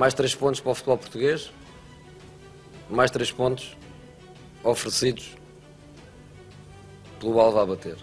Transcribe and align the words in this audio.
mais 0.00 0.14
três 0.14 0.34
pontos 0.34 0.60
para 0.60 0.72
o 0.72 0.74
futebol 0.74 0.96
português, 0.96 1.52
mais 2.88 3.10
três 3.10 3.30
pontos 3.30 3.76
oferecidos 4.64 5.36
pelo 7.20 7.38
Alva 7.38 7.64
a 7.64 7.66
bater. 7.66 7.98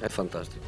É 0.00 0.08
fantástico. 0.08 0.64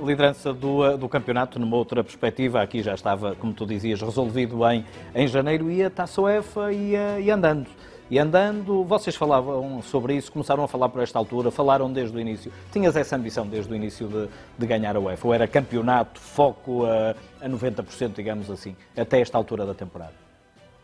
Liderança 0.00 0.52
do, 0.52 0.96
do 0.96 1.08
campeonato 1.08 1.60
numa 1.60 1.76
outra 1.76 2.02
perspectiva, 2.02 2.60
aqui 2.60 2.82
já 2.82 2.92
estava, 2.92 3.36
como 3.36 3.52
tu 3.52 3.64
dizias, 3.64 4.02
resolvido 4.02 4.68
em, 4.68 4.84
em 5.14 5.28
janeiro 5.28 5.70
e 5.70 5.84
a 5.84 5.88
Taça 5.88 6.20
UEFA 6.20 6.72
ia, 6.72 7.20
ia 7.20 7.36
andando. 7.36 7.70
E 8.10 8.18
andando, 8.18 8.84
vocês 8.84 9.14
falavam 9.14 9.82
sobre 9.82 10.16
isso, 10.16 10.32
começaram 10.32 10.64
a 10.64 10.68
falar 10.68 10.88
por 10.88 11.02
esta 11.02 11.18
altura, 11.18 11.50
falaram 11.50 11.92
desde 11.92 12.16
o 12.16 12.20
início. 12.20 12.50
Tinhas 12.72 12.96
essa 12.96 13.14
ambição 13.16 13.46
desde 13.46 13.70
o 13.70 13.76
início 13.76 14.08
de, 14.08 14.28
de 14.56 14.66
ganhar 14.66 14.96
a 14.96 15.00
UEFA? 15.00 15.26
Ou 15.28 15.34
era 15.34 15.46
campeonato, 15.46 16.18
foco 16.18 16.86
a, 16.86 17.14
a 17.44 17.48
90%, 17.48 18.14
digamos 18.14 18.50
assim, 18.50 18.74
até 18.96 19.20
esta 19.20 19.36
altura 19.36 19.66
da 19.66 19.74
temporada? 19.74 20.14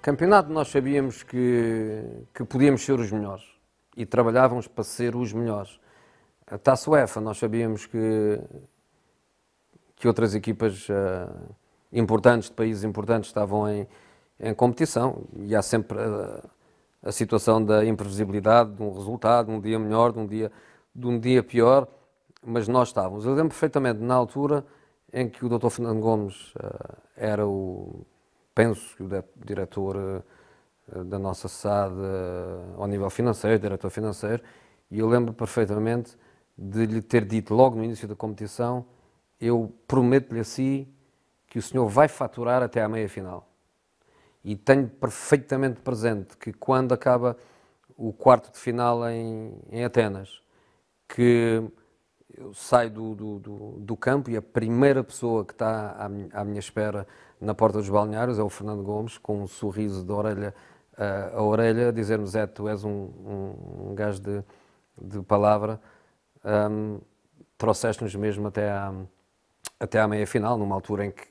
Campeonato, 0.03 0.53
nós 0.53 0.69
sabíamos 0.69 1.23
que, 1.23 2.05
que 2.35 2.45
podíamos 2.45 2.83
ser 2.83 3.01
os 3.01 3.11
melhores 3.11 3.45
e 3.97 4.05
trabalhávamos 4.05 4.69
para 4.69 4.85
ser 4.85 5.17
os 5.17 5.33
melhores. 5.33 5.81
A 6.47 6.59
Taça 6.59 6.91
UEFA, 6.91 7.23
nós 7.23 7.39
sabíamos 7.39 7.87
que, 7.87 8.39
que 9.97 10.07
outras 10.07 10.35
equipas 10.35 10.87
uh, 10.91 11.55
importantes, 11.91 12.51
de 12.51 12.55
países 12.55 12.85
importantes, 12.85 13.31
estavam 13.31 13.67
em, 13.67 13.89
em 14.39 14.53
competição 14.53 15.23
e 15.39 15.57
há 15.57 15.63
sempre. 15.63 15.97
Uh, 15.97 16.54
a 17.05 17.13
situação 17.13 17.63
da 17.63 17.85
imprevisibilidade 17.85 18.73
de 18.73 18.83
um 18.83 18.91
resultado, 18.91 19.49
de 19.49 19.53
um 19.53 19.61
dia 19.61 19.79
melhor, 19.79 20.11
de 20.11 20.19
um 20.19 20.27
dia, 20.27 20.51
de 20.95 21.07
um 21.07 21.21
dia 21.21 21.43
pior, 21.43 21.87
mas 22.43 22.67
nós 22.67 22.89
estávamos. 22.89 23.27
Eu 23.27 23.35
lembro 23.35 23.51
perfeitamente 23.51 24.01
na 24.01 24.15
altura 24.15 24.65
em 25.13 25.29
que 25.29 25.45
o 25.45 25.49
Dr. 25.49 25.69
Fernando 25.69 26.01
Gomes 26.01 26.55
uh, 26.55 26.97
era 27.15 27.47
o, 27.47 28.07
penso 28.55 28.97
que 28.97 29.03
o 29.03 29.25
diretor 29.45 29.97
uh, 29.97 31.05
da 31.05 31.19
nossa 31.19 31.47
SAD 31.47 31.95
uh, 31.95 32.81
ao 32.81 32.87
nível 32.87 33.11
financeiro, 33.11 33.59
diretor 33.59 33.91
financeiro, 33.91 34.43
e 34.91 34.99
eu 34.99 35.07
lembro 35.07 35.35
perfeitamente 35.35 36.17
de 36.57 36.87
lhe 36.87 37.03
ter 37.03 37.25
dito 37.27 37.55
logo 37.55 37.77
no 37.77 37.85
início 37.85 38.09
da 38.09 38.17
competição: 38.17 38.85
eu 39.39 39.73
prometo-lhe 39.87 40.41
assim 40.41 40.89
que 41.49 41.59
o 41.59 41.63
senhor 41.63 41.87
vai 41.87 42.09
faturar 42.09 42.63
até 42.63 42.83
à 42.83 42.89
meia 42.89 43.09
final. 43.09 43.47
E 44.45 44.55
tenho 44.57 44.89
perfeitamente 44.89 45.81
presente 45.81 46.37
que 46.37 46.53
quando 46.53 46.93
acaba 46.93 47.37
o 47.97 48.13
quarto 48.13 48.53
de 48.53 48.59
final 48.59 49.09
em, 49.09 49.57
em 49.71 49.85
Atenas, 49.85 50.43
que 51.09 51.63
eu 52.37 52.53
saio 52.53 52.91
do, 52.91 53.15
do, 53.15 53.39
do, 53.39 53.57
do, 53.79 53.97
campo 53.97 54.31
e 54.31 54.37
a 54.37 54.43
primeira 54.43 55.05
pessoa 55.05 55.45
que 55.45 55.53
está 55.53 55.93
à 55.93 56.09
minha, 56.09 56.29
à 56.33 56.45
minha, 56.45 56.59
espera 56.59 57.07
na 57.41 57.55
porta 57.55 57.79
dos 57.79 57.89
balneários 57.89 58.39
é 58.39 58.43
o 58.43 58.49
Fernando 58.49 58.83
Gomes, 58.83 59.19
com 59.19 59.43
um 59.43 59.47
sorriso 59.47 60.05
de 60.05 60.13
orelha 60.13 60.55
uh, 60.99 61.39
a 61.39 61.43
orelha, 61.43 61.89
a 61.89 61.93
dizer-nos: 61.93 62.31
Zé, 62.31 62.47
tu 62.47 62.69
és 62.69 62.85
um, 62.85 62.91
um, 62.91 63.91
um 63.91 63.95
gajo 63.95 64.21
de, 64.21 64.43
de 65.01 65.23
palavra, 65.23 65.81
um, 66.45 67.01
trouxeste-nos 67.57 68.15
mesmo 68.15 68.49
até 68.49 68.71
à, 68.71 68.93
até 69.79 70.01
à 70.01 70.09
meia 70.09 70.27
final, 70.27 70.59
numa 70.59 70.75
altura 70.75 71.07
em 71.07 71.11
que, 71.11 71.27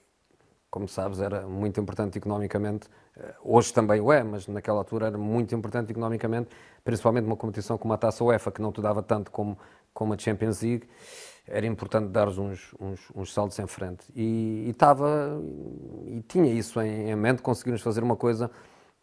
como 0.73 0.87
sabes, 0.87 1.19
era 1.19 1.41
muito 1.41 1.79
importante 1.79 2.17
economicamente 2.17 2.87
eh, 3.15 3.35
hoje 3.43 3.71
também 3.71 4.01
o 4.01 4.11
é, 4.11 4.23
mas 4.23 4.47
naquela 4.47 4.79
altura 4.79 5.05
era 5.05 5.17
muito 5.19 5.53
importante 5.53 5.91
economicamente, 5.91 6.49
principalmente 6.83 7.25
uma 7.25 7.37
competição 7.37 7.77
como 7.77 7.93
a 7.93 7.97
Taça 7.97 8.23
UEFA, 8.23 8.51
que 8.51 8.59
não 8.59 8.71
te 8.71 8.81
dava 8.81 9.03
tanto 9.03 9.29
como, 9.29 9.55
como 9.93 10.15
a 10.15 10.17
Champions 10.17 10.63
League, 10.63 10.89
era 11.47 11.67
importante 11.67 12.07
dar 12.07 12.27
uns, 12.27 12.73
uns, 12.79 13.01
uns 13.13 13.31
saltos 13.31 13.59
em 13.59 13.67
frente. 13.67 14.03
E, 14.15 14.67
estava, 14.67 15.39
e, 16.07 16.23
tinha 16.27 16.51
isso 16.51 16.81
em, 16.81 17.11
em 17.11 17.15
mente, 17.15 17.43
conseguimos 17.43 17.83
fazer 17.83 18.01
uma 18.01 18.15
coisa, 18.15 18.49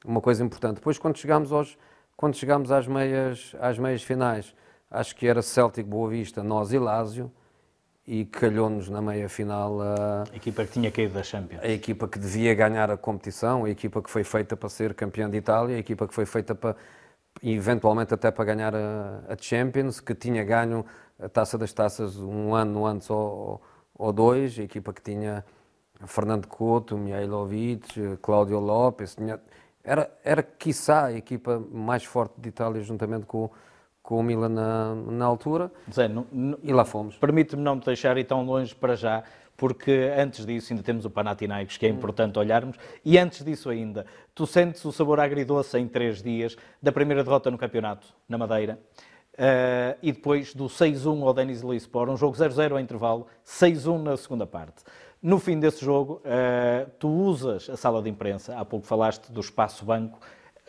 uma 0.04 0.20
coisa 0.20 0.42
importante. 0.42 0.78
Depois, 0.78 0.98
quando 0.98 1.18
chegámos, 1.18 1.52
aos, 1.52 1.78
quando 2.16 2.34
chegámos 2.34 2.72
às, 2.72 2.88
meias, 2.88 3.54
às 3.60 3.78
meias 3.78 4.02
finais, 4.02 4.56
acho 4.90 5.14
que 5.14 5.24
era 5.24 5.40
Celtic 5.40 5.86
Boa 5.86 6.10
Vista, 6.10 6.42
nós 6.42 6.72
e 6.72 6.80
Lásio, 6.80 7.30
e 8.10 8.24
calhou-nos 8.24 8.88
na 8.88 9.00
meia 9.00 9.28
final 9.28 9.80
a, 9.80 10.24
a 10.32 10.36
equipa 10.36 10.64
que 10.64 10.72
tinha 10.72 10.90
caído 10.90 11.14
da 11.14 11.22
Champions. 11.22 11.62
A 11.62 11.68
equipa 11.68 12.08
que 12.08 12.18
devia 12.18 12.52
ganhar 12.56 12.90
a 12.90 12.96
competição, 12.96 13.64
a 13.64 13.70
equipa 13.70 14.02
que 14.02 14.10
foi 14.10 14.24
feita 14.24 14.56
para 14.56 14.68
ser 14.68 14.94
campeã 14.94 15.30
de 15.30 15.36
Itália, 15.36 15.76
a 15.76 15.78
equipa 15.78 16.08
que 16.08 16.12
foi 16.12 16.26
feita 16.26 16.52
para 16.52 16.74
eventualmente 17.40 18.12
até 18.12 18.32
para 18.32 18.44
ganhar 18.44 18.74
a, 18.74 19.22
a 19.28 19.36
Champions, 19.40 20.00
que 20.00 20.12
tinha 20.12 20.42
ganho 20.42 20.84
a 21.20 21.28
Taça 21.28 21.56
das 21.56 21.72
Taças 21.72 22.16
um 22.16 22.52
ano 22.52 22.84
antes 22.84 23.08
ou, 23.08 23.62
ou 23.94 24.12
dois, 24.12 24.58
a 24.58 24.62
equipa 24.64 24.92
que 24.92 25.02
tinha 25.02 25.44
Fernando 26.04 26.48
Couto, 26.48 26.98
Mihailovic, 26.98 28.18
Cláudio 28.20 28.58
Lopes, 28.58 29.14
tinha, 29.14 29.40
era, 29.84 30.10
era 30.24 30.42
quiçá 30.42 31.04
a 31.04 31.12
equipa 31.12 31.62
mais 31.70 32.02
forte 32.02 32.40
de 32.40 32.48
Itália 32.48 32.82
juntamente 32.82 33.24
com 33.24 33.44
o 33.44 33.50
com 34.10 34.18
o 34.18 34.24
Milan 34.24 34.48
na, 34.48 34.92
na 34.92 35.24
altura 35.24 35.70
Zé, 35.88 36.08
não, 36.08 36.26
não, 36.32 36.58
e 36.64 36.72
lá 36.72 36.84
fomos. 36.84 37.16
Permite-me 37.16 37.62
não 37.62 37.76
me 37.76 37.80
deixar 37.80 38.18
ir 38.18 38.24
tão 38.24 38.44
longe 38.44 38.74
para 38.74 38.96
já, 38.96 39.22
porque 39.56 40.10
antes 40.18 40.44
disso 40.44 40.72
ainda 40.72 40.82
temos 40.82 41.04
o 41.04 41.10
Panathinaikos, 41.10 41.76
que 41.76 41.86
é 41.86 41.88
importante 41.88 42.36
olharmos, 42.36 42.76
e 43.04 43.16
antes 43.16 43.44
disso 43.44 43.70
ainda, 43.70 44.04
tu 44.34 44.48
sentes 44.48 44.84
o 44.84 44.90
sabor 44.90 45.20
agridoce 45.20 45.78
em 45.78 45.86
três 45.86 46.20
dias 46.20 46.56
da 46.82 46.90
primeira 46.90 47.22
derrota 47.22 47.52
no 47.52 47.56
campeonato, 47.56 48.08
na 48.28 48.36
Madeira, 48.36 48.80
uh, 49.34 49.96
e 50.02 50.10
depois 50.10 50.56
do 50.56 50.64
6-1 50.64 51.22
ao 51.22 51.32
Denis 51.32 51.60
Lispor, 51.60 52.10
um 52.10 52.16
jogo 52.16 52.36
0-0 52.36 52.72
ao 52.72 52.80
intervalo, 52.80 53.28
6-1 53.46 54.02
na 54.02 54.16
segunda 54.16 54.44
parte. 54.44 54.82
No 55.22 55.38
fim 55.38 55.60
desse 55.60 55.84
jogo, 55.84 56.20
uh, 56.24 56.90
tu 56.98 57.06
usas 57.08 57.70
a 57.70 57.76
sala 57.76 58.02
de 58.02 58.10
imprensa, 58.10 58.58
há 58.58 58.64
pouco 58.64 58.84
falaste 58.88 59.30
do 59.30 59.40
espaço 59.40 59.84
banco, 59.84 60.18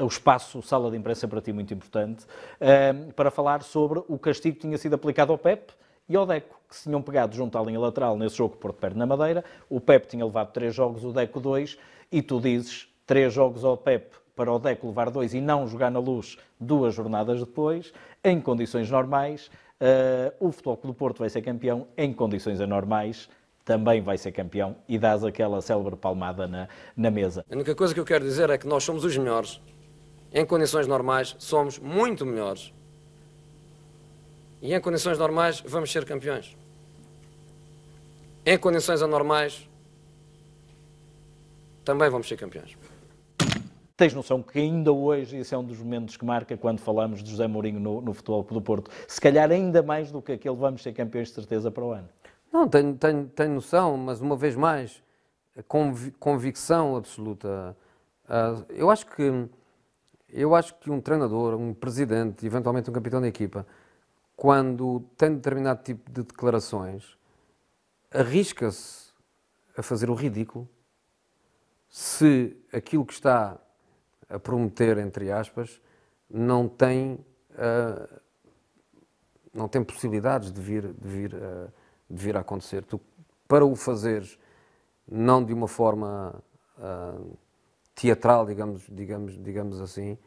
o 0.03 0.07
espaço 0.07 0.61
sala 0.61 0.89
de 0.89 0.97
imprensa 0.97 1.27
para 1.27 1.41
ti 1.41 1.53
muito 1.53 1.73
importante, 1.73 2.25
ehm, 2.59 3.11
para 3.15 3.31
falar 3.31 3.63
sobre 3.63 4.01
o 4.07 4.17
castigo 4.17 4.55
que 4.55 4.61
tinha 4.61 4.77
sido 4.77 4.93
aplicado 4.93 5.31
ao 5.31 5.37
Pep 5.37 5.71
e 6.09 6.15
ao 6.15 6.25
Deco, 6.25 6.59
que 6.67 6.75
se 6.75 6.83
tinham 6.83 7.01
pegado 7.01 7.35
junto 7.35 7.57
à 7.57 7.61
linha 7.61 7.79
lateral 7.79 8.17
nesse 8.17 8.35
jogo 8.37 8.57
Porto 8.57 8.75
Perde 8.75 8.97
na 8.97 9.05
Madeira. 9.05 9.43
O 9.69 9.79
Pep 9.79 10.07
tinha 10.07 10.25
levado 10.25 10.51
três 10.51 10.73
jogos, 10.73 11.03
o 11.03 11.11
Deco 11.11 11.39
dois, 11.39 11.77
e 12.11 12.21
tu 12.21 12.39
dizes 12.39 12.87
três 13.05 13.33
jogos 13.33 13.63
ao 13.63 13.77
Pep 13.77 14.15
para 14.35 14.51
o 14.51 14.59
Deco 14.59 14.87
levar 14.87 15.09
dois 15.09 15.33
e 15.33 15.41
não 15.41 15.67
jogar 15.67 15.91
na 15.91 15.99
luz 15.99 16.37
duas 16.59 16.95
jornadas 16.95 17.39
depois, 17.39 17.93
em 18.23 18.39
condições 18.39 18.89
normais, 18.89 19.47
uh, 19.79 20.33
o 20.39 20.51
Futebol 20.51 20.77
Clube 20.77 20.95
do 20.95 20.97
Porto 20.97 21.19
vai 21.19 21.29
ser 21.29 21.41
campeão, 21.41 21.87
em 21.97 22.13
condições 22.13 22.59
anormais, 22.59 23.29
também 23.63 24.01
vai 24.01 24.17
ser 24.17 24.31
campeão 24.31 24.75
e 24.87 24.97
dás 24.97 25.23
aquela 25.23 25.61
célebre 25.61 25.95
palmada 25.95 26.47
na, 26.47 26.67
na 26.95 27.11
mesa. 27.11 27.45
A 27.49 27.55
única 27.55 27.75
coisa 27.75 27.93
que 27.93 27.99
eu 27.99 28.05
quero 28.05 28.23
dizer 28.25 28.49
é 28.49 28.57
que 28.57 28.67
nós 28.67 28.83
somos 28.83 29.03
os 29.03 29.15
melhores 29.15 29.61
em 30.33 30.45
condições 30.45 30.87
normais, 30.87 31.35
somos 31.37 31.77
muito 31.77 32.25
melhores. 32.25 32.73
E 34.61 34.73
em 34.73 34.79
condições 34.79 35.17
normais, 35.17 35.61
vamos 35.65 35.91
ser 35.91 36.05
campeões. 36.05 36.55
Em 38.45 38.57
condições 38.57 39.01
anormais, 39.01 39.67
também 41.83 42.09
vamos 42.09 42.27
ser 42.27 42.37
campeões. 42.37 42.77
Tens 43.97 44.13
noção 44.13 44.41
que 44.41 44.57
ainda 44.57 44.91
hoje 44.91 45.37
esse 45.37 45.53
é 45.53 45.57
um 45.57 45.63
dos 45.63 45.77
momentos 45.77 46.15
que 46.15 46.25
marca 46.25 46.55
quando 46.57 46.79
falamos 46.79 47.21
de 47.21 47.29
José 47.29 47.45
Mourinho 47.47 47.79
no, 47.79 48.01
no 48.01 48.13
Futebol 48.13 48.43
do 48.43 48.61
Porto. 48.61 48.89
Se 49.07 49.19
calhar 49.19 49.51
ainda 49.51 49.83
mais 49.83 50.11
do 50.11 50.21
que 50.21 50.31
aquele 50.31 50.55
vamos 50.55 50.81
ser 50.81 50.93
campeões 50.93 51.27
de 51.27 51.35
certeza 51.35 51.69
para 51.69 51.83
o 51.83 51.91
ano. 51.91 52.09
Não, 52.51 52.67
tenho, 52.67 52.95
tenho, 52.95 53.27
tenho 53.27 53.53
noção, 53.53 53.97
mas 53.97 54.21
uma 54.21 54.35
vez 54.35 54.55
mais, 54.55 55.03
convicção 56.19 56.95
absoluta. 56.95 57.75
Uh, 58.25 58.65
eu 58.69 58.89
acho 58.89 59.05
que 59.05 59.47
eu 60.31 60.55
acho 60.55 60.75
que 60.75 60.89
um 60.89 61.01
treinador, 61.01 61.55
um 61.55 61.73
presidente, 61.73 62.45
eventualmente 62.45 62.89
um 62.89 62.93
capitão 62.93 63.21
da 63.21 63.27
equipa, 63.27 63.65
quando 64.35 65.01
tem 65.17 65.35
determinado 65.35 65.83
tipo 65.83 66.09
de 66.11 66.23
declarações, 66.23 67.17
arrisca-se 68.09 69.11
a 69.77 69.83
fazer 69.83 70.09
o 70.09 70.13
ridículo 70.13 70.67
se 71.89 72.57
aquilo 72.71 73.05
que 73.05 73.13
está 73.13 73.59
a 74.29 74.39
prometer, 74.39 74.97
entre 74.97 75.29
aspas, 75.29 75.81
não 76.29 76.67
tem, 76.67 77.19
uh, 77.51 78.21
não 79.53 79.67
tem 79.67 79.83
possibilidades 79.83 80.51
de 80.53 80.61
vir, 80.61 80.93
de, 80.93 81.07
vir, 81.07 81.33
uh, 81.33 81.71
de 82.09 82.23
vir 82.23 82.37
a 82.37 82.39
acontecer. 82.39 82.85
Tu, 82.85 82.99
para 83.45 83.65
o 83.65 83.75
fazeres, 83.75 84.39
não 85.05 85.43
de 85.43 85.53
uma 85.53 85.67
forma 85.67 86.41
uh, 86.77 87.37
teatral, 87.95 88.45
digamos, 88.45 88.87
digamos, 88.89 89.37
digamos 89.41 89.81
assim, 89.81 90.17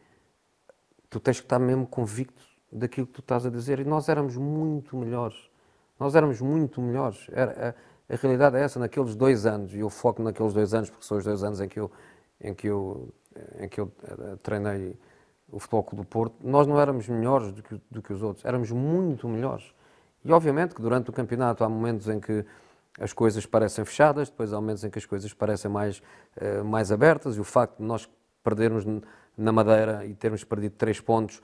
tu 1.09 1.21
tens 1.21 1.41
que 1.41 1.47
estar 1.47 1.59
mesmo 1.59 1.87
convicto 1.87 2.43
daquilo 2.71 3.07
que 3.07 3.15
tu 3.15 3.21
estás 3.21 3.47
a 3.47 3.51
dizer. 3.51 3.81
E 3.81 3.85
nós 3.85 4.09
éramos 4.09 4.37
muito 4.37 4.97
melhores. 4.97 5.51
Nós 5.99 6.15
éramos 6.15 6.41
muito 6.41 6.81
melhores. 6.83 7.27
Era, 7.33 7.77
a, 8.09 8.15
a, 8.15 8.17
realidade 8.17 8.57
é 8.57 8.63
essa, 8.63 8.79
naqueles 8.79 9.15
dois 9.15 9.47
anos, 9.47 9.75
e 9.75 9.79
eu 9.79 9.89
foco 9.89 10.23
naqueles 10.23 10.53
dois 10.53 10.75
anos, 10.75 10.91
porque 10.91 11.05
são 11.05 11.17
os 11.17 11.25
dois 11.25 11.43
anos 11.43 11.61
em 11.61 11.69
que 11.69 11.79
eu, 11.79 11.91
em 12.41 12.53
que 12.53 12.69
eu, 12.69 13.09
em 13.61 13.69
que 13.69 13.81
eu 13.81 13.93
eh, 14.03 14.37
treinei 14.43 14.99
o 15.51 15.59
Futebol 15.59 15.87
do 15.93 16.05
Porto, 16.05 16.35
nós 16.43 16.67
não 16.67 16.81
éramos 16.81 17.09
melhores 17.09 17.53
do 17.53 17.63
que, 17.63 17.81
do 17.91 18.03
que 18.03 18.13
os 18.13 18.23
outros, 18.23 18.45
éramos 18.45 18.71
muito 18.73 19.29
melhores. 19.29 19.73
E 20.25 20.33
obviamente 20.33 20.75
que 20.75 20.83
durante 20.83 21.11
o 21.11 21.13
campeonato 21.13 21.63
há 21.63 21.69
momentos 21.69 22.09
em 22.09 22.19
que 22.19 22.45
as 22.99 23.13
coisas 23.13 23.45
parecem 23.45 23.85
fechadas, 23.85 24.29
depois 24.29 24.53
há 24.53 24.61
momentos 24.61 24.85
em 24.85 24.91
que 24.91 24.99
as 24.99 25.07
coisas 25.07 25.33
parecem 25.33 25.71
mais, 25.71 25.99
uh, 26.41 26.65
mais 26.65 26.93
abertas, 26.93 27.37
e 27.37 27.41
o 27.41 27.45
facto 27.45 27.79
de 27.79 27.85
nós 27.85 28.09
perdermos 28.43 28.85
na 29.37 29.53
Madeira 29.53 30.05
e 30.05 30.15
termos 30.15 30.45
perdido 30.45 30.75
três 30.77 31.01
pontos, 31.01 31.43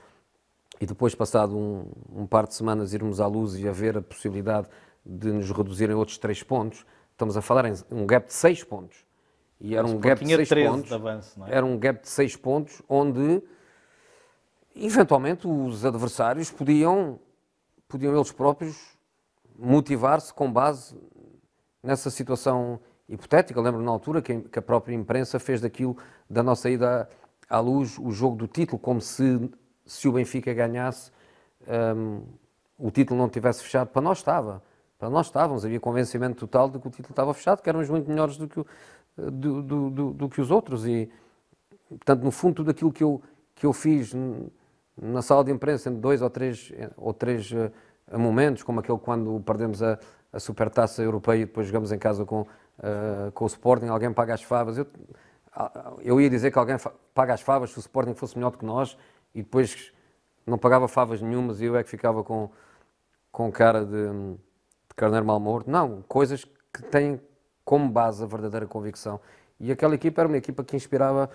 e 0.79 0.85
depois, 0.85 1.13
passado 1.13 1.55
um, 1.55 1.91
um 2.11 2.25
par 2.25 2.47
de 2.47 2.55
semanas, 2.55 2.93
irmos 2.93 3.19
à 3.19 3.27
luz 3.27 3.55
e 3.55 3.67
haver 3.67 3.97
a 3.97 4.01
possibilidade 4.01 4.67
de 5.05 5.31
nos 5.31 5.51
reduzirem 5.51 5.95
outros 5.95 6.17
três 6.17 6.41
pontos, 6.41 6.85
estamos 7.11 7.37
a 7.37 7.41
falar 7.41 7.65
em 7.65 7.73
um 7.91 8.05
gap 8.05 8.27
de 8.27 8.33
seis 8.33 8.63
pontos. 8.63 9.05
E 9.59 9.75
era 9.75 9.85
um 9.85 9.99
gap 9.99 10.23
de 10.23 10.35
seis 10.35 10.49
pontos. 10.49 10.91
Avanço, 10.91 11.43
é? 11.45 11.55
Era 11.55 11.65
um 11.65 11.77
gap 11.77 12.01
de 12.01 12.09
seis 12.09 12.35
pontos, 12.35 12.81
onde 12.89 13.43
eventualmente 14.75 15.47
os 15.47 15.85
adversários 15.85 16.49
podiam, 16.49 17.19
podiam 17.87 18.15
eles 18.15 18.31
próprios 18.31 18.97
motivar-se 19.55 20.33
com 20.33 20.51
base 20.51 20.95
nessa 21.83 22.09
situação 22.09 22.79
hipotética. 23.07 23.59
Lembro 23.59 23.81
na 23.81 23.91
altura 23.91 24.21
que 24.21 24.59
a 24.59 24.61
própria 24.61 24.95
imprensa 24.95 25.39
fez 25.39 25.61
daquilo, 25.61 25.97
da 26.29 26.41
nossa 26.41 26.69
ida 26.69 27.09
à 27.49 27.59
luz, 27.59 27.97
o 27.99 28.11
jogo 28.11 28.35
do 28.35 28.47
título, 28.47 28.79
como 28.79 29.01
se, 29.01 29.49
se 29.85 30.07
o 30.07 30.13
Benfica 30.13 30.53
ganhasse, 30.53 31.11
um, 31.95 32.23
o 32.77 32.89
título 32.89 33.19
não 33.19 33.29
tivesse 33.29 33.63
fechado. 33.63 33.89
Para 33.89 34.01
nós 34.01 34.19
estava. 34.19 34.63
Para 34.97 35.09
nós 35.09 35.27
estávamos. 35.27 35.65
Havia 35.65 35.79
convencimento 35.79 36.47
total 36.47 36.69
de 36.69 36.79
que 36.79 36.87
o 36.87 36.91
título 36.91 37.11
estava 37.11 37.33
fechado, 37.33 37.61
que 37.61 37.69
éramos 37.69 37.89
muito 37.89 38.09
melhores 38.09 38.37
do 38.37 38.47
que, 38.47 38.59
o, 38.59 38.65
do, 39.17 39.61
do, 39.61 39.89
do, 39.89 40.13
do 40.13 40.29
que 40.29 40.39
os 40.39 40.49
outros. 40.49 40.87
E, 40.87 41.11
portanto, 41.89 42.23
no 42.23 42.31
fundo, 42.31 42.55
tudo 42.55 42.71
aquilo 42.71 42.91
que 42.91 43.03
eu, 43.03 43.21
que 43.53 43.65
eu 43.65 43.73
fiz 43.73 44.13
na 44.99 45.21
sala 45.21 45.43
de 45.43 45.51
imprensa, 45.51 45.89
em 45.89 45.99
dois 45.99 46.21
ou 46.21 46.29
três, 46.29 46.71
ou 46.95 47.13
três 47.13 47.51
uh, 47.51 47.71
momentos, 48.17 48.63
como 48.63 48.79
aquele 48.79 48.97
quando 48.99 49.39
perdemos 49.41 49.83
a, 49.83 49.99
a 50.31 50.39
Supertaça 50.39 51.01
Europeia 51.01 51.41
e 51.41 51.45
depois 51.45 51.67
jogamos 51.67 51.91
em 51.91 51.97
casa 51.97 52.25
com, 52.25 52.41
uh, 52.41 53.31
com 53.33 53.43
o 53.43 53.47
Sporting, 53.47 53.87
alguém 53.87 54.11
paga 54.13 54.33
as 54.33 54.43
favas. 54.43 54.77
Eu, 54.77 54.87
ah, 55.53 55.93
eu 55.99 56.21
ia 56.21 56.29
dizer 56.29 56.51
que 56.51 56.57
alguém 56.57 56.77
paga 57.13 57.33
as 57.33 57.41
favas 57.41 57.71
se 57.71 57.77
o 57.77 57.81
Sporting 57.81 58.13
fosse 58.13 58.37
melhor 58.37 58.51
do 58.51 58.57
que 58.57 58.65
nós 58.65 58.97
e 59.35 59.41
depois 59.41 59.91
não 60.45 60.57
pagava 60.57 60.87
favas 60.87 61.21
nenhumas 61.21 61.61
e 61.61 61.65
eu 61.65 61.75
é 61.75 61.83
que 61.83 61.89
ficava 61.89 62.23
com, 62.23 62.49
com 63.31 63.51
cara 63.51 63.85
de, 63.85 63.91
de 63.91 64.95
carneiro 64.95 65.25
mal 65.25 65.39
morto. 65.39 65.69
Não, 65.69 66.01
coisas 66.03 66.45
que 66.73 66.83
têm 66.83 67.19
como 67.65 67.89
base 67.89 68.23
a 68.23 68.27
verdadeira 68.27 68.65
convicção. 68.65 69.19
E 69.59 69.71
aquela 69.71 69.93
equipa 69.93 70.21
era 70.21 70.27
uma 70.27 70.37
equipa 70.37 70.63
que 70.63 70.75
inspirava 70.75 71.29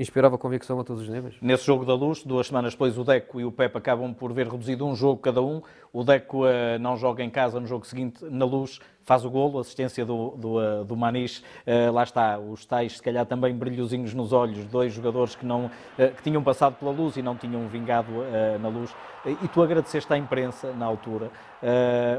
inspirava 0.00 0.38
convicção 0.38 0.78
a 0.80 0.84
todos 0.84 1.02
os 1.02 1.08
níveis. 1.08 1.34
Nesse 1.40 1.64
jogo 1.64 1.84
da 1.84 1.94
luz, 1.94 2.22
duas 2.22 2.46
semanas 2.46 2.72
depois, 2.72 2.96
o 2.96 3.04
Deco 3.04 3.40
e 3.40 3.44
o 3.44 3.52
Pepe 3.52 3.78
acabam 3.78 4.14
por 4.14 4.32
ver 4.32 4.48
reduzido 4.48 4.86
um 4.86 4.94
jogo 4.94 5.20
cada 5.20 5.42
um. 5.42 5.60
O 5.92 6.04
Deco 6.04 6.44
uh, 6.44 6.78
não 6.80 6.96
joga 6.96 7.22
em 7.22 7.30
casa 7.30 7.58
no 7.58 7.66
jogo 7.66 7.86
seguinte, 7.86 8.24
na 8.24 8.44
luz, 8.44 8.80
faz 9.08 9.24
o 9.24 9.30
golo, 9.30 9.58
assistência 9.58 10.04
do, 10.04 10.34
do, 10.36 10.58
uh, 10.58 10.84
do 10.84 10.94
Manis. 10.94 11.38
Uh, 11.66 11.90
lá 11.90 12.02
está, 12.02 12.38
os 12.38 12.66
tais, 12.66 12.98
se 12.98 13.02
calhar 13.02 13.24
também 13.24 13.54
brilhozinhos 13.54 14.12
nos 14.12 14.34
olhos, 14.34 14.66
dois 14.66 14.92
jogadores 14.92 15.34
que, 15.34 15.46
não, 15.46 15.70
que 15.96 16.22
tinham 16.22 16.42
passado 16.42 16.74
pela 16.74 16.90
luz 16.90 17.16
e 17.16 17.22
não 17.22 17.34
tinham 17.34 17.66
vingado 17.68 18.12
na 18.60 18.68
luz. 18.68 18.90
e 19.24 19.48
tu 19.48 19.62
agradeceste 19.62 20.12
à 20.12 20.18
imprensa, 20.18 20.72
na 20.72 20.84
altura, 20.84 21.30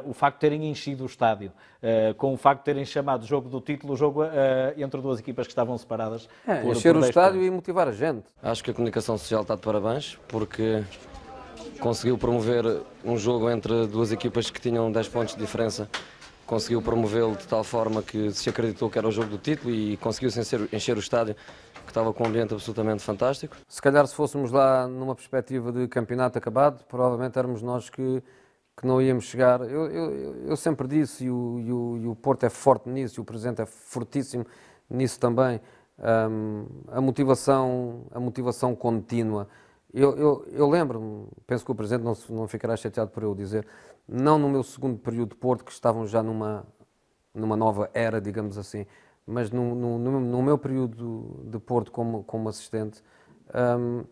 o 0.06 0.14
facto 0.14 0.38
de 0.38 0.42
terem 0.42 0.70
enchido 0.70 1.04
o 1.04 1.06
estádio, 1.06 1.52
com 2.18 2.34
o 2.34 2.38
facto 2.38 2.62
de 2.62 2.66
terem 2.66 2.86
chamado 2.86 3.24
o 3.24 3.26
jogo 3.26 3.50
do 3.50 3.62
título, 3.62 3.94
o 3.94 3.96
jogo 3.96 4.24
entre 4.78 5.00
duas 5.02 5.20
equipas 5.20 5.46
que 5.46 5.52
estavam 5.52 5.78
separadas. 5.78 6.28
É, 6.48 6.62
por, 6.62 6.72
encher 6.72 6.94
por 6.94 7.04
o 7.04 7.06
estádio 7.06 7.34
pontos. 7.34 7.48
e 7.48 7.52
motivar 7.52 7.88
a 7.88 7.92
gente. 7.92 8.26
Acho 8.42 8.64
que 8.64 8.72
a 8.72 8.74
comunicação 8.74 9.18
social 9.18 9.44
está 9.44 9.56
de 9.56 9.62
parabéns, 9.62 10.18
porque 10.28 10.84
conseguiu 11.80 12.18
promover 12.18 12.82
um 13.04 13.18
jogo 13.18 13.50
entre 13.50 13.88
duas 13.88 14.12
equipas 14.12 14.50
que 14.50 14.60
tinham 14.60 14.92
10 14.92 15.08
pontos 15.10 15.36
de 15.36 15.42
diferença. 15.42 15.90
Conseguiu 16.50 16.82
promovê-lo 16.82 17.36
de 17.36 17.48
tal 17.48 17.64
forma 17.64 18.02
que 18.02 18.32
se 18.32 18.50
acreditou 18.50 18.90
que 18.90 18.98
era 18.98 19.08
o 19.08 19.12
jogo 19.12 19.30
do 19.30 19.38
título 19.38 19.72
e 19.72 19.98
conseguiu-se 19.98 20.40
encher, 20.74 20.98
o 20.98 21.00
estádio, 21.00 21.36
que 21.36 21.92
estava 21.92 22.12
com 22.12 22.24
um 22.24 22.28
ambiente 22.28 22.52
absolutamente 22.56 23.04
fantástico. 23.04 23.56
Se 23.68 23.80
calhar, 23.80 24.08
se 24.08 24.16
fôssemos 24.16 24.52
lá 24.52 24.88
numa 24.88 25.14
perspectiva 25.14 25.72
de 25.72 25.88
campeonato 25.88 26.40
acabado, 26.40 26.84
provavelmente 26.86 27.38
éramos 27.38 27.62
nós 27.62 27.92
que, 27.92 28.24
que 28.76 28.88
não 28.88 29.00
íamos 29.00 29.26
chegar. 29.26 29.62
Eu, 29.62 29.92
eu, 29.92 30.36
eu 30.48 30.58
sempre 30.58 30.88
disse, 30.88 31.26
e 31.26 31.30
o, 31.30 31.60
e, 31.60 31.72
o, 31.72 31.98
e 31.98 32.08
o 32.08 32.16
Porto 32.16 32.48
é 32.48 32.50
forte 32.50 32.90
nisso, 32.90 33.20
e 33.20 33.22
o 33.22 33.24
Presidente 33.24 33.62
é 33.62 33.68
fortíssimo 33.68 34.44
nisso 34.90 35.20
também, 35.20 35.62
um, 36.00 36.66
a, 36.88 37.00
motivação, 37.00 38.08
a 38.12 38.20
motivação 38.20 38.76
contínua. 38.76 39.48
Eu, 39.94 40.46
eu 40.52 40.68
lembro-me, 40.68 41.28
penso 41.46 41.64
que 41.64 41.72
o 41.72 41.76
Presidente 41.76 42.04
não, 42.04 42.16
não 42.36 42.48
ficará 42.48 42.76
chateado 42.76 43.12
por 43.12 43.22
eu 43.22 43.36
dizer, 43.36 43.68
não 44.10 44.40
no 44.40 44.50
meu 44.50 44.64
segundo 44.64 44.98
período 44.98 45.30
de 45.30 45.36
Porto, 45.36 45.64
que 45.64 45.72
estavam 45.72 46.08
já 46.08 46.24
numa, 46.24 46.66
numa 47.34 47.56
nova 47.56 47.92
era, 47.94 48.20
digamos 48.20 48.58
assim, 48.58 48.86
mas 49.26 49.52
no, 49.52 49.76
no, 49.76 50.20
no 50.20 50.42
meu 50.42 50.58
período 50.58 51.44
de 51.46 51.60
Porto 51.60 51.92
como, 51.92 52.24
como 52.24 52.50
assistente, 52.50 53.04
um, 53.54 54.04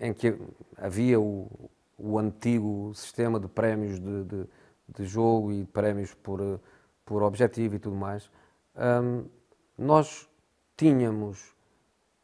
em 0.00 0.14
que 0.14 0.38
havia 0.78 1.20
o, 1.20 1.70
o 1.98 2.18
antigo 2.18 2.92
sistema 2.94 3.38
de 3.38 3.46
prémios 3.46 4.00
de, 4.00 4.24
de, 4.24 4.48
de, 4.88 5.04
jogo 5.04 5.52
e 5.52 5.66
prémios 5.66 6.14
por, 6.14 6.60
por 7.04 7.22
objetivo 7.22 7.74
e 7.74 7.78
tudo 7.78 7.96
mais, 7.96 8.30
um, 8.74 9.26
nós 9.76 10.26
tínhamos 10.74 11.54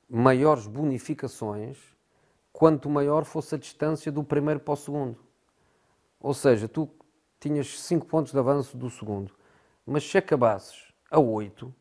maiores 0.09 0.67
bonificações 0.67 1.79
quanto 2.51 2.89
maior 2.89 3.25
fosse 3.25 3.55
a 3.55 3.59
distância 3.59 4.11
do 4.11 4.25
primeiro 4.25 4.61
para 4.61 4.73
o 4.73 4.77
segundo. 4.77 5.19
Ou 6.19 6.35
seja, 6.35 6.67
tu 6.67 6.89
tinhas 7.41 7.81
5 7.81 8.07
pontos 8.07 8.33
de 8.33 8.39
avanço 8.39 8.77
do 8.77 8.89
segundo, 8.91 9.33
mas 9.85 10.09
se 10.09 10.19
acabasses 10.19 10.93
a 11.11 11.19
8, 11.19 11.75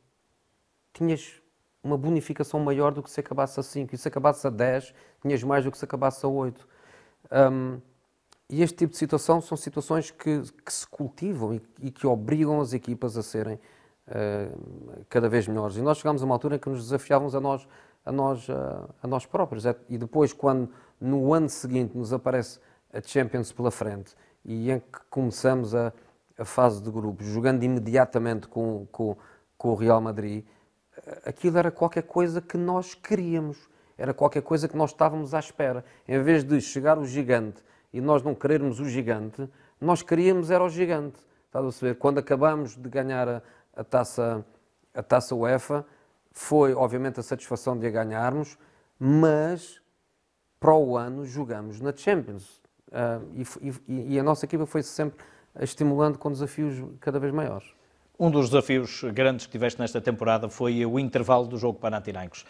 tinhas 0.94 1.42
uma 1.84 1.98
bonificação 1.98 2.60
maior 2.60 2.92
do 2.92 3.04
que 3.04 3.10
se 3.10 3.20
acabasse 3.20 3.60
a 3.60 3.64
5. 3.64 3.94
E 3.94 3.98
se 3.98 4.08
acabasses 4.08 4.46
a 4.46 4.50
10, 4.50 4.94
tinhas 5.22 5.44
mais 5.44 5.64
do 5.64 5.72
que 5.72 5.78
se 5.78 5.86
acabasse 5.86 6.26
a 6.26 6.30
8. 6.30 6.68
Um, 7.32 7.80
e 8.50 8.64
este 8.64 8.78
tipo 8.78 8.92
de 8.92 8.98
situação 8.98 9.40
são 9.40 9.56
situações 9.56 10.10
que, 10.10 10.42
que 10.66 10.74
se 10.74 10.88
cultivam 10.88 11.54
e, 11.54 11.62
e, 11.82 11.92
que 11.92 12.08
obrigam 12.08 12.60
as 12.60 12.74
equipas 12.74 13.16
a 13.16 13.22
serem 13.22 13.60
uh, 14.08 15.06
cada 15.08 15.30
vez 15.30 15.48
melhores. 15.48 15.78
E 15.78 15.82
nós 15.82 16.00
chegámos 16.00 16.24
a 16.24 16.26
uma 16.26 16.34
altura 16.34 16.56
em 16.56 16.60
que 16.60 16.68
nos 16.68 16.84
desafiávamos 16.84 17.36
a 17.36 17.40
nós 17.40 17.68
a 18.06 18.12
nós, 18.12 18.50
a, 18.50 18.90
a 19.04 19.08
nós 19.08 19.26
próprios. 19.26 19.66
É, 19.66 19.76
e 19.88 19.98
depois, 19.98 20.34
quando 20.34 20.70
no 21.00 21.34
ano 21.34 21.50
seguinte 21.50 21.98
nos 21.98 22.12
aparece 22.12 22.60
a 22.92 23.02
Champions 23.02 23.52
pela 23.52 23.70
frente 23.70 24.16
e 24.44 24.72
em 24.72 24.80
que 24.80 25.00
começamos 25.10 25.76
a, 25.76 25.94
a 26.38 26.46
fase 26.46 26.82
de 26.82 26.90
grupos, 26.90 27.28
jogando 27.28 27.64
imediatamente 27.64 28.48
com, 28.48 28.88
com, 28.92 29.18
com 29.58 29.70
o 29.70 29.76
Real 29.76 30.00
Madrid, 30.02 30.46
aquilo 31.26 31.58
era 31.58 31.72
qualquer 31.72 32.04
coisa 32.04 32.42
que 32.42 32.58
nós 32.58 32.94
queríamos, 32.94 33.70
era 33.98 34.14
qualquer 34.14 34.42
coisa 34.42 34.68
que 34.68 34.78
nós 34.78 34.92
estávamos 34.92 35.34
à 35.34 35.40
espera. 35.40 35.84
Em 36.08 36.22
vez 36.22 36.44
de 36.44 36.60
chegar 36.62 36.98
o 36.98 37.06
gigante 37.06 37.64
e 37.92 38.00
nós 38.00 38.24
não 38.24 38.34
querermos 38.34 38.80
o 38.80 38.86
gigante, 38.86 39.50
nós 39.80 40.02
queríamos 40.02 40.52
era 40.52 40.64
o 40.64 40.70
gigante. 40.70 41.20
Estás 41.46 41.66
a 41.66 41.68
perceber? 41.68 41.96
Quando 41.96 42.20
acabamos 42.20 42.76
de 42.76 42.90
ganhar 42.90 43.28
a, 43.28 43.42
a, 43.76 43.84
taça, 43.84 44.46
a 44.94 45.04
taça 45.04 45.36
UEFA, 45.36 45.86
foi, 46.32 46.74
obviamente, 46.74 47.20
a 47.20 47.24
satisfação 47.24 47.78
de 47.78 47.88
a 47.88 47.90
ganharmos, 47.90 48.58
mas 48.98 49.82
para 50.60 50.76
o 50.76 50.96
ano 50.96 51.26
jogamos 51.26 51.80
na 51.82 51.96
Champions. 51.96 52.59
Uh, 52.90 53.46
e, 53.88 54.14
e, 54.16 54.20
a 54.20 54.24
nossa 54.24 54.46
equipa 54.46 54.66
foi 54.66 54.82
sempre 54.82 55.24
estimulando 55.60 56.18
com 56.18 56.32
desafios 56.32 56.84
cada 57.00 57.20
vez 57.20 57.34
maiores. 57.34 57.68
Um 58.20 58.30
dos 58.30 58.50
desafios 58.50 59.02
grandes 59.14 59.46
que 59.46 59.52
tiveste 59.54 59.80
nesta 59.80 60.02
temporada 60.02 60.50
foi 60.50 60.86
o 60.86 61.00
intervalo 61.00 61.48
do 61.48 61.58
jogo 61.58 61.80
Panathinaikos. 61.80 62.46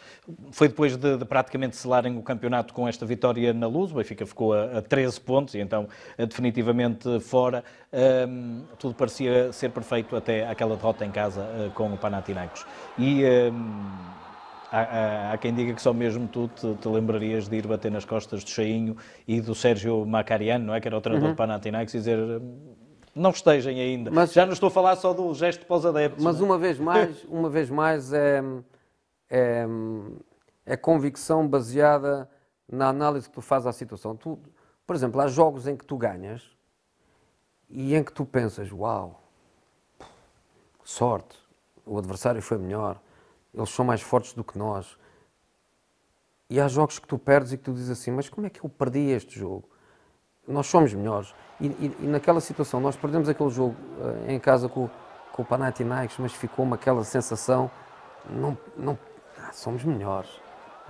Foi 0.52 0.68
depois 0.68 0.98
de, 0.98 1.18
de, 1.18 1.26
praticamente 1.26 1.76
selarem 1.76 2.18
o 2.18 2.24
campeonato 2.24 2.74
com 2.74 2.88
esta 2.88 3.06
vitória 3.06 3.54
na 3.54 3.68
luz, 3.68 3.92
o 3.92 3.96
Benfica 3.96 4.26
ficou 4.26 4.54
a, 4.54 4.80
a 4.80 4.82
13 4.82 5.22
pontos 5.22 5.54
e 5.54 5.60
então 5.60 5.88
definitivamente 6.18 7.20
fora. 7.20 7.64
Um, 8.28 8.64
tudo 8.80 8.96
parecia 8.96 9.54
ser 9.54 9.70
perfeito 9.70 10.16
até 10.16 10.48
aquela 10.48 10.76
derrota 10.76 11.06
em 11.06 11.12
casa 11.12 11.42
uh, 11.42 11.70
com 11.76 11.94
o 11.94 11.98
Panathinaikos. 11.98 12.66
E 12.98 13.24
um, 13.52 14.29
há, 14.72 14.82
há, 14.82 15.34
há, 15.34 15.38
quem 15.38 15.54
diga 15.54 15.74
que 15.74 15.82
só 15.82 15.94
mesmo 15.94 16.28
tu 16.28 16.48
te, 16.48 16.76
te, 16.76 16.88
lembrarias 16.88 17.48
de 17.48 17.58
ir 17.58 17.68
bater 17.68 17.92
nas 17.92 18.06
costas 18.06 18.44
do 18.44 18.50
Cheinho 18.50 18.96
e 19.28 19.42
do 19.42 19.54
Sérgio 19.54 20.06
Macariano, 20.06 20.66
não 20.66 20.76
é? 20.76 20.82
que 20.82 20.88
era 20.88 20.98
o 20.98 21.02
treinador 21.02 21.30
uhum. 21.30 21.36
do 21.36 21.38
Panathinaikos, 21.38 21.94
e 21.94 21.98
dizer 21.98 22.20
não 23.16 23.32
estejem 23.32 23.80
ainda. 23.80 24.12
Mas, 24.12 24.32
Já 24.32 24.46
não 24.46 24.54
estou 24.54 24.68
a 24.68 24.72
falar 24.72 24.96
só 24.96 25.14
do 25.14 25.34
gesto 25.34 25.66
para 25.66 25.76
os 25.76 25.86
adeptos. 25.86 26.24
Mas 26.24 26.40
é? 26.40 26.44
uma 26.44 26.58
vez 26.58 26.80
mais, 26.80 27.24
uma 27.28 27.50
vez 27.50 27.70
mais 27.70 28.14
é, 28.14 28.42
é, 29.30 29.66
é, 30.66 30.78
convicção 30.78 31.48
baseada 31.48 32.30
na 32.72 32.88
análise 32.88 33.28
que 33.28 33.34
tu 33.34 33.42
fazes 33.42 33.68
à 33.68 33.74
situação. 33.74 34.16
Tu, 34.16 34.40
por 34.86 34.96
exemplo, 34.96 35.20
há 35.20 35.28
jogos 35.28 35.68
em 35.68 35.76
que 35.76 35.86
tu 35.86 35.98
ganhas 35.98 36.50
e 37.70 37.96
em 37.96 38.04
que 38.04 38.14
tu 38.14 38.26
pensas, 38.26 38.72
uau, 38.72 39.22
sorte, 40.84 41.38
o 41.86 41.98
adversário 41.98 42.42
foi 42.42 42.58
melhor, 42.58 43.00
eles 43.54 43.70
são 43.70 43.84
mais 43.86 44.02
fortes 44.02 44.34
do 44.34 44.44
que 44.44 44.58
nós. 44.58 44.98
E 46.50 46.60
há 46.60 46.68
jogos 46.68 46.98
que 46.98 47.08
tu 47.08 47.18
perdes 47.18 47.54
e 47.54 47.58
que 47.58 47.64
tu 47.64 47.74
dizes 47.74 47.92
assim, 47.92 48.12
mas 48.12 48.28
como 48.28 48.48
é 48.48 48.50
que 48.50 48.64
eu 48.64 48.70
perdi 48.70 49.12
este 49.12 49.38
jogo? 49.40 49.70
Nós 50.48 50.66
somos 50.68 50.94
melhores. 50.94 51.34
E, 51.62 51.68
e, 51.68 51.98
e, 52.00 52.08
naquela 52.08 52.42
situação, 52.42 52.80
nós 52.80 52.96
perdemos 52.96 53.30
aquele 53.30 53.50
jogo 53.50 53.76
uh, 54.00 54.32
em 54.32 54.40
casa 54.40 54.68
com, 54.68 54.90
com 55.32 55.42
o 55.44 55.46
Panathinaikos, 55.46 56.18
mas 56.18 56.34
ficou-me 56.34 56.74
aquela 56.74 57.04
sensação, 57.04 57.70
não, 58.30 58.58
não, 58.76 58.98
ah, 59.38 59.52
somos 59.52 59.84
melhores. 59.84 60.30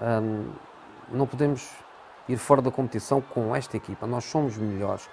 Hum, 0.02 0.50
não 1.12 1.28
podemos 1.28 1.70
ir 2.28 2.38
fora 2.38 2.62
da 2.62 2.72
competição 2.72 3.20
com 3.20 3.56
esta 3.56 3.76
equipa, 3.76 4.08
nós 4.08 4.24
somos 4.24 4.58
melhores. 4.58 5.10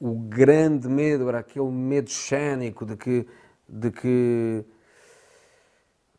O 0.00 0.14
grande 0.14 0.88
medo 0.88 1.28
era 1.28 1.40
aquele 1.40 1.70
medo 1.70 2.08
cénico 2.08 2.86
de 2.86 2.96
que, 2.96 3.26
de 3.68 3.90
que 3.90 4.64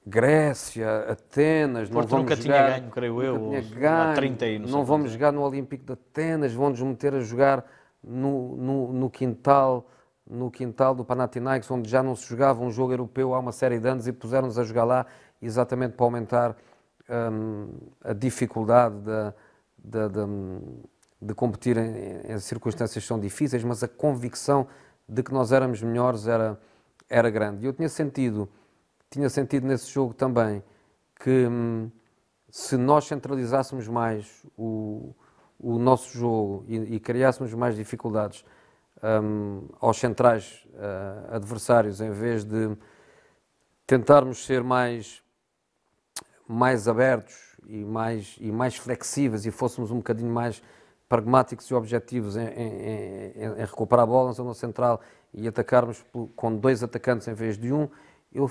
Grécia, 0.10 1.06
Atenas, 1.10 1.90
não 1.90 1.96
Porto 1.96 2.10
vamos 2.10 2.24
nunca 2.24 2.36
tinha 2.42 2.56
jogar, 2.56 2.80
ganho, 2.80 2.92
creio 2.92 3.24
eu, 3.24 3.38
tinha 3.38 3.60
os- 3.60 3.72
há 3.72 3.76
ganho, 3.80 4.16
30 4.16 4.46
e 4.48 4.60
não 4.60 4.68
não 4.70 4.84
vamos 4.84 5.12
jogar 5.12 5.32
no 5.32 5.42
Olímpico 5.42 5.86
de 5.86 5.94
Atenas, 5.94 6.52
vão-nos 6.54 6.82
meter 6.82 7.14
a 7.14 7.20
jogar 7.22 7.64
no, 8.04 8.58
no, 8.58 8.94
no 8.94 9.10
quintal 9.10 9.88
no 10.30 10.52
quintal 10.52 10.94
do 10.94 11.04
Panathinaikos, 11.04 11.70
onde 11.72 11.90
já 11.90 12.04
não 12.04 12.16
se 12.16 12.28
jogava 12.28 12.62
um 12.64 12.70
jogo 12.70 12.94
europeu 12.94 13.34
há 13.34 13.40
uma 13.40 13.52
série 13.52 13.80
de 13.80 13.88
anos 13.88 14.08
e 14.08 14.12
puseram-nos 14.14 14.60
a 14.60 14.64
jogar 14.64 14.84
lá 14.84 15.06
exatamente 15.42 15.94
para 15.94 16.06
aumentar 16.06 16.56
hum, 17.32 17.70
a 18.04 18.14
dificuldade 18.14 18.96
da- 19.00 19.34
da- 19.84 20.08
da- 20.08 20.28
de 21.22 21.34
competir 21.34 21.78
em, 21.78 22.32
em 22.32 22.38
circunstâncias 22.40 23.04
são 23.04 23.20
difíceis, 23.20 23.64
mas 23.64 23.82
a 23.84 23.88
convicção 23.88 24.68
de 25.08 25.24
que 25.24 25.34
nós 25.34 25.52
éramos 25.52 25.82
melhores 25.82 26.28
era, 26.28 26.60
era 27.10 27.30
grande. 27.32 27.64
E 27.64 27.68
eu 27.68 27.74
tinha 27.74 27.90
sentido, 27.90 28.48
tinha 29.10 29.30
sentido 29.30 29.66
nesse 29.68 29.90
jogo 29.92 30.14
também 30.14 30.64
que 31.20 31.48
hum, 31.48 31.90
se 32.50 32.78
nós 32.78 33.06
centralizássemos 33.06 33.88
mais 33.88 34.46
o, 34.58 35.14
o 35.60 35.78
nosso 35.78 36.18
jogo 36.18 36.64
e, 36.68 36.96
e 36.96 37.00
criássemos 37.00 37.54
mais 37.54 37.76
dificuldades 37.76 38.44
hum, 39.22 39.68
aos 39.80 39.98
centrais 39.98 40.68
ah, 40.78 41.36
adversários, 41.36 42.02
em 42.02 42.12
vez 42.12 42.44
de 42.44 42.76
tentarmos 43.86 44.46
ser 44.46 44.64
mais, 44.64 45.22
mais 46.48 46.88
abertos 46.88 47.36
e 47.68 47.84
mais, 47.84 48.36
e 48.40 48.52
mais 48.52 48.76
flexíveis 48.76 49.46
e 49.46 49.52
fôssemos 49.52 49.92
um 49.92 49.98
bocadinho 49.98 50.32
mais 50.32 50.62
pragmáticos 51.08 51.66
e 51.70 51.74
objetivos 51.74 52.38
em, 52.38 52.46
em- 52.48 53.32
em- 53.36 53.62
em 53.62 53.66
recuperar 53.66 54.04
a 54.04 54.08
bola 54.08 54.28
na 54.28 54.34
zona 54.34 54.54
central 54.54 55.02
e 55.34 55.48
atacarmos 55.48 56.06
com 56.36 56.56
dois 56.56 56.84
atacantes 56.84 57.28
em 57.28 57.34
vez 57.34 57.58
de 57.58 57.74
um, 57.74 57.90
eu 58.32 58.48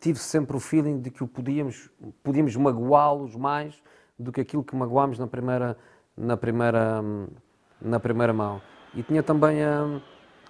tive 0.00 0.18
sempre 0.18 0.56
o 0.56 0.60
feeling 0.60 1.00
de 1.00 1.10
que 1.10 1.22
o 1.24 1.26
podíamos, 1.28 1.90
podíamos 2.22 2.54
magoá-los 2.56 3.34
mais 3.36 3.74
do 4.18 4.30
que 4.32 4.40
aquilo 4.40 4.62
que 4.64 4.74
magoámos 4.76 5.18
na 5.18 5.26
primeira, 5.26 5.76
na 6.16 6.36
primeira, 6.36 7.02
na 7.80 7.98
primeira 8.00 8.32
mão. 8.32 8.60
E 8.94 9.02
tinha 9.02 9.22
também 9.22 9.62
a, 9.62 10.00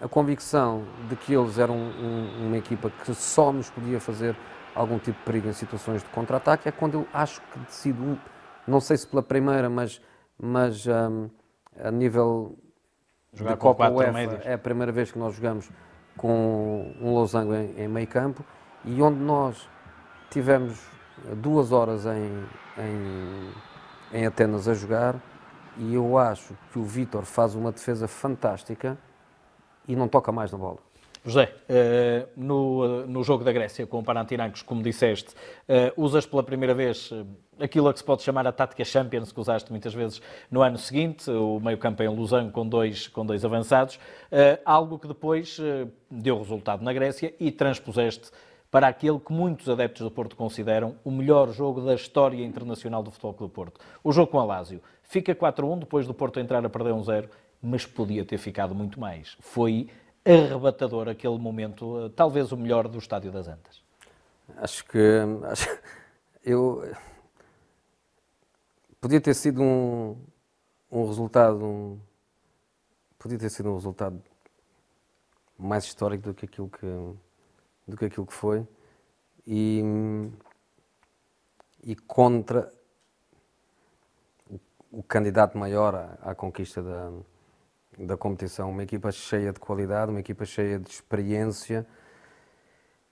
a 0.00 0.08
convicção 0.08 0.84
de 1.08 1.16
que 1.16 1.32
eles 1.34 1.58
eram 1.58 1.76
um- 1.76 2.46
uma 2.46 2.56
equipa 2.56 2.90
que 2.90 3.14
só 3.14 3.52
nos 3.52 3.70
podia 3.70 3.98
fazer 4.00 4.36
algum 4.74 4.98
tipo 4.98 5.18
de 5.18 5.24
perigo 5.24 5.48
em 5.48 5.52
situações 5.52 6.02
de 6.02 6.08
contra-ataque. 6.10 6.68
É 6.68 6.72
quando 6.72 6.94
eu 6.94 7.06
acho 7.12 7.40
que 7.52 7.58
decido, 7.60 8.02
um- 8.02 8.18
não 8.66 8.80
sei 8.80 8.96
se 8.96 9.06
pela 9.06 9.22
primeira, 9.22 9.68
mas, 9.70 10.00
mas 10.38 10.86
hum, 10.86 11.28
a 11.82 11.90
nível 11.90 12.56
Jogar 13.32 13.56
com 13.56 13.68
Copa 13.68 13.88
UEFA 13.90 14.12
médios. 14.12 14.46
é 14.46 14.52
a 14.54 14.58
primeira 14.58 14.92
vez 14.92 15.10
que 15.10 15.18
nós 15.18 15.34
jogamos 15.34 15.70
com 16.16 16.94
um 17.00 17.12
losango 17.12 17.54
em, 17.54 17.80
em 17.80 17.88
meio 17.88 18.06
campo 18.06 18.44
e 18.86 19.02
onde 19.02 19.18
nós 19.18 19.68
tivemos 20.30 20.80
duas 21.36 21.72
horas 21.72 22.06
em, 22.06 22.44
em, 22.78 24.18
em 24.20 24.26
Atenas 24.26 24.68
a 24.68 24.74
jogar 24.74 25.20
e 25.78 25.94
eu 25.94 26.16
acho 26.16 26.56
que 26.72 26.78
o 26.78 26.84
Vítor 26.84 27.24
faz 27.24 27.54
uma 27.54 27.72
defesa 27.72 28.08
fantástica 28.08 28.96
e 29.86 29.94
não 29.94 30.08
toca 30.08 30.32
mais 30.32 30.50
na 30.52 30.58
bola. 30.58 30.78
José, 31.24 31.52
eh, 31.68 32.26
no, 32.36 33.04
no 33.06 33.24
jogo 33.24 33.42
da 33.42 33.50
Grécia 33.50 33.84
com 33.84 33.98
o 33.98 34.02
Panathinaikos, 34.02 34.62
como 34.62 34.80
disseste, 34.80 35.34
eh, 35.68 35.92
usas 35.96 36.24
pela 36.24 36.42
primeira 36.42 36.72
vez 36.72 37.10
eh, 37.12 37.24
aquilo 37.64 37.88
a 37.88 37.92
que 37.92 37.98
se 37.98 38.04
pode 38.04 38.22
chamar 38.22 38.46
a 38.46 38.52
tática 38.52 38.84
Champions, 38.84 39.32
que 39.32 39.40
usaste 39.40 39.70
muitas 39.70 39.92
vezes 39.92 40.22
no 40.48 40.62
ano 40.62 40.78
seguinte, 40.78 41.28
o 41.30 41.58
meio-campo 41.58 42.02
em 42.02 42.08
Lausanne 42.08 42.50
com 42.50 42.66
dois, 42.66 43.08
com 43.08 43.26
dois 43.26 43.44
avançados, 43.44 43.98
eh, 44.30 44.60
algo 44.64 44.98
que 45.00 45.08
depois 45.08 45.58
eh, 45.60 45.88
deu 46.08 46.38
resultado 46.38 46.84
na 46.84 46.92
Grécia 46.92 47.34
e 47.40 47.50
transpuseste 47.50 48.30
para 48.70 48.88
aquele 48.88 49.18
que 49.20 49.32
muitos 49.32 49.68
adeptos 49.68 50.02
do 50.02 50.10
Porto 50.10 50.36
consideram 50.36 50.96
o 51.04 51.10
melhor 51.10 51.50
jogo 51.52 51.80
da 51.80 51.94
história 51.94 52.44
internacional 52.44 53.02
do 53.02 53.10
Futebol 53.10 53.32
do 53.34 53.48
Porto. 53.48 53.80
O 54.02 54.12
jogo 54.12 54.30
com 54.30 54.40
a 54.40 54.44
Lazio. 54.44 54.82
Fica 55.02 55.34
4-1 55.34 55.78
depois 55.80 56.06
do 56.06 56.12
Porto 56.14 56.40
entrar 56.40 56.64
a 56.64 56.68
perder 56.68 56.92
1-0, 56.92 57.28
mas 57.62 57.86
podia 57.86 58.24
ter 58.24 58.38
ficado 58.38 58.74
muito 58.74 58.98
mais. 59.00 59.36
Foi 59.40 59.88
arrebatador 60.24 61.08
aquele 61.08 61.38
momento, 61.38 62.06
eh, 62.06 62.08
talvez 62.14 62.50
o 62.50 62.56
melhor 62.56 62.88
do 62.88 62.98
Estádio 62.98 63.30
das 63.30 63.46
Antas. 63.46 63.80
Acho 64.56 64.84
que 64.84 64.98
acho, 65.44 65.68
eu 66.44 66.82
podia 69.00 69.20
ter 69.20 69.34
sido 69.34 69.62
um, 69.62 70.16
um 70.90 71.06
resultado 71.06 71.64
um- 71.64 71.98
podia 73.18 73.38
ter 73.38 73.50
sido 73.50 73.70
um 73.70 73.74
resultado 73.74 74.20
mais 75.58 75.84
histórico 75.84 76.24
do 76.24 76.34
que 76.34 76.44
aquilo 76.46 76.68
que 76.68 76.86
do 77.86 77.96
que 77.96 78.04
aquilo 78.06 78.26
que 78.26 78.34
foi 78.34 78.66
e 79.46 79.82
e 81.82 81.94
contra 81.94 82.72
o, 84.50 84.58
o 84.90 85.02
candidato 85.02 85.56
maior 85.56 85.94
à, 85.94 86.30
à 86.30 86.34
conquista 86.34 86.82
da 86.82 87.12
da 87.98 88.16
competição, 88.16 88.70
uma 88.70 88.82
equipa 88.82 89.10
cheia 89.10 89.52
de 89.52 89.58
qualidade, 89.58 90.10
uma 90.10 90.20
equipa 90.20 90.44
cheia 90.44 90.78
de 90.78 90.90
experiência, 90.90 91.86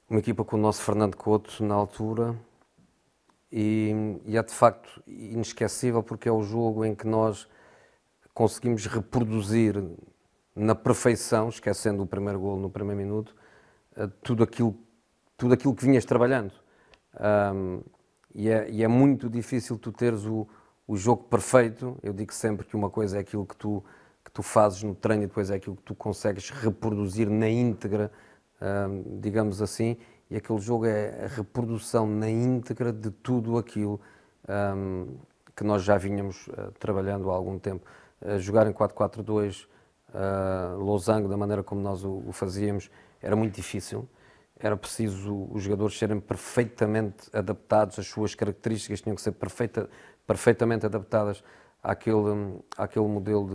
uma 0.09 0.19
equipa 0.19 0.45
com 0.45 0.57
o 0.57 0.61
nosso 0.61 0.83
Fernando 0.83 1.16
Couto 1.16 1.64
na 1.64 1.75
altura 1.75 2.37
e, 3.50 4.21
e 4.26 4.37
é 4.37 4.43
de 4.43 4.52
facto 4.52 5.02
inesquecível 5.07 6.02
porque 6.02 6.28
é 6.28 6.33
o 6.33 6.43
jogo 6.43 6.85
em 6.85 6.95
que 6.95 7.07
nós 7.07 7.49
conseguimos 8.35 8.85
reproduzir 8.87 9.83
na 10.54 10.75
perfeição, 10.75 11.49
esquecendo 11.49 12.02
o 12.02 12.07
primeiro 12.07 12.38
gol 12.38 12.59
no 12.59 12.69
primeiro 12.69 13.00
minuto, 13.00 13.35
tudo 14.23 14.43
aquilo, 14.43 14.77
tudo 15.37 15.55
aquilo 15.55 15.75
que 15.75 15.85
vinhas 15.85 16.05
trabalhando. 16.05 16.53
Ahm, 17.19 17.81
e, 18.35 18.49
é, 18.49 18.69
e 18.71 18.83
é 18.83 18.89
muito 18.89 19.29
difícil 19.29 19.79
tu 19.79 19.93
teres 19.93 20.25
o, 20.25 20.47
o 20.87 20.97
jogo 20.97 21.25
perfeito. 21.25 21.97
Eu 22.03 22.13
digo 22.13 22.33
sempre 22.33 22.67
que 22.67 22.77
uma 22.77 22.91
coisa 22.91 23.17
é 23.19 23.21
aquilo 23.21 23.47
que 23.47 23.57
tu, 23.57 23.83
que 24.25 24.31
tu 24.31 24.43
fazes 24.43 24.83
no 24.83 24.95
treino 24.95 25.25
e 25.25 25.27
depois 25.27 25.51
é 25.51 25.55
aquilo 25.55 25.77
que 25.77 25.83
tu 25.83 25.95
consegues 25.95 26.51
reproduzir 26.51 27.29
na 27.31 27.49
íntegra, 27.49 28.11
ahm, 28.61 29.21
digamos 29.21 29.63
assim, 29.63 29.97
e 30.31 30.37
aquele 30.37 30.59
jogo 30.59 30.87
é 30.87 31.25
a 31.25 31.29
reprodução 31.29 32.07
na 32.07 32.29
íntegra 32.29 32.93
de 32.93 33.11
tudo 33.11 33.57
aquilo 33.59 34.01
ahm, 34.49 35.07
que 35.55 35.63
nós 35.63 35.83
já 35.83 35.97
vínhamos 35.97 36.49
ah, 36.57 36.71
trabalhando 36.79 37.31
há 37.31 37.35
algum 37.35 37.59
tempo. 37.59 37.87
Ah, 38.21 38.39
jogar 38.39 38.67
em 38.67 38.73
4-4-2, 38.73 39.67
ah, 40.13 40.75
losango, 40.79 41.29
da 41.29 41.37
maneira 41.37 41.63
como 41.63 41.81
nós 41.81 42.05
o, 42.05 42.23
o 42.27 42.33
fazíamos, 42.33 42.91
era 43.25 43.37
muito 43.37 43.54
difícil. 43.54 44.09
Era 44.59 44.76
preciso 44.76 45.49
os 45.50 45.62
jogadores 45.62 45.99
serem 45.99 46.21
perfeitamente 46.21 47.28
adaptados, 47.33 47.99
as 47.99 48.07
suas 48.07 48.35
características 48.35 49.00
tinham 49.00 49.16
que 49.16 49.23
ser 49.23 49.33
perfeita, 49.33 49.88
perfeitamente 50.26 50.87
adaptadas 50.87 51.43
àquele, 51.83 52.16
hum, 52.16 52.61
àquele 52.78 53.07
modelo 53.07 53.49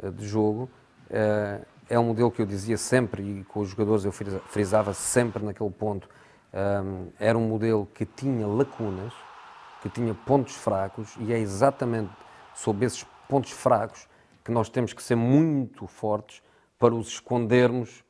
de, 0.00 0.10
de 0.12 0.26
jogo. 0.26 0.68
Eh, 1.10 1.60
É 1.90 1.98
um 1.98 2.04
modelo 2.04 2.30
que 2.30 2.40
eu 2.40 2.46
dizia 2.46 2.78
sempre 2.78 3.22
e 3.22 3.44
com 3.44 3.60
os 3.60 3.68
jogadores 3.68 4.04
eu 4.06 4.12
frisa- 4.12 4.40
frisava 4.48 4.94
sempre 4.94 5.44
naquele 5.44 5.70
ponto. 5.70 6.08
hum, 6.52 7.10
Era 7.18 7.36
um 7.38 7.46
modelo 7.48 7.86
que 7.94 8.04
tinha 8.06 8.46
lacunas, 8.46 9.12
que 9.82 9.88
tinha 9.90 10.14
pontos 10.14 10.54
fracos 10.56 11.14
e 11.18 11.32
é 11.32 11.38
exatamente 11.38 12.10
sob 12.54 12.84
esses 12.86 13.04
pontos 13.28 13.50
fracos 13.52 14.08
que 14.44 14.50
nós 14.52 14.68
temos 14.68 14.92
que 14.92 15.02
ser 15.02 15.14
muito 15.16 15.86
fortes 15.86 16.42
para 16.78 16.94
os 16.94 17.08
escondermos 17.08 18.03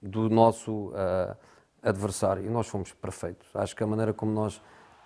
do 0.00 0.30
nosso 0.30 0.92
ah, 0.94 1.36
adversário. 1.82 2.44
E 2.44 2.48
nós 2.48 2.68
fomos 2.68 2.92
perfeitos. 2.92 3.48
Acho 3.54 3.74
que 3.76 3.82
a 3.82 3.86
maneira 3.86 4.12
como 4.12 4.32
nós 4.32 4.60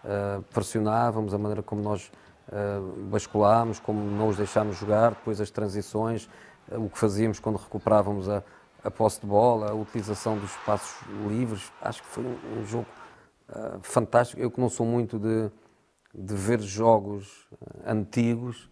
ah, 0.04 0.40
pressionávamos, 0.52 1.34
a 1.34 1.38
maneira 1.38 1.62
como 1.62 1.82
nós 1.82 2.10
ah, 2.50 2.80
basculámos, 3.10 3.80
como 3.80 4.00
não 4.00 4.28
os 4.28 4.36
deixámos 4.36 4.76
jogar, 4.76 5.10
depois 5.10 5.40
as 5.40 5.50
transições, 5.50 6.28
o 6.70 6.88
que 6.88 6.98
fazíamos 6.98 7.38
quando 7.38 7.56
recuperávamos 7.56 8.28
a, 8.28 8.42
a 8.82 8.90
posse 8.90 9.20
de 9.20 9.26
bola, 9.26 9.70
a 9.70 9.74
utilização 9.74 10.38
dos 10.38 10.50
espaços 10.50 10.96
livres. 11.28 11.70
Acho 11.82 12.02
que 12.02 12.08
foi 12.08 12.24
um, 12.24 12.60
um 12.60 12.64
jogo 12.64 12.86
fantástico. 13.82 14.40
Eu 14.40 14.50
que 14.50 14.58
não 14.58 14.70
sou 14.70 14.86
muito 14.86 15.18
de, 15.18 15.50
de 16.14 16.34
ver 16.34 16.60
jogos 16.60 17.46
antigos, 17.86 18.70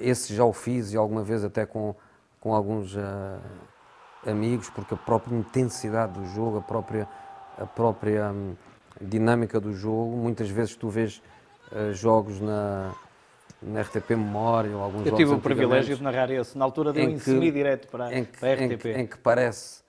esse 0.00 0.34
já 0.34 0.44
o 0.44 0.52
fiz 0.52 0.92
e 0.92 0.96
alguma 0.96 1.22
vez 1.22 1.42
até 1.42 1.64
com, 1.64 1.94
com 2.38 2.54
alguns 2.54 2.94
amigos, 4.26 4.68
porque 4.70 4.94
a 4.94 4.96
própria 4.96 5.34
intensidade 5.34 6.12
do 6.18 6.26
jogo, 6.26 6.58
a 6.58 6.62
própria, 6.62 7.08
a 7.58 7.66
própria 7.66 8.30
hum, 8.30 8.54
dinâmica 9.00 9.60
do 9.60 9.72
jogo, 9.72 10.16
muitas 10.16 10.48
vezes 10.50 10.74
tu 10.76 10.88
vês 10.88 11.22
ah, 11.72 11.92
jogos 11.92 12.40
na, 12.40 12.92
na 13.62 13.80
RTP 13.82 14.10
Memória 14.10 14.76
ou 14.76 14.82
alguns 14.82 15.06
Eu 15.06 15.14
tive 15.14 15.32
o 15.32 15.40
privilégio 15.40 15.96
de 15.96 16.02
narrar 16.02 16.30
esse. 16.30 16.56
Na 16.56 16.64
altura 16.64 16.92
deu 16.92 17.04
em, 17.04 17.12
em 17.12 17.18
que- 17.18 17.24
semi 17.24 17.50
direto 17.50 17.88
para, 17.88 18.12
em 18.12 18.24
que, 18.24 18.38
para 18.38 18.48
a 18.48 18.52
em 18.52 18.66
RTP. 18.68 18.82
que- 18.82 18.92
em 18.92 19.06
que 19.06 19.18
parece 19.18 19.82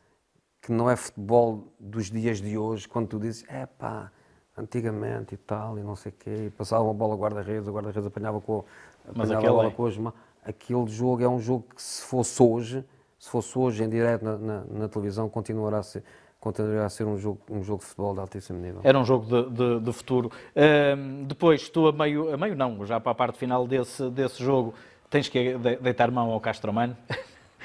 que 0.61 0.71
não 0.71 0.89
é 0.89 0.95
futebol 0.95 1.67
dos 1.79 2.11
dias 2.11 2.39
de 2.39 2.57
hoje, 2.57 2.87
quando 2.87 3.07
tu 3.07 3.19
dizes, 3.19 3.43
é 3.49 3.65
pá, 3.65 4.11
antigamente 4.55 5.33
e 5.33 5.37
tal, 5.37 5.79
e 5.79 5.81
não 5.81 5.95
sei 5.95 6.11
o 6.11 6.15
quê, 6.15 6.45
e 6.47 6.49
passava 6.51 6.83
uma 6.83 6.93
bola 6.93 7.15
guarda-redes, 7.15 7.67
o 7.67 7.73
guarda-redes 7.73 8.05
apanhava, 8.05 8.39
com, 8.39 8.63
apanhava 9.09 9.47
a 9.47 9.51
bola 9.51 9.67
é. 9.69 9.71
com 9.71 9.85
as 9.85 9.97
mãos. 9.97 10.13
Aquele 10.43 10.87
jogo 10.87 11.23
é 11.23 11.27
um 11.27 11.39
jogo 11.39 11.65
que 11.75 11.81
se 11.81 12.03
fosse 12.03 12.41
hoje, 12.41 12.85
se 13.21 13.29
fosse 13.29 13.55
hoje 13.57 13.83
em 13.83 13.87
direto 13.89 14.25
na, 14.25 14.35
na- 14.35 14.63
na 14.67 14.87
televisão, 14.89 15.29
continuará 15.29 15.77
a 15.77 15.83
ser, 15.83 16.03
continuará 16.39 16.87
a 16.87 16.89
ser 16.89 17.03
um, 17.05 17.19
jogo, 17.19 17.39
um 17.51 17.63
jogo 17.63 17.81
de 17.81 17.85
futebol 17.85 18.15
de 18.15 18.19
altíssimo 18.19 18.57
nível. 18.59 18.81
Era 18.83 18.97
um 18.97 19.05
jogo 19.05 19.25
de, 19.27 19.49
de- 19.51 19.79
de 19.79 19.93
futuro. 19.93 20.31
Ahm, 20.55 21.25
depois, 21.25 21.69
tu 21.69 21.85
a 21.87 21.91
meio, 21.91 22.33
a 22.33 22.37
meio 22.37 22.55
não, 22.55 22.83
já 22.83 22.99
para 22.99 23.11
a 23.11 23.15
parte 23.15 23.37
final 23.37 23.67
desse, 23.67 24.09
desse 24.09 24.43
jogo, 24.43 24.73
tens 25.07 25.29
que 25.29 25.55
de- 25.55 25.75
deitar 25.75 26.09
mão 26.09 26.31
ao 26.31 26.41
Castromano. 26.41 26.97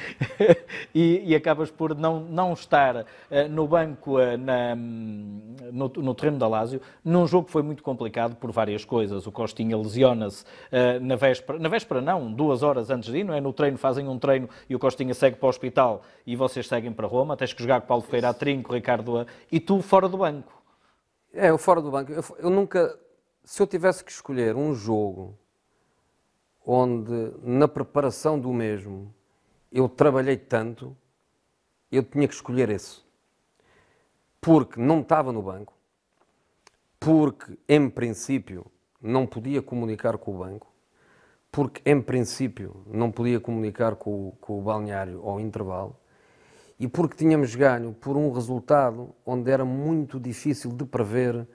e, 0.94 1.22
e 1.24 1.34
acabas 1.34 1.70
por 1.70 1.94
não, 1.94 2.20
não 2.20 2.52
estar 2.52 3.06
eh, 3.30 3.48
no 3.48 3.66
banco 3.66 4.18
eh, 4.20 4.36
na- 4.36 4.76
no, 4.76 5.88
no 5.88 6.14
terreno 6.14 6.38
da 6.38 6.46
Lásio, 6.48 6.80
num 7.04 7.26
jogo 7.26 7.46
que 7.46 7.52
foi 7.52 7.62
muito 7.62 7.82
complicado 7.82 8.36
por 8.36 8.50
várias 8.52 8.84
coisas. 8.84 9.26
O 9.26 9.32
Costinha 9.32 9.76
lesiona-se 9.76 10.44
eh, 10.70 10.98
na 10.98 11.16
véspera, 11.16 11.58
na 11.58 11.68
véspera 11.68 12.00
não, 12.00 12.32
duas 12.32 12.62
horas 12.62 12.90
antes 12.90 13.10
de 13.10 13.18
ir, 13.18 13.24
não 13.24 13.34
é? 13.34 13.40
No 13.40 13.52
treino 13.52 13.78
fazem 13.78 14.08
um 14.08 14.18
treino 14.18 14.48
e 14.68 14.74
o 14.74 14.78
Costinha 14.78 15.14
segue 15.14 15.36
para 15.36 15.46
o 15.46 15.48
hospital 15.48 16.02
e 16.26 16.36
vocês 16.36 16.66
seguem 16.68 16.92
para 16.92 17.06
Roma. 17.06 17.36
Tens 17.36 17.52
que 17.52 17.62
jogar 17.62 17.80
com 17.80 17.86
Paulo 17.86 18.02
Ferreira 18.02 18.30
a 18.30 18.34
trinco, 18.34 18.72
Ricardo 18.72 19.18
a... 19.20 19.26
e 19.50 19.58
tu 19.60 19.80
fora 19.80 20.08
do 20.08 20.18
banco. 20.18 20.52
É, 21.32 21.50
eu 21.50 21.58
fora 21.58 21.80
do 21.82 21.90
banco. 21.90 22.12
Eu, 22.12 22.24
eu 22.38 22.50
nunca. 22.50 22.98
Se 23.44 23.62
eu 23.62 23.66
tivesse 23.66 24.02
que 24.04 24.10
escolher 24.10 24.56
um 24.56 24.74
jogo 24.74 25.38
onde, 26.66 27.32
na 27.42 27.68
preparação 27.68 28.38
do 28.38 28.52
mesmo, 28.52 29.14
eu 29.72 29.88
trabalhei 29.88 30.36
tanto, 30.36 30.96
eu 31.92 32.02
tinha 32.04 32.28
que 32.28 32.34
escolher 32.34 32.70
esse. 32.70 33.02
Porque 34.40 34.80
não 34.80 35.00
estava 35.02 35.30
no 35.30 35.42
banco, 35.42 35.74
porque, 36.98 37.58
em 37.68 37.88
princípio, 37.88 38.66
não 39.00 39.26
podia 39.26 39.62
comunicar 39.62 40.16
com 40.18 40.34
o 40.34 40.38
banco, 40.38 40.72
porque, 41.52 41.82
em 41.90 42.00
princípio, 42.00 42.82
não 42.86 43.12
podia 43.12 43.40
comunicar 43.40 43.96
com, 43.96 44.28
o- 44.28 44.32
com 44.40 44.58
o 44.58 44.62
balneário 44.62 45.22
ao 45.24 45.40
intervalo 45.40 45.96
e 46.80 46.88
porque 46.88 47.16
tínhamos 47.16 47.54
ganho 47.54 47.92
por 47.94 48.16
um 48.16 48.32
resultado 48.32 49.14
onde 49.26 49.50
era 49.50 49.64
muito 49.64 50.20
difícil 50.20 50.72
de 50.72 50.84
prever 50.84 51.46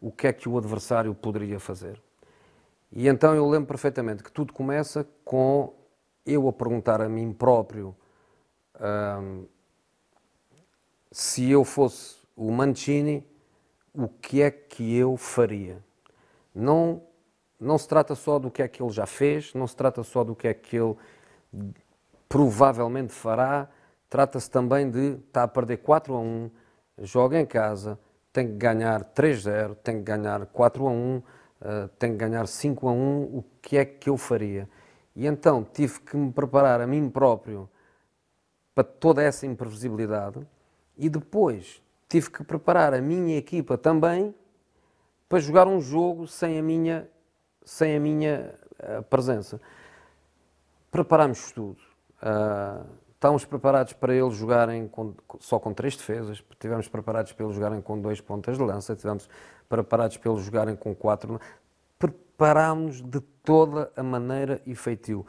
o 0.00 0.12
que 0.12 0.26
é 0.28 0.32
que 0.32 0.48
o 0.48 0.58
adversário 0.58 1.14
poderia 1.14 1.60
fazer. 1.60 2.00
E 2.92 3.08
então 3.08 3.34
eu 3.34 3.48
lembro 3.48 3.68
perfeitamente 3.68 4.22
que 4.22 4.32
tudo 4.32 4.52
começa 4.52 5.06
com 5.24 5.74
eu 6.24 6.48
a 6.48 6.52
perguntar 6.52 7.00
a 7.00 7.08
mim 7.08 7.32
próprio 7.32 7.94
ahm, 8.78 9.44
se 11.10 11.50
eu 11.50 11.64
fosse 11.64 12.16
o 12.36 12.50
Mancini, 12.52 13.26
o 13.94 14.08
que 14.08 14.42
é 14.42 14.50
que 14.50 14.96
eu 14.96 15.16
faria? 15.16 15.82
Não, 16.54 17.02
não 17.58 17.78
se 17.78 17.88
trata 17.88 18.14
só 18.14 18.38
do 18.38 18.50
que 18.50 18.62
é 18.62 18.68
que 18.68 18.82
ele 18.82 18.92
já 18.92 19.06
fez, 19.06 19.54
não 19.54 19.66
se 19.66 19.74
trata 19.74 20.02
só 20.02 20.22
do 20.22 20.36
que 20.36 20.46
é 20.48 20.54
que 20.54 20.76
ele 20.76 20.96
provavelmente 22.28 23.12
fará, 23.12 23.68
trata-se 24.08 24.50
também 24.50 24.90
de 24.90 25.18
estar 25.26 25.44
a 25.44 25.48
perder 25.48 25.78
4 25.78 26.14
a 26.14 26.20
1, 26.20 26.50
joga 26.98 27.40
em 27.40 27.46
casa, 27.46 27.98
tem 28.32 28.46
que 28.46 28.54
ganhar 28.54 29.02
3-0, 29.02 29.74
tem 29.76 29.96
que 29.96 30.02
ganhar 30.02 30.46
4 30.46 30.86
a 30.86 30.90
1, 30.90 31.22
eh, 31.60 31.88
tem 31.98 32.12
que 32.12 32.18
ganhar 32.18 32.46
5 32.46 32.88
a 32.88 32.92
1, 32.92 33.22
o 33.22 33.44
que 33.62 33.78
é 33.78 33.84
que 33.84 34.10
eu 34.10 34.16
faria? 34.16 34.68
E 35.18 35.26
então 35.26 35.64
tive 35.64 35.98
que 35.98 36.16
me 36.16 36.30
preparar 36.30 36.80
a 36.80 36.86
mim 36.86 37.10
próprio 37.10 37.68
para 38.72 38.84
toda 38.84 39.20
essa 39.20 39.46
imprevisibilidade 39.46 40.46
e 40.96 41.08
depois 41.10 41.82
tive 42.08 42.30
que 42.30 42.44
preparar 42.44 42.94
a 42.94 43.02
minha 43.02 43.36
equipa 43.36 43.76
também 43.76 44.32
para 45.28 45.40
jogar 45.40 45.66
um 45.66 45.80
jogo 45.80 46.28
sem 46.28 46.56
a 46.56 46.62
minha, 46.62 47.08
sem 47.64 47.96
a 47.96 48.00
minha 48.00 48.54
eh, 48.78 49.00
presença. 49.10 49.60
Preparámos 50.88 51.50
tudo. 51.50 51.80
Ah, 52.22 52.84
estávamos 53.12 53.44
preparados 53.44 53.94
para 53.94 54.14
eles 54.14 54.36
jogarem 54.36 54.86
com- 54.86 55.14
só 55.40 55.58
com 55.58 55.74
três 55.74 55.96
defesas, 55.96 56.44
estivemos 56.48 56.86
preparados 56.86 57.32
para 57.32 57.44
eles 57.44 57.56
jogarem 57.56 57.80
com 57.80 58.00
dois 58.00 58.20
pontas 58.20 58.56
de 58.56 58.62
lança, 58.62 58.92
estivemos 58.92 59.28
preparados 59.68 60.16
para 60.16 60.30
eles 60.30 60.44
jogarem 60.44 60.76
com 60.76 60.94
quatro. 60.94 61.40
Preparámos 62.42 63.02
de 63.02 63.18
toda 63.42 63.90
a 63.96 64.02
maneira 64.04 64.62
e 64.64 64.72
feitio. 64.76 65.26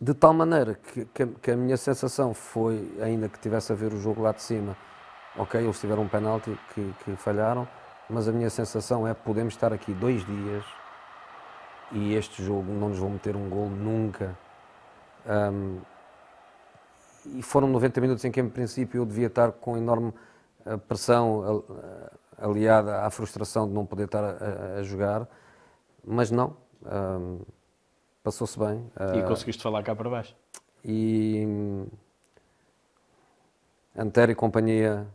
De 0.00 0.14
tal 0.14 0.32
maneira 0.32 0.74
que, 0.76 1.04
que 1.06 1.22
a- 1.24 1.26
que 1.42 1.50
a 1.50 1.56
minha 1.56 1.76
sensação 1.76 2.32
foi, 2.32 2.88
ainda 3.02 3.28
que 3.28 3.36
tivesse 3.40 3.72
a 3.72 3.74
ver 3.74 3.92
o 3.92 4.00
jogo 4.00 4.22
lá 4.22 4.30
de 4.30 4.40
cima, 4.40 4.76
ok, 5.36 5.60
eles 5.60 5.80
tiveram 5.80 6.04
um 6.04 6.08
penalti 6.08 6.56
que, 6.72 6.94
que 7.04 7.16
falharam, 7.16 7.66
mas 8.08 8.28
a 8.28 8.32
minha 8.32 8.48
sensação 8.48 9.08
é 9.08 9.12
podemos 9.12 9.54
estar 9.54 9.72
aqui 9.72 9.92
dois 9.92 10.24
dias 10.24 10.64
e 11.90 12.14
este 12.14 12.44
jogo 12.44 12.70
não 12.72 12.90
nos 12.90 12.98
vão 13.00 13.10
meter 13.10 13.34
um 13.34 13.48
gol 13.50 13.68
nunca. 13.68 14.38
Ahm, 15.26 15.78
e 17.26 17.42
foram 17.42 17.66
90 17.66 18.00
minutos 18.00 18.24
em 18.24 18.30
que, 18.30 18.40
em 18.40 18.48
princípio, 18.48 19.00
eu 19.00 19.04
devia 19.04 19.26
estar 19.26 19.50
com 19.50 19.76
enorme 19.76 20.14
eh, 20.64 20.76
pressão 20.76 21.64
eh, 22.38 22.44
aliada 22.46 23.02
à 23.04 23.10
frustração 23.10 23.66
de 23.66 23.74
não 23.74 23.84
poder 23.84 24.04
estar 24.04 24.22
a- 24.22 24.78
a 24.78 24.82
jogar, 24.84 25.26
mas 26.06 26.30
não. 26.30 26.56
ahm, 26.84 27.38
Passou-se 28.22 28.58
bem. 28.58 28.90
E 29.14 29.18
ah, 29.20 29.22
conseguiste 29.24 29.62
falar 29.62 29.82
cá 29.82 29.94
para 29.94 30.08
baixo. 30.08 30.34
e 30.82 31.44
hum, 31.46 31.86
Antero 33.96 34.32
e 34.32 34.34
companhia 34.34 35.06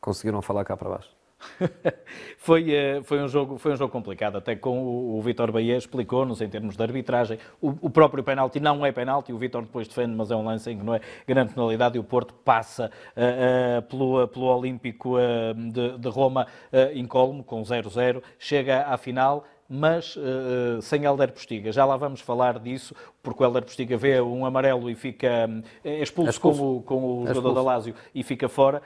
conseguiram 0.00 0.42
falar 0.42 0.64
cá 0.64 0.76
para 0.76 0.88
baixo. 0.90 1.16
Foi, 2.38 2.72
eh, 2.72 3.00
foi, 3.04 3.20
um 3.22 3.28
jogo, 3.28 3.58
foi 3.58 3.72
um 3.72 3.76
jogo 3.76 3.92
complicado, 3.92 4.36
até 4.38 4.56
com 4.56 4.82
o, 4.82 5.18
o 5.18 5.22
Vítor 5.22 5.52
Bahia 5.52 5.76
explicou-nos 5.76 6.40
em 6.40 6.48
termos 6.48 6.76
de 6.76 6.82
arbitragem. 6.82 7.38
O, 7.60 7.68
o 7.82 7.90
próprio 7.90 8.24
penalti 8.24 8.58
não 8.58 8.84
é 8.84 8.90
penalti, 8.90 9.32
o 9.32 9.38
Vítor 9.38 9.62
depois 9.62 9.86
defende, 9.86 10.16
mas 10.16 10.30
é 10.32 10.36
um 10.36 10.44
lance 10.44 10.68
em 10.70 10.78
que 10.78 10.84
não 10.84 10.94
é 10.94 11.00
grande 11.26 11.54
penalidade 11.54 11.96
e 11.96 12.00
o 12.00 12.04
Porto 12.04 12.34
passa 12.34 12.90
eh, 13.14 13.76
eh, 13.76 13.80
pelo, 13.82 14.26
pelo 14.28 14.46
Olímpico 14.46 15.16
eh, 15.18 15.54
de, 15.54 15.98
de 15.98 16.08
Roma 16.08 16.46
eh, 16.72 16.92
incólume, 16.94 17.44
com 17.44 17.62
0-0, 17.62 18.20
chega 18.38 18.82
à 18.86 18.96
final. 18.96 19.44
Mas 19.68 20.16
eh, 20.16 20.80
sem 20.80 21.04
Helder 21.04 21.30
Postiga. 21.32 21.70
Já 21.70 21.84
lá 21.84 21.96
vamos 21.96 22.20
falar 22.20 22.58
disso, 22.58 22.94
porque 23.22 23.42
o 23.42 23.46
Helder 23.46 23.62
Postiga 23.62 23.96
vê 23.98 24.20
um 24.20 24.46
amarelo 24.46 24.88
e 24.88 24.94
fica 24.94 25.48
é 25.84 26.00
expulso, 26.00 26.30
expulso. 26.30 26.60
Com, 26.60 26.76
o, 26.76 26.82
com 26.82 27.22
o 27.22 27.26
jogador 27.26 27.54
da. 27.54 27.62
Lásio 27.62 27.94
e 28.14 28.22
fica 28.22 28.48
fora. 28.48 28.80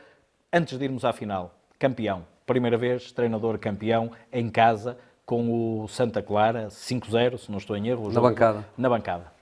Antes 0.53 0.77
de 0.77 0.85
irmos 0.85 1.05
à 1.05 1.13
final, 1.13 1.55
campeão. 1.79 2.27
Primeira 2.45 2.77
vez, 2.77 3.13
treinador 3.13 3.59
campeão 3.59 4.11
em 4.33 4.51
casa 4.51 4.99
com 5.25 5.83
o 5.83 5.89
Santa 5.89 6.21
Clara, 6.21 6.67
5-0, 6.67 7.39
se 7.39 7.51
não 7.51 7.59
estou 7.59 7.77
em 7.77 7.89
erro. 7.89 8.11
Na 8.13 8.21
bancada. 8.21 8.67
Na 8.77 8.89
bancada. 8.89 9.33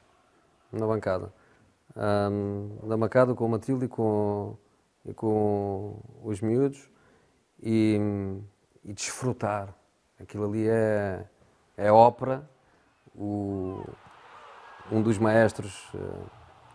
na 0.70 0.86
bancada. 0.86 1.32
Ahm, 1.96 2.68
na 2.84 2.96
bancada 2.96 3.34
com 3.34 3.46
o 3.46 3.48
Matilde 3.48 3.86
e 3.86 3.88
com, 3.88 4.56
e 5.04 5.12
com 5.12 5.96
os 6.22 6.40
miúdos 6.40 6.88
e, 7.62 7.98
e 8.84 8.92
desfrutar. 8.92 9.74
Aquilo 10.20 10.44
ali 10.46 10.68
é, 10.68 11.24
é 11.76 11.90
ópera. 11.90 12.48
O, 13.14 13.82
um 14.90 15.02
dos 15.02 15.18
maestros 15.18 15.88
eh, 15.94 15.98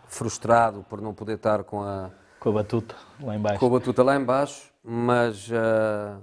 frustrado 0.06 0.84
por 0.88 1.00
não 1.00 1.14
poder 1.14 1.34
estar 1.34 1.64
com 1.64 1.82
a, 1.82 2.10
Com 2.40 2.50
a 2.50 2.52
batuta, 2.52 2.94
lá 3.20 3.34
em 3.34 3.40
baixo. 3.40 3.58
com 3.60 3.66
a 3.66 3.70
batuta 3.70 4.02
lá 4.02 4.16
em 4.16 4.24
baixo, 4.24 4.72
mas 4.82 5.48
ah, 5.52 6.18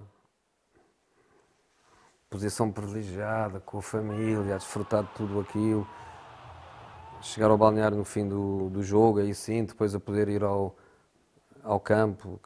posição 2.30 2.72
privilegiada, 2.72 3.60
com 3.60 3.78
a 3.78 3.82
família, 3.82 4.56
a 4.56 4.58
desfrutar 4.58 5.04
de 5.04 5.10
tudo 5.10 5.40
aquilo, 5.40 5.88
chegar 7.22 7.50
ao 7.52 7.58
balneário 7.58 7.98
no 7.98 8.06
fim 8.06 8.28
do, 8.28 8.70
do 8.70 8.84
jogo, 8.84 9.20
aí 9.20 9.34
sim, 9.36 9.64
depois 9.66 9.94
a 9.94 10.00
poder 10.00 10.30
ir 10.30 10.44
ao, 10.44 10.76
ao 11.64 11.80
campo. 11.80 12.40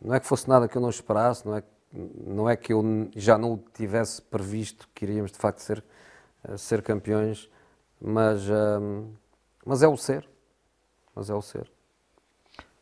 Não 0.00 0.14
é 0.14 0.20
que 0.20 0.26
fosse 0.26 0.48
nada 0.48 0.66
que 0.66 0.76
eu 0.76 0.82
não 0.82 0.88
esperasse, 0.90 1.46
não 1.46 1.56
é, 1.56 1.62
não 1.92 2.48
é 2.48 2.56
que 2.56 2.72
eu 2.72 2.82
já 3.16 3.36
não 3.36 3.62
tivesse 3.74 4.22
previsto 4.22 4.88
que 4.94 5.04
iríamos 5.04 5.32
de 5.32 5.38
facto 5.38 5.58
ser, 5.58 5.82
ah, 6.44 6.56
ser 6.56 6.82
campeões, 6.82 7.50
mas, 8.00 8.48
ah, 8.50 8.80
mas 9.64 9.82
é 9.82 9.88
o 9.88 9.96
ser. 9.96 10.28
Mas 11.14 11.28
é 11.28 11.34
o 11.34 11.42
ser. 11.42 11.70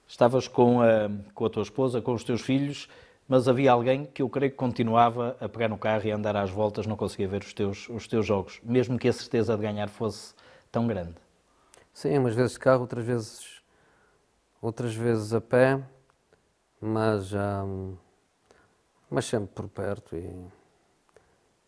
Estavas 0.06 0.48
com 0.48 0.80
a, 0.80 1.10
com 1.34 1.44
a 1.44 1.50
tua 1.50 1.62
esposa, 1.62 2.00
com 2.00 2.12
os 2.12 2.24
teus 2.24 2.40
filhos, 2.40 2.88
mas 3.26 3.46
havia 3.46 3.72
alguém 3.72 4.06
que 4.06 4.22
eu 4.22 4.28
creio 4.28 4.50
que 4.50 4.56
continuava 4.56 5.36
a 5.40 5.48
pegar 5.48 5.68
no 5.68 5.76
carro 5.76 6.06
e 6.06 6.12
a 6.12 6.16
andar 6.16 6.36
às 6.36 6.50
voltas, 6.50 6.86
não 6.86 6.96
conseguia 6.96 7.28
ver 7.28 7.42
os 7.42 7.52
teus, 7.52 7.88
os 7.88 8.06
teus 8.06 8.24
jogos, 8.24 8.60
mesmo 8.62 8.98
que 8.98 9.08
a 9.08 9.12
certeza 9.12 9.54
de 9.54 9.62
ganhar 9.62 9.88
fosse 9.88 10.34
tão 10.72 10.86
grande. 10.86 11.14
Sim, 11.92 12.16
umas 12.18 12.34
vezes 12.34 12.52
de 12.52 12.58
carro, 12.58 12.82
outras 12.82 13.04
vezes, 13.04 13.62
outras 14.62 14.94
vezes 14.94 15.34
a 15.34 15.40
pé, 15.40 15.82
mas, 16.80 17.32
hum, 17.34 17.96
mas 19.10 19.24
sempre 19.24 19.50
por 19.54 19.68
perto. 19.68 20.16
E 20.16 20.34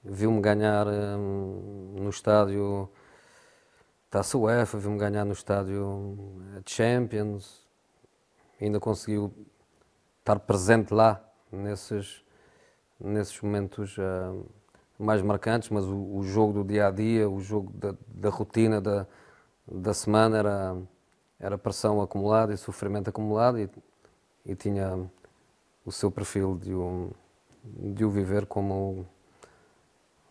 viu-me 0.05 0.41
ganhar 0.41 0.87
hum, 0.87 1.95
no 1.97 2.11
estádio 2.11 2.89
Taça 4.11 4.37
UEFA, 4.37 4.77
viu-me 4.77 4.99
ganhar 4.99 5.25
no 5.25 5.33
estádio 5.33 6.43
Champions, 6.67 7.65
ainda 8.61 8.81
conseguiu 8.81 9.33
estar 10.19 10.41
presente 10.41 10.93
lá 10.93 11.23
nesses, 11.53 12.25
nesses 12.99 13.41
momentos 13.41 13.97
uh, 13.99 14.45
mais 14.99 15.23
marcantes, 15.23 15.69
mas 15.69 15.85
o, 15.85 16.17
o, 16.17 16.25
jogo 16.25 16.53
do 16.53 16.65
dia 16.65 16.89
a 16.89 16.91
dia, 16.91 17.31
o 17.31 17.41
jogo 17.41 17.73
da, 17.73 17.95
da 18.09 18.31
rotina 18.31 18.81
da, 18.81 19.07
da 19.65 19.95
semana 19.95 20.39
era, 20.39 20.77
era 21.39 21.57
pressão 21.57 22.03
acumulada 22.03 22.53
e 22.53 22.57
sofrimento 22.57 23.09
acumulado 23.09 23.61
e, 23.61 23.71
e 24.45 24.57
tinha 24.57 25.09
o 25.85 25.93
seu 25.93 26.11
perfil 26.11 26.59
de 26.59 26.75
o, 26.75 27.13
de 27.63 28.05
o 28.05 28.11
viver 28.11 28.47
como, 28.47 29.07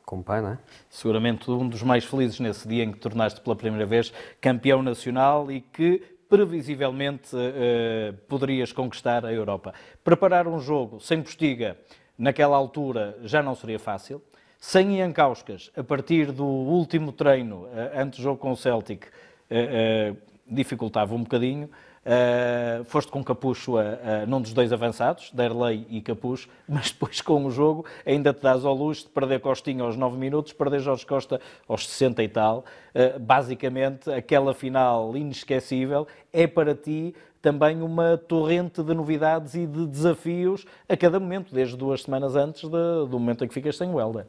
como 0.05 0.23
pai, 0.23 0.41
não 0.41 0.53
é? 0.53 0.59
Seguramente 0.89 1.49
um 1.49 1.67
dos 1.67 1.83
mais 1.83 2.03
felizes 2.03 2.39
nesse 2.39 2.67
dia 2.67 2.83
em 2.83 2.91
que 2.91 2.99
tornaste 2.99 3.41
pela 3.41 3.55
primeira 3.55 3.85
vez 3.85 4.13
campeão 4.41 4.81
nacional 4.81 5.51
e 5.51 5.61
que 5.61 6.01
previsivelmente 6.29 7.35
eh, 7.35 8.13
poderias 8.27 8.71
conquistar 8.71 9.25
a 9.25 9.33
Europa. 9.33 9.73
Preparar 10.03 10.47
um 10.47 10.59
jogo 10.59 10.99
sem 10.99 11.21
postiga 11.23 11.75
naquela 12.17 12.55
altura 12.55 13.17
já 13.23 13.41
não 13.41 13.55
seria 13.55 13.79
fácil. 13.79 14.21
Sem 14.59 14.99
Ian 14.99 15.11
Kauskas, 15.11 15.71
a 15.75 15.83
partir 15.83 16.31
do 16.31 16.45
último 16.45 17.11
treino, 17.11 17.67
eh, 17.73 17.93
antes 17.95 18.19
do 18.19 18.23
jogo 18.23 18.37
com 18.39 18.51
o 18.51 18.57
Celtic, 18.57 19.07
eh, 19.49 20.13
dificultava 20.49 21.13
um 21.15 21.23
bocadinho. 21.23 21.69
Uh, 21.99 22.83
foste 22.85 23.11
com 23.11 23.21
Capucho 23.23 23.77
a, 23.77 23.81
a, 23.81 24.25
num 24.25 24.41
dos 24.41 24.53
dois 24.53 24.71
avançados, 24.71 25.31
Derlei 25.31 25.85
e 25.89 26.01
Capucho, 26.01 26.47
mas 26.67 26.91
depois 26.91 27.19
com 27.21 27.45
o 27.45 27.51
jogo 27.51 27.85
ainda 28.05 28.33
te 28.33 28.41
dás 28.41 28.63
ao 28.63 28.73
luxo 28.73 29.03
de 29.03 29.09
perder 29.09 29.41
Costinha 29.41 29.83
aos 29.83 29.97
9 29.97 30.17
minutos, 30.17 30.53
perder 30.53 30.79
Jorge 30.79 31.05
Costa 31.05 31.41
aos 31.67 31.87
60 31.87 32.23
e 32.23 32.29
tal. 32.29 32.63
Uh, 32.95 33.19
basicamente, 33.19 34.09
aquela 34.11 34.53
final 34.53 35.15
inesquecível 35.15 36.07
é 36.31 36.47
para 36.47 36.73
ti 36.73 37.13
também 37.41 37.81
uma 37.81 38.17
torrente 38.17 38.81
de 38.81 38.93
novidades 38.93 39.55
e 39.55 39.65
de 39.65 39.85
desafios 39.85 40.65
a 40.87 40.95
cada 40.95 41.19
momento, 41.19 41.53
desde 41.53 41.75
duas 41.75 42.03
semanas 42.03 42.35
antes 42.35 42.63
de, 42.63 42.69
do 42.69 43.19
momento 43.19 43.43
em 43.43 43.47
que 43.47 43.53
ficas 43.53 43.77
sem 43.77 43.89
o 43.89 43.99
Helder. 43.99 44.25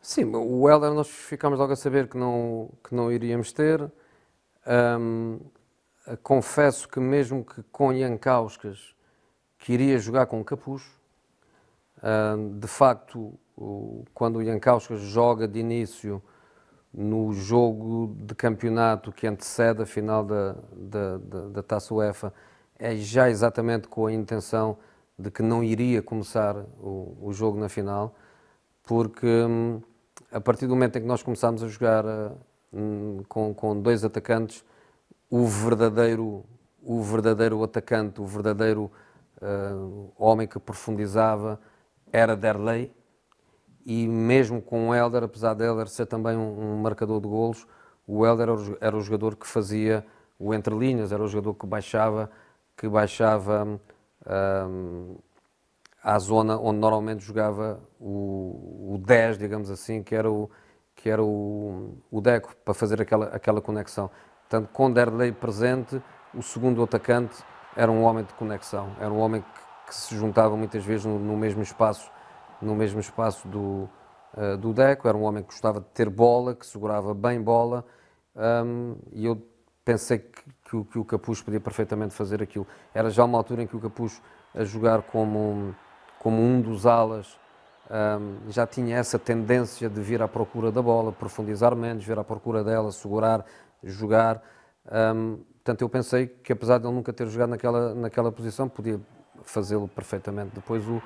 Sim, 0.00 0.32
o 0.34 0.68
Helder 0.68 0.92
nós 0.92 1.08
ficámos 1.08 1.58
logo 1.58 1.72
a 1.72 1.76
saber 1.76 2.06
que 2.08 2.16
não, 2.16 2.70
que 2.84 2.94
não 2.94 3.10
iríamos 3.10 3.52
ter. 3.52 3.90
Confesso 6.22 6.88
que 6.88 7.00
mesmo 7.00 7.44
que 7.44 7.62
com 7.72 7.92
Ian 7.92 8.16
Kauskas, 8.16 8.94
que 9.58 9.72
iria 9.72 9.98
jogar 9.98 10.26
com 10.26 10.44
Capucho, 10.44 11.00
de 12.60 12.66
facto, 12.66 13.38
quando 14.14 14.36
o 14.36 14.42
Ian 14.42 14.58
Kauskas 14.58 15.00
joga 15.00 15.48
de 15.48 15.58
início 15.58 16.22
no 16.92 17.32
jogo 17.32 18.14
de 18.20 18.34
campeonato 18.34 19.12
que 19.12 19.26
antecede 19.26 19.82
a 19.82 19.86
final 19.86 20.24
da, 20.24 20.56
da, 20.72 21.18
da, 21.18 21.48
da 21.48 21.62
Taça 21.62 21.92
UEFA, 21.92 22.32
é 22.78 22.96
já 22.96 23.28
exatamente 23.28 23.88
com 23.88 24.06
a 24.06 24.12
intenção 24.12 24.78
de 25.18 25.30
que 25.30 25.42
não 25.42 25.62
iria 25.64 26.02
começar 26.02 26.56
o, 26.80 27.16
o 27.20 27.32
jogo 27.32 27.58
na 27.58 27.68
final, 27.68 28.14
porque 28.82 29.26
hum, 29.26 29.80
a 30.30 30.40
partir 30.40 30.66
do 30.66 30.74
momento 30.74 30.96
em 30.96 31.02
que 31.02 31.06
nós 31.06 31.22
começámos 31.22 31.62
a 31.62 31.68
jogar 31.68 32.04
com, 33.28 33.54
com 33.54 33.80
dois 33.80 34.04
atacantes, 34.04 34.64
o 35.30 35.46
verdadeiro, 35.46 36.44
o 36.82 37.02
verdadeiro 37.02 37.62
atacante, 37.62 38.20
o 38.20 38.26
verdadeiro 38.26 38.90
uh, 39.40 40.12
homem 40.18 40.46
que 40.46 40.58
profundizava 40.58 41.58
era 42.12 42.36
Derlei. 42.36 42.92
E 43.84 44.08
mesmo 44.08 44.60
com 44.60 44.88
o 44.88 44.94
Helder, 44.94 45.22
apesar 45.22 45.54
de 45.54 45.64
Helder 45.64 45.88
ser 45.88 46.06
também 46.06 46.36
um, 46.36 46.74
um 46.74 46.76
marcador 46.78 47.20
de 47.20 47.28
golos, 47.28 47.66
o 48.06 48.26
Helder 48.26 48.48
era 48.80 48.96
o, 48.96 49.00
jogador 49.00 49.36
que 49.36 49.46
fazia 49.46 50.04
o 50.38 50.52
entre 50.52 50.74
linhas, 50.74 51.12
era 51.12 51.22
o 51.22 51.28
jogador 51.28 51.54
que 51.54 51.66
baixava, 51.66 52.30
que 52.76 52.88
baixava 52.88 53.80
um, 54.26 55.16
à 56.02 56.18
zona 56.18 56.58
onde 56.58 56.78
normalmente 56.78 57.24
jogava 57.24 57.80
o, 58.00 58.94
o 58.94 58.98
10, 59.04 59.38
digamos 59.38 59.70
assim, 59.70 60.02
que 60.02 60.14
era 60.14 60.30
o, 60.30 60.50
que 61.06 61.10
era 61.10 61.22
o, 61.22 61.96
o 62.10 62.20
Deco, 62.20 62.52
para 62.64 62.74
fazer 62.74 63.00
aquela, 63.00 63.26
aquela 63.26 63.60
conexão. 63.60 64.10
Portanto, 64.40 64.68
com 64.72 64.90
Derlei 64.90 65.30
presente, 65.30 66.02
o 66.34 66.42
segundo 66.42 66.82
atacante 66.82 67.44
era 67.76 67.92
um 67.92 68.02
homem 68.02 68.24
de 68.24 68.34
conexão, 68.34 68.90
era 68.98 69.12
um 69.12 69.20
homem 69.20 69.40
que, 69.40 69.86
que 69.86 69.94
se 69.94 70.16
juntava 70.16 70.56
muitas 70.56 70.84
vezes 70.84 71.06
no, 71.06 71.16
no, 71.16 71.36
mesmo 71.36 71.62
espaço, 71.62 72.10
no 72.60 72.74
mesmo 72.74 72.98
espaço 72.98 73.46
do, 73.46 73.88
uh, 74.36 74.56
do 74.58 74.72
Deco, 74.72 75.06
era 75.06 75.16
um 75.16 75.22
homem 75.22 75.44
que 75.44 75.50
gostava 75.50 75.78
de 75.78 75.86
ter 75.94 76.10
bola, 76.10 76.56
que 76.56 76.66
segurava 76.66 77.14
bem 77.14 77.40
bola, 77.40 77.84
um, 78.34 78.96
e 79.12 79.26
eu 79.26 79.40
pensei 79.84 80.18
que, 80.18 80.42
que, 80.64 80.84
que, 80.90 80.98
o 80.98 81.04
Capucho 81.04 81.44
podia 81.44 81.60
perfeitamente 81.60 82.14
fazer 82.14 82.42
aquilo. 82.42 82.66
Era 82.92 83.10
já 83.10 83.24
uma 83.24 83.38
altura 83.38 83.62
em 83.62 83.66
que 83.68 83.76
o 83.76 83.80
Capucho, 83.80 84.20
a 84.52 84.64
jogar 84.64 85.02
como, 85.02 85.72
como 86.18 86.42
um 86.42 86.60
dos 86.60 86.84
alas, 86.84 87.38
um, 87.90 88.50
já 88.50 88.66
tinha 88.66 88.96
essa 88.96 89.18
tendência 89.18 89.88
de 89.88 90.00
vir 90.00 90.20
à 90.22 90.28
procura 90.28 90.72
da 90.72 90.82
bola, 90.82 91.12
profundizar 91.12 91.74
menos, 91.76 92.04
vir 92.04 92.18
à 92.18 92.24
procura 92.24 92.64
dela, 92.64 92.90
segurar, 92.90 93.44
jogar. 93.82 94.42
Um, 94.86 95.36
portanto, 95.54 95.82
eu 95.82 95.88
pensei 95.88 96.26
que 96.26 96.52
apesar 96.52 96.78
de 96.78 96.86
ele 96.86 96.94
nunca 96.94 97.12
ter 97.12 97.26
jogado 97.28 97.50
naquela, 97.50 97.94
naquela 97.94 98.32
posição, 98.32 98.68
podia 98.68 99.00
fazê-lo 99.42 99.86
perfeitamente. 99.86 100.50
Depois 100.54 100.84
o, 100.88 101.00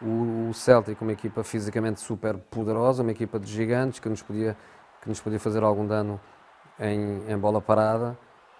o, 0.00 0.48
o 0.50 0.54
Celtic, 0.54 1.00
uma 1.02 1.12
equipa 1.12 1.44
fisicamente 1.44 2.00
super 2.00 2.36
poderosa, 2.36 3.02
uma 3.02 3.12
equipa 3.12 3.38
de 3.38 3.46
gigantes 3.46 4.00
que 4.00 4.08
nos 4.08 4.22
podia, 4.22 4.56
que 5.02 5.08
nos 5.08 5.20
podia 5.20 5.38
fazer 5.38 5.62
algum 5.62 5.86
dano 5.86 6.20
em, 6.78 7.30
em 7.30 7.38
bola 7.38 7.60
parada 7.60 8.16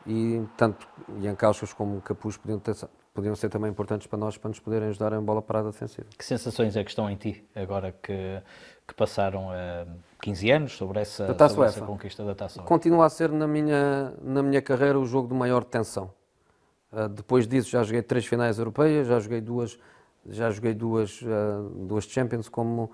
e 0.06 0.42
tanto 0.56 0.86
Ian 1.20 1.34
Caixas 1.34 1.72
como 1.72 2.00
Capuz 2.00 2.36
podiam, 2.36 2.58
ter, 2.58 2.74
podiam 3.16 3.34
ser 3.34 3.48
também 3.48 3.70
importantes 3.70 4.06
para 4.06 4.18
nós 4.18 4.36
para 4.36 4.50
nos 4.50 4.60
poderem 4.60 4.88
ajudar 4.90 5.14
em 5.14 5.20
bola 5.20 5.40
parada 5.40 5.70
defensiva. 5.70 6.06
Que 6.16 6.24
sensações 6.24 6.76
é 6.76 6.84
que 6.84 6.90
estão 6.90 7.10
em 7.10 7.16
ti 7.16 7.42
agora 7.54 7.90
que, 8.02 8.42
que 8.86 8.94
passaram 8.94 9.48
uh, 9.48 9.90
15 10.20 10.50
anos 10.50 10.72
sobre 10.76 11.00
essa, 11.00 11.26
sobre 11.48 11.66
essa 11.66 11.80
conquista 11.80 12.22
da 12.22 12.34
Taça 12.34 12.62
Continua 12.62 13.06
a 13.06 13.08
ser 13.08 13.32
na 13.32 13.48
minha, 13.48 14.12
na 14.22 14.42
minha 14.42 14.60
carreira 14.60 14.98
o 14.98 15.06
jogo 15.06 15.28
de 15.28 15.34
maior 15.34 15.64
tensão. 15.64 16.10
Uh, 16.92 17.08
depois 17.08 17.48
disso 17.48 17.70
já 17.70 17.82
joguei 17.82 18.02
três 18.02 18.26
finais 18.26 18.58
europeias, 18.58 19.08
já 19.08 19.18
joguei 19.18 19.40
duas, 19.40 19.78
já 20.28 20.50
joguei 20.50 20.74
duas, 20.74 21.22
uh, 21.22 21.70
duas 21.86 22.04
Champions, 22.04 22.50
como, 22.50 22.92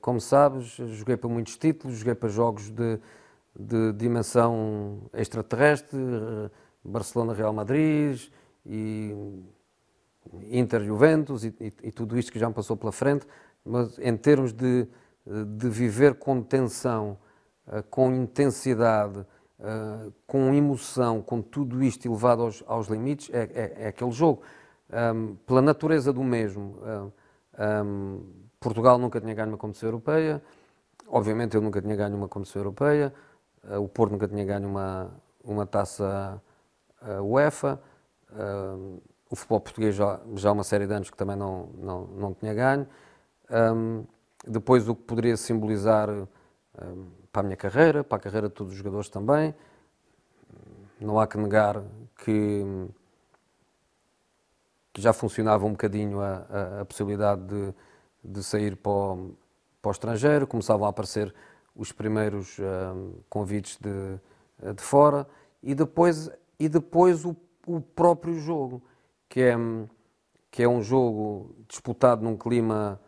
como 0.00 0.20
sabes, 0.20 0.76
joguei 0.96 1.16
para 1.16 1.28
muitos 1.28 1.56
títulos, 1.56 1.98
joguei 1.98 2.14
para 2.14 2.28
jogos 2.28 2.68
de, 2.68 2.98
de 3.58 3.92
dimensão 3.94 4.98
extraterrestre, 5.14 5.98
Barcelona, 6.84 7.32
Real 7.32 7.52
Madrid 7.52 8.20
e 8.66 9.14
Inter, 10.50 10.82
Juventus 10.82 11.44
e, 11.44 11.54
e, 11.60 11.72
e 11.84 11.92
tudo 11.92 12.18
isto 12.18 12.30
que 12.30 12.38
já 12.38 12.48
me 12.48 12.54
passou 12.54 12.76
pela 12.76 12.92
frente, 12.92 13.26
mas 13.64 13.98
em 13.98 14.16
termos 14.16 14.52
de 14.52 14.86
de 15.26 15.68
viver 15.68 16.14
com 16.14 16.42
tensão, 16.42 17.18
eh, 17.68 17.82
com 17.90 18.12
intensidade, 18.12 19.24
eh, 19.58 20.10
com 20.26 20.54
emoção, 20.54 21.22
com 21.22 21.40
tudo 21.40 21.82
isto 21.82 22.06
elevado 22.06 22.42
aos, 22.42 22.64
aos 22.66 22.88
limites, 22.88 23.30
é, 23.32 23.42
é, 23.42 23.74
é, 23.84 23.88
aquele 23.88 24.10
jogo. 24.10 24.42
Um, 24.92 25.36
pela 25.46 25.62
natureza 25.62 26.12
do 26.12 26.24
mesmo, 26.24 26.76
um, 27.84 28.24
Portugal 28.58 28.98
nunca 28.98 29.20
tinha 29.20 29.32
ganho 29.32 29.50
uma 29.50 29.56
competição 29.56 29.88
europeia, 29.88 30.42
obviamente 31.06 31.54
eu 31.54 31.60
nunca 31.60 31.80
tinha 31.80 31.94
ganho 31.94 32.16
uma 32.16 32.26
competição 32.26 32.60
europeia, 32.60 33.14
uh, 33.62 33.78
o 33.80 33.88
Porto 33.88 34.10
nunca 34.10 34.26
tinha 34.26 34.44
ganho 34.44 34.68
uma, 34.68 35.12
uma 35.44 35.64
taça 35.64 36.42
UEFA, 37.22 37.80
uh, 38.32 39.02
o 39.30 39.36
futebol 39.36 39.60
português 39.60 39.94
já, 39.94 40.20
já 40.34 40.48
há 40.48 40.52
uma 40.52 40.64
série 40.64 40.86
de 40.86 40.92
anos 40.92 41.08
que 41.08 41.16
também 41.16 41.36
não, 41.36 41.68
não, 41.78 42.06
não 42.06 42.34
tinha 42.34 42.52
ganho. 42.52 42.86
Um, 43.50 44.04
depois, 44.46 44.88
o 44.88 44.94
que 44.94 45.02
poderia 45.02 45.36
simbolizar 45.36 46.08
um, 46.10 46.26
para 47.32 47.40
a 47.40 47.42
minha 47.44 47.56
carreira, 47.56 48.02
para 48.02 48.18
a 48.18 48.20
carreira 48.20 48.48
de 48.48 48.54
todos 48.54 48.72
os 48.72 48.78
jogadores 48.78 49.08
também. 49.08 49.54
Não 51.00 51.18
há 51.18 51.26
que 51.26 51.38
negar 51.38 51.82
que, 52.24 52.64
que 54.92 55.00
já 55.00 55.12
funcionava 55.12 55.64
um 55.64 55.70
bocadinho 55.70 56.20
a, 56.20 56.46
a, 56.50 56.80
a 56.80 56.84
possibilidade 56.84 57.42
de, 57.42 57.74
de 58.24 58.42
sair 58.42 58.76
para 58.76 58.90
o, 58.90 59.36
para 59.80 59.88
o, 59.88 59.92
estrangeiro, 59.92 60.46
começavam 60.46 60.86
a 60.86 60.90
aparecer 60.90 61.32
os 61.74 61.92
primeiros 61.92 62.58
um, 62.58 63.14
convites 63.28 63.78
de, 63.78 64.72
de 64.74 64.82
fora 64.82 65.26
e 65.62 65.74
depois, 65.74 66.30
e 66.58 66.68
depois 66.68 67.24
o, 67.24 67.34
o 67.66 67.80
próprio 67.80 68.34
jogo, 68.38 68.82
que 69.28 69.40
é, 69.40 69.56
que 70.50 70.62
é 70.62 70.68
um 70.68 70.82
jogo 70.82 71.54
disputado 71.68 72.22
num 72.22 72.36
clima 72.36 73.00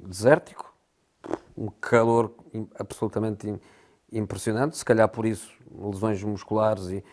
desértico, 0.00 0.74
um 1.56 1.68
calor 1.68 2.34
absolutamente 2.78 3.60
impressionante, 4.12 4.76
se 4.76 4.84
calhar 4.84 5.08
por 5.08 5.26
isso 5.26 5.50
lesões 5.70 6.22
musculares 6.22 6.88
e, 6.90 7.04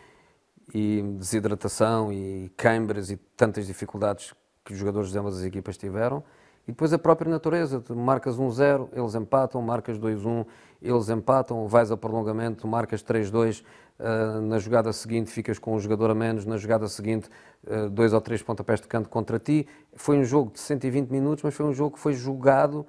e 0.72 1.02
desidratação 1.18 2.12
e 2.12 2.50
câimbras 2.56 3.10
e 3.10 3.16
tantas 3.16 3.66
dificuldades 3.66 4.32
que 4.64 4.72
os 4.72 4.78
jogadores 4.78 5.10
de 5.10 5.18
ambas 5.18 5.38
as 5.38 5.44
equipas 5.44 5.76
tiveram. 5.76 6.22
E 6.66 6.72
depois 6.72 6.92
a 6.94 6.98
própria 6.98 7.30
natureza, 7.30 7.80
tu 7.80 7.94
marcas 7.94 8.38
1-0, 8.38 8.88
eles 8.92 9.14
empatam, 9.14 9.60
marcas 9.60 9.98
2-1, 9.98 10.46
eles 10.80 11.10
empatam, 11.10 11.68
vais 11.68 11.90
a 11.90 11.96
prolongamento, 11.96 12.66
marcas 12.66 13.02
3-2, 13.02 13.62
uh, 13.98 14.40
na 14.40 14.58
jogada 14.58 14.92
seguinte 14.92 15.30
ficas 15.30 15.58
com 15.58 15.74
um 15.74 15.78
jogador 15.78 16.10
a 16.10 16.14
menos, 16.14 16.44
na 16.44 16.56
jogada 16.56 16.88
seguinte 16.88 17.28
uh, 17.66 17.88
dois 17.90 18.12
ou 18.12 18.20
três 18.20 18.42
pontapés 18.42 18.80
de 18.80 18.86
canto 18.86 19.08
contra 19.08 19.38
ti. 19.38 19.66
Foi 19.94 20.18
um 20.18 20.24
jogo 20.24 20.52
de 20.52 20.60
120 20.60 21.10
minutos, 21.10 21.42
mas 21.44 21.54
foi 21.54 21.66
um 21.66 21.72
jogo 21.72 21.96
que 21.96 22.00
foi 22.00 22.14
jogado, 22.14 22.86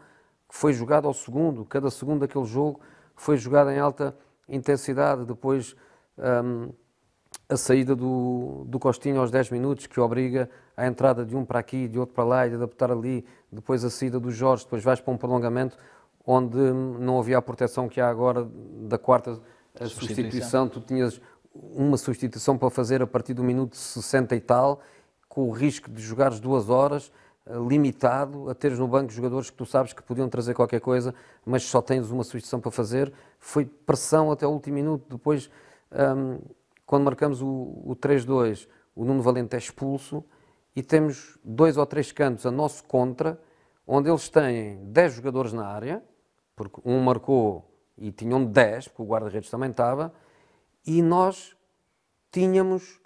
que 0.47 0.55
foi 0.55 0.73
jogado 0.73 1.07
ao 1.07 1.13
segundo, 1.13 1.65
cada 1.65 1.89
segundo 1.89 2.21
daquele 2.21 2.45
jogo 2.45 2.79
foi 3.15 3.37
jogado 3.37 3.71
em 3.71 3.79
alta 3.79 4.15
intensidade, 4.47 5.25
depois 5.25 5.75
um, 6.17 6.71
a 7.47 7.57
saída 7.57 7.95
do, 7.95 8.65
do 8.67 8.79
Costinho 8.79 9.19
aos 9.19 9.31
10 9.31 9.51
minutos, 9.51 9.87
que 9.87 9.99
obriga 9.99 10.49
a 10.75 10.85
entrada 10.85 11.25
de 11.25 11.35
um 11.35 11.45
para 11.45 11.59
aqui, 11.59 11.87
de 11.87 11.97
outro 11.97 12.13
para 12.13 12.23
lá, 12.23 12.47
e 12.47 12.49
de 12.49 12.55
adaptar 12.55 12.91
ali, 12.91 13.25
depois 13.51 13.83
a 13.85 13.89
saída 13.89 14.19
do 14.19 14.31
Jorge, 14.31 14.63
depois 14.63 14.83
vais 14.83 14.99
para 14.99 15.13
um 15.13 15.17
prolongamento 15.17 15.77
onde 16.25 16.57
não 16.57 17.19
havia 17.19 17.37
a 17.37 17.41
proteção 17.41 17.87
que 17.87 18.01
há 18.01 18.09
agora 18.09 18.47
da 18.81 18.97
quarta 18.97 19.39
substituição. 19.83 20.21
substituição, 20.21 20.69
tu 20.69 20.79
tinhas 20.79 21.21
uma 21.53 21.97
substituição 21.97 22.57
para 22.57 22.69
fazer 22.69 23.01
a 23.01 23.07
partir 23.07 23.33
do 23.33 23.43
minuto 23.43 23.75
60 23.75 24.35
e 24.35 24.39
tal, 24.39 24.81
com 25.27 25.49
o 25.49 25.51
risco 25.51 25.89
de 25.89 26.01
jogares 26.01 26.39
duas 26.39 26.69
horas, 26.69 27.11
eh, 27.45 27.53
limitado, 27.67 28.49
a 28.49 28.55
teres 28.55 28.79
no 28.79 28.87
banco 28.87 29.11
jogadores 29.11 29.49
que 29.49 29.57
tu 29.57 29.65
sabes 29.65 29.93
que 29.93 30.01
podiam 30.01 30.27
trazer 30.27 30.53
qualquer 30.53 30.81
coisa, 30.81 31.13
mas 31.45 31.63
só 31.63 31.81
tens 31.81 32.09
uma 32.09 32.23
substituição 32.23 32.59
para 32.59 32.71
fazer. 32.71 33.11
Foi 33.39 33.65
pressão 33.65 34.31
até 34.31 34.45
o 34.47 34.51
último 34.51 34.75
minuto. 34.75 35.05
Depois, 35.09 35.49
um, 35.91 36.39
quando 36.85 37.03
marcamos 37.03 37.41
o, 37.41 37.47
o 37.47 37.95
3-2, 37.95 38.67
o 38.95 39.03
Nuno 39.05 39.21
Valente 39.21 39.55
é 39.55 39.59
expulso 39.59 40.23
e 40.75 40.81
temos 40.81 41.37
dois 41.43 41.77
ou 41.77 41.85
três 41.85 42.11
cantos 42.11 42.45
a 42.45 42.51
nosso 42.51 42.83
contra, 42.83 43.39
onde 43.87 44.09
eles 44.09 44.29
têm 44.29 44.83
10 44.85 45.13
jogadores 45.13 45.53
na 45.53 45.67
área, 45.67 46.03
porque 46.55 46.81
um 46.83 46.99
marcou 47.01 47.74
e 47.97 48.11
tinham 48.11 48.43
10, 48.43 48.89
porque 48.89 49.01
o 49.01 49.05
guarda-redes 49.05 49.49
também 49.49 49.71
estava, 49.71 50.13
e 50.85 51.01
nós 51.01 51.55
tínhamos 52.31 52.99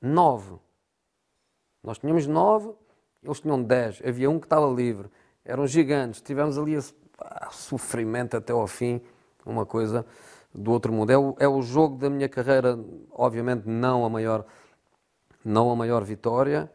9. 0.00 0.56
Nós 1.82 1.98
tínhamos 1.98 2.26
9, 2.26 2.74
eles 3.22 3.40
tinham 3.40 3.62
10. 3.62 4.02
Havia 4.04 4.28
um 4.28 4.38
que 4.38 4.46
estava 4.46 4.66
livre. 4.72 5.08
Eram 5.44 5.66
gigantes. 5.66 6.20
Tivemos 6.20 6.58
ali 6.58 6.74
esse 6.74 6.92
ah, 7.18 7.48
sofrimento 7.50 8.36
até 8.36 8.52
ao 8.52 8.66
fim, 8.66 9.00
uma 9.44 9.64
coisa 9.64 10.04
do 10.54 10.72
outro 10.72 10.92
mundo. 10.92 11.10
É 11.10 11.18
o, 11.18 11.36
é 11.38 11.48
o 11.48 11.62
jogo 11.62 11.96
da 11.96 12.10
minha 12.10 12.28
carreira, 12.28 12.78
obviamente 13.12 13.66
não 13.66 14.04
a 14.04 14.10
maior, 14.10 14.44
não 15.44 15.70
a 15.70 15.76
maior 15.76 16.02
vitória, 16.02 16.70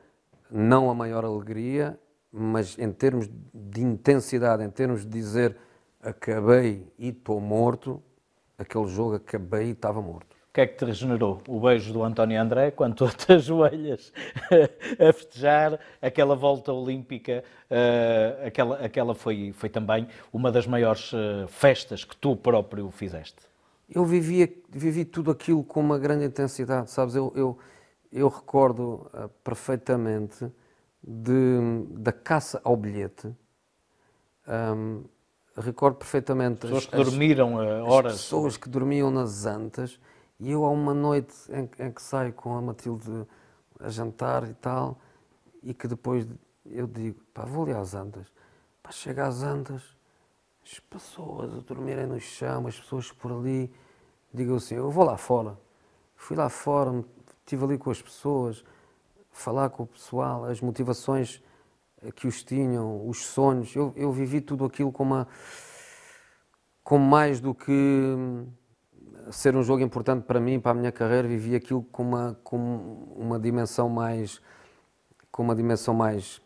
não 0.50 0.90
a 0.90 0.96
maior 0.96 1.26
alegria, 1.26 2.00
mas 2.32 2.78
em 2.80 2.92
termos 2.92 3.30
de 3.54 3.82
intensidade, 3.82 4.64
em 4.64 4.70
termos 4.70 5.02
de 5.02 5.10
dizer 5.10 5.58
acabei 6.02 6.88
e 6.98 7.10
estou 7.10 7.40
morto, 7.40 8.02
aquele 8.58 8.88
jogo 8.88 9.16
acabei 9.16 9.68
e 9.68 9.72
estava 9.72 10.02
morto. 10.02 10.36
O 10.50 10.54
que 10.54 10.62
é 10.62 10.68
que 10.68 10.78
te 10.78 10.84
regenerou? 10.84 11.42
O 11.48 11.62
beijo 11.62 11.94
do 11.94 12.04
António 12.04 12.42
André, 12.42 12.72
quando 12.76 12.96
tu 12.96 13.08
te 13.16 13.32
ajoelhas 13.32 14.12
a 15.00 15.14
festejar 15.14 15.80
aquela 16.02 16.36
volta 16.36 16.74
olímpica, 16.74 17.44
uh, 17.70 18.48
aquela, 18.48 18.76
aquela 18.80 19.16
foi, 19.16 19.54
foi 19.54 19.70
também 19.70 20.08
uma 20.34 20.52
das 20.52 20.68
maiores 20.68 21.14
uh, 21.14 21.48
festas 21.48 22.04
que 22.04 22.18
tu 22.18 22.36
próprio 22.36 22.92
fizeste. 22.92 23.38
Eu 23.90 24.04
vivi, 24.06 24.62
vivi 24.70 25.06
tudo 25.06 25.32
aquilo 25.32 25.64
com 25.64 25.80
uma 25.80 25.98
grande 25.98 26.26
intensidade, 26.26 26.92
sabes? 26.92 27.16
Eu, 27.16 27.32
eu, 27.36 27.58
eu 28.12 28.28
recordo 28.28 29.10
uh, 29.14 29.30
perfeitamente 29.44 30.52
de, 31.02 31.86
da 31.92 32.12
caça 32.12 32.60
ao 32.64 32.76
bilhete. 32.76 33.34
Um, 34.48 35.06
recordo 35.58 35.98
perfeitamente. 35.98 36.66
As 36.68 36.86
pessoas 36.86 36.86
que 36.86 36.96
dormiram 36.96 37.60
as, 37.60 37.92
horas. 37.92 38.14
As 38.14 38.22
pessoas 38.22 38.58
que 38.58 38.70
dormiam 38.70 39.12
nas 39.12 39.46
antas. 39.46 40.00
E 40.40 40.52
eu, 40.52 40.66
há 40.66 40.70
uma 40.70 40.94
noite 40.94 41.34
em, 41.50 41.86
em, 41.86 41.92
que 41.92 42.02
saio 42.02 42.34
com 42.34 42.56
a 42.56 42.62
Matilde 42.62 43.28
a 43.80 43.90
jantar 43.90 44.48
e 44.50 44.54
tal, 44.56 44.98
e 45.62 45.74
que 45.74 45.88
depois 45.88 46.28
eu 46.66 46.88
digo: 46.88 47.20
pá, 47.34 47.46
vou 47.46 47.64
ali 47.64 47.74
às 47.74 47.94
antas. 47.94 48.26
Pá, 48.82 48.92
chega 48.92 49.28
às 49.28 49.44
antas, 49.44 49.84
as 50.66 50.80
pessoas 50.80 51.54
a 51.54 51.60
dormirem 51.60 52.08
no 52.08 52.20
chão, 52.20 52.66
as 52.68 52.80
pessoas 52.80 53.12
por 53.12 53.32
ali. 53.32 53.72
Digo 54.34 54.56
assim: 54.56 54.76
eu 54.76 54.90
vou 54.90 55.04
lá 55.04 55.18
fora. 55.18 55.58
Fui 56.16 56.38
lá 56.38 56.50
fora, 56.50 57.04
estive 57.40 57.66
ali 57.66 57.78
com 57.78 57.90
as 57.90 58.02
pessoas, 58.02 58.64
falar 59.32 59.70
com 59.70 59.84
o 59.84 59.88
pessoal, 59.88 60.46
as 60.46 60.62
motivações 60.62 61.42
que 62.16 62.28
os 62.28 62.44
tinham, 62.44 63.08
os 63.08 63.26
sonhos. 63.26 63.76
Eu, 63.76 63.94
eu 63.96 64.12
vivi 64.12 64.42
tudo 64.42 64.66
aquilo 64.66 64.92
com 64.92 65.04
uma 65.04 65.28
com 66.84 66.98
mais 66.98 67.40
do 67.40 67.54
que 67.54 67.72
hum, 67.72 68.48
ser 69.30 69.56
um 69.56 69.62
jogo 69.62 69.84
importante 69.84 70.24
para 70.26 70.40
mim, 70.40 70.60
para 70.60 70.72
a 70.72 70.74
minha 70.74 70.92
carreira, 70.92 71.28
vivi 71.28 71.56
aquilo 71.56 71.84
com 71.84 72.04
uma 72.04 72.38
com 72.44 72.58
uma 73.16 73.40
dimensão 73.40 73.88
mais 73.88 74.42
com 75.32 75.44
uma 75.44 75.56
dimensão 75.56 75.94
mais 75.94 76.42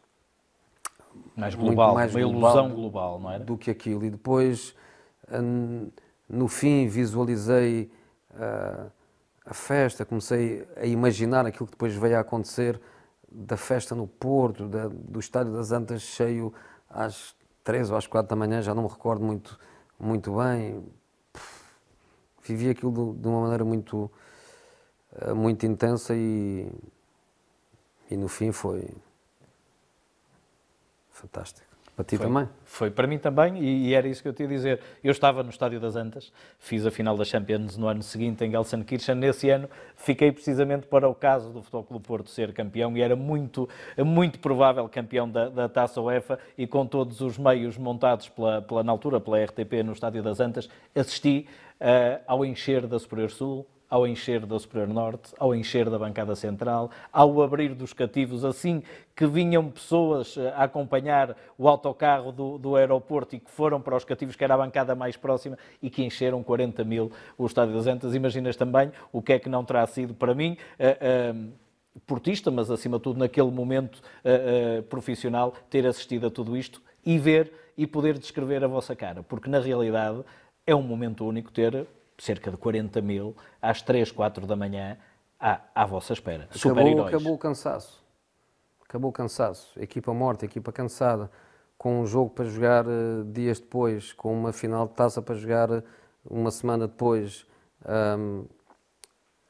mais 1.35 1.55
global, 1.55 1.95
mais 1.95 2.13
uma 2.13 2.21
global 2.21 2.51
ilusão 2.51 2.75
global, 2.75 3.19
não 3.19 3.31
era? 3.31 3.43
Do 3.43 3.57
que 3.57 3.71
aquilo. 3.71 4.05
E 4.05 4.09
depois, 4.09 4.75
hum, 5.31 5.89
no 6.27 6.47
fim, 6.47 6.87
visualizei 6.87 7.89
uh, 8.31 8.91
a 9.45 9.53
festa, 9.53 10.05
comecei 10.05 10.67
a 10.75 10.85
imaginar 10.85 11.45
aquilo 11.45 11.65
que 11.65 11.71
depois 11.71 11.95
veio 11.95 12.17
a 12.17 12.19
acontecer 12.19 12.79
da 13.35 13.57
festa 13.57 13.93
no 13.93 14.07
Porto, 14.07 14.67
da, 14.67 14.87
do 14.87 15.19
Estádio 15.19 15.53
das 15.53 15.71
Antas 15.71 16.01
cheio 16.01 16.53
às 16.89 17.35
três 17.63 17.89
ou 17.89 17.97
às 17.97 18.07
quatro 18.07 18.29
da 18.29 18.35
manhã, 18.35 18.61
já 18.61 18.73
não 18.73 18.83
me 18.83 18.89
recordo 18.89 19.23
muito, 19.23 19.59
muito 19.99 20.37
bem. 20.37 20.85
Vivi 22.43 22.69
aquilo 22.69 22.91
de, 22.91 23.21
de 23.21 23.27
uma 23.27 23.41
maneira 23.41 23.65
muito, 23.65 24.09
eh, 25.13 25.33
muito 25.33 25.65
intensa 25.65 26.13
e, 26.15 26.71
e 28.09 28.15
no 28.15 28.27
fim 28.27 28.51
foi 28.51 28.87
fantástico. 31.09 31.64
Para 31.95 32.03
ti 32.03 32.17
foi, 32.17 32.27
também? 32.27 32.49
Foi 32.65 32.91
para 32.91 33.07
mim 33.07 33.17
também, 33.17 33.57
e, 33.57 33.87
e, 33.87 33.93
era 33.93 34.05
isso 34.05 34.21
que 34.21 34.27
eu 34.27 34.33
te 34.33 34.43
ia 34.43 34.49
dizer. 34.49 34.81
Eu 35.01 35.11
estava 35.11 35.41
no 35.41 35.49
Estádio 35.49 35.79
das 35.79 35.95
Antas, 35.95 36.31
fiz 36.59 36.85
a 36.85 36.91
final 36.91 37.15
da 37.15 37.23
Champions 37.23 37.77
no 37.77 37.87
ano 37.87 38.03
seguinte 38.03 38.43
em 38.43 38.51
Gelsenkirchen. 38.51 39.15
Nesse 39.15 39.49
ano 39.49 39.69
fiquei 39.95 40.29
precisamente 40.29 40.87
para 40.87 41.07
o 41.07 41.15
caso 41.15 41.53
do 41.53 41.61
Futebol 41.61 41.83
Clube 41.85 42.05
Porto 42.05 42.29
ser 42.29 42.53
campeão, 42.53 42.97
e 42.97 43.01
era 43.01 43.15
muito, 43.15 43.69
muito 43.97 44.39
provável 44.39 44.89
campeão 44.89 45.29
da, 45.29 45.47
da 45.47 45.69
Taça 45.69 46.01
UEFA, 46.01 46.37
e 46.57 46.67
com 46.67 46.85
todos 46.85 47.21
os 47.21 47.37
meios 47.37 47.77
montados 47.77 48.27
pela, 48.27 48.61
pela, 48.61 48.83
na 48.83 48.91
altura 48.91 49.21
pela 49.21 49.41
RTP 49.41 49.81
no 49.83 49.93
Estádio 49.93 50.21
das 50.21 50.41
Antas, 50.41 50.69
assisti 50.93 51.47
uh, 51.79 52.21
ao 52.27 52.43
encher 52.43 52.87
da 52.87 52.99
Superior 52.99 53.31
Sul, 53.31 53.65
ao 53.95 54.05
encher 54.05 54.45
da 54.45 54.59
Superior 54.59 54.89
Norte, 54.89 55.33
ao 55.39 55.55
encher 55.55 55.89
da 55.89 55.97
bancada 55.97 56.35
central, 56.35 56.91
ao 57.13 57.41
abrir 57.41 57.73
dos 57.73 57.93
cativos, 57.93 58.43
assim 58.43 58.83
que 59.15 59.25
vinham 59.25 59.71
pessoas 59.71 60.35
eh, 60.35 60.53
a 60.53 60.65
acompanhar 60.65 61.33
o 61.57 61.65
autocarro 61.65 62.29
do, 62.33 62.57
do 62.57 62.75
aeroporto 62.75 63.37
e 63.37 63.39
que 63.39 63.49
foram 63.49 63.79
para 63.79 63.95
os 63.95 64.03
cativos, 64.03 64.35
que 64.35 64.43
era 64.43 64.53
a 64.53 64.57
bancada 64.57 64.95
mais 64.95 65.15
próxima, 65.15 65.57
e 65.81 65.89
que 65.89 66.03
encheram 66.03 66.43
40 66.43 66.83
mil 66.83 67.09
o 67.37 67.45
Estádio 67.45 67.73
das 67.73 67.87
Antas. 67.87 68.13
Imaginas 68.13 68.57
também 68.57 68.91
o 69.13 69.21
que 69.21 69.31
é 69.31 69.39
que 69.39 69.47
não 69.47 69.63
terá 69.63 69.87
sido 69.87 70.13
para 70.13 70.35
mim. 70.35 70.57
Uh, 70.77 71.47
uh, 71.47 71.99
portista, 72.05 72.51
mas 72.51 72.69
acima 72.69 72.97
de 72.97 73.03
tudo 73.03 73.17
naquele 73.17 73.49
momento 73.49 74.01
uh, 74.25 74.83
profissional, 74.83 75.53
ter 75.69 75.87
assistido 75.87 76.27
a 76.27 76.29
tudo 76.29 76.57
isto 76.57 76.81
e 77.05 77.17
ver 77.17 77.49
e 77.77 77.87
poder 77.87 78.17
descrever 78.17 78.61
a 78.61 78.67
vossa 78.67 78.93
cara, 78.93 79.23
porque 79.23 79.49
na 79.49 79.59
realidade 79.59 80.21
é 80.67 80.75
um 80.75 80.81
momento 80.81 81.25
único 81.25 81.49
ter 81.49 81.87
cerca 82.17 82.51
de 82.51 82.57
40 82.57 83.01
mil, 83.01 83.35
às 83.61 83.81
3, 83.81 84.11
4 84.11 84.45
da 84.47 84.55
manhã, 84.55 84.97
à, 85.39 85.61
à 85.73 85.85
vossa 85.85 86.13
espera. 86.13 86.47
Acabou, 86.55 87.05
acabou 87.05 87.33
o 87.33 87.37
cansaço. 87.37 88.03
Acabou 88.87 89.09
o 89.09 89.13
cansaço. 89.13 89.79
Equipa 89.79 90.13
morta, 90.13 90.45
equipa 90.45 90.71
cansada, 90.71 91.29
com 91.77 92.01
um 92.01 92.05
jogo 92.05 92.29
para 92.29 92.45
jogar 92.45 92.85
uh, 92.87 93.23
dias 93.25 93.59
depois, 93.59 94.13
com 94.13 94.33
uma 94.33 94.53
final 94.53 94.87
de 94.87 94.93
taça 94.93 95.21
para 95.21 95.35
jogar 95.35 95.69
uh, 95.69 95.83
uma 96.29 96.51
semana 96.51 96.87
depois. 96.87 97.45
Um, 98.17 98.45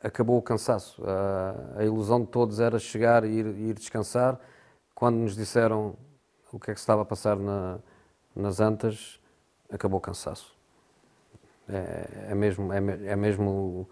acabou 0.01 0.37
o 0.37 0.41
cansaço. 0.41 1.01
Uh, 1.01 1.79
a 1.79 1.83
ilusão 1.83 2.21
de 2.21 2.27
todos 2.27 2.59
era 2.59 2.79
chegar 2.79 3.23
e 3.23 3.29
ir, 3.29 3.45
ir, 3.45 3.73
descansar. 3.73 4.39
Quando 4.93 5.17
nos 5.17 5.35
disseram 5.35 5.95
o 6.51 6.59
que 6.59 6.71
é 6.71 6.73
que 6.73 6.79
se 6.79 6.83
estava 6.83 7.01
a 7.01 7.05
passar 7.05 7.37
na, 7.37 7.79
nas 8.35 8.59
Antas, 8.59 9.19
acabou 9.69 9.99
o 9.99 10.01
cansaço. 10.01 10.54
É, 11.67 12.31
é 12.31 12.35
mesmo, 12.35 12.71
é, 12.71 12.77
é 12.77 13.15
mesmo 13.15 13.87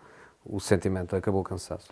o, 0.46 0.56
o, 0.56 0.60
sentimento, 0.60 1.16
acabou 1.16 1.42
o 1.42 1.44
cansaço. 1.44 1.88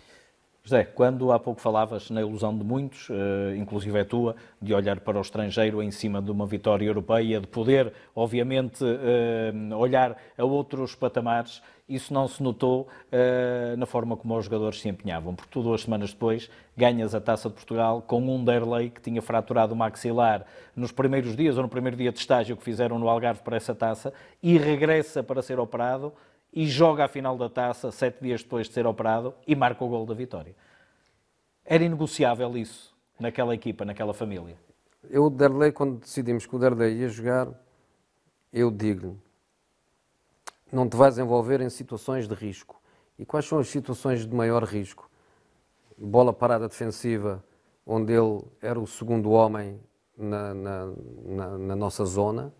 José, 0.64 0.84
quando 0.84 1.32
há 1.32 1.40
pouco 1.40 1.60
falavas 1.60 2.08
na 2.08 2.20
ilusão 2.20 2.56
de 2.56 2.62
muitos, 2.62 3.08
uh, 3.08 3.14
inclusive 3.56 3.98
é 3.98 4.04
tua, 4.04 4.36
de 4.60 4.72
olhar 4.72 5.00
para 5.00 5.18
o 5.18 5.20
estrangeiro 5.20 5.82
em 5.82 5.90
cima 5.90 6.22
de 6.22 6.30
uma 6.30 6.46
vitória 6.46 6.86
europeia, 6.86 7.40
de 7.40 7.48
poder, 7.48 7.92
obviamente, 8.14 8.84
uh, 8.84 9.76
olhar 9.76 10.16
a 10.38 10.44
outros 10.44 10.94
patamares, 10.94 11.60
isso 11.88 12.14
não 12.14 12.28
se 12.28 12.40
notou 12.40 12.82
uh, 12.82 13.76
na 13.76 13.86
forma 13.86 14.16
como 14.16 14.38
os 14.38 14.44
jogadores 14.44 14.80
se 14.80 14.88
empenhavam, 14.88 15.34
porque 15.34 15.50
tu 15.50 15.62
duas 15.62 15.82
semanas 15.82 16.12
depois 16.12 16.48
ganhas 16.76 17.12
a 17.12 17.20
Taça 17.20 17.48
de 17.48 17.56
Portugal 17.56 18.00
com 18.00 18.22
um 18.22 18.44
Derlei 18.44 18.88
que 18.88 19.00
tinha 19.00 19.20
fraturado 19.20 19.74
o 19.74 19.76
maxilar 19.76 20.46
nos 20.76 20.92
primeiros 20.92 21.34
dias 21.34 21.56
ou 21.56 21.64
no 21.64 21.68
primeiro 21.68 21.96
dia 21.96 22.12
de 22.12 22.20
estágio 22.20 22.56
que 22.56 22.62
fizeram 22.62 23.00
no 23.00 23.08
Algarve 23.08 23.42
para 23.42 23.56
essa 23.56 23.74
taça 23.74 24.12
e 24.40 24.56
regressa 24.56 25.24
para 25.24 25.42
ser 25.42 25.58
operado 25.58 26.12
e 26.52 26.66
joga 26.66 27.04
a 27.04 27.08
final 27.08 27.36
da 27.36 27.48
taça 27.48 27.90
sete 27.90 28.22
dias 28.22 28.42
depois 28.42 28.68
de 28.68 28.74
ser 28.74 28.86
operado 28.86 29.34
e 29.46 29.56
marca 29.56 29.82
o 29.84 29.88
gol 29.88 30.04
da 30.04 30.14
vitória. 30.14 30.54
Era 31.64 31.82
inegociável 31.82 32.56
isso 32.56 32.94
naquela 33.18 33.54
equipa, 33.54 33.84
naquela 33.84 34.12
família? 34.12 34.56
Eu, 35.08 35.30
Derlei, 35.30 35.72
quando 35.72 36.00
decidimos 36.00 36.46
que 36.46 36.54
o 36.54 36.58
Derlei 36.58 36.98
ia 36.98 37.08
jogar, 37.08 37.48
eu 38.52 38.70
digo-lhe, 38.70 39.16
não 40.70 40.88
te 40.88 40.96
vais 40.96 41.18
envolver 41.18 41.60
em 41.60 41.70
situações 41.70 42.28
de 42.28 42.34
risco. 42.34 42.80
E 43.18 43.24
quais 43.24 43.46
são 43.46 43.58
as 43.58 43.68
situações 43.68 44.26
de 44.26 44.34
maior 44.34 44.64
risco? 44.64 45.10
Bola 45.96 46.32
parada 46.32 46.68
defensiva, 46.68 47.44
onde 47.86 48.12
ele 48.12 48.42
era 48.60 48.78
o 48.78 48.86
segundo 48.86 49.30
homem 49.30 49.78
na, 50.16 50.54
na, 50.54 50.86
na, 51.24 51.58
na 51.58 51.76
nossa 51.76 52.04
zona, 52.04 52.52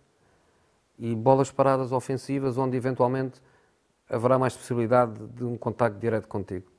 e 0.98 1.14
bolas 1.14 1.50
paradas 1.50 1.90
ofensivas, 1.90 2.58
onde 2.58 2.76
eventualmente 2.76 3.40
haverá 4.12 4.38
mais 4.38 4.54
possibilidade 4.54 5.18
de 5.28 5.42
um 5.42 5.56
contacto 5.56 5.98
direto 5.98 6.28
contigo. 6.28 6.70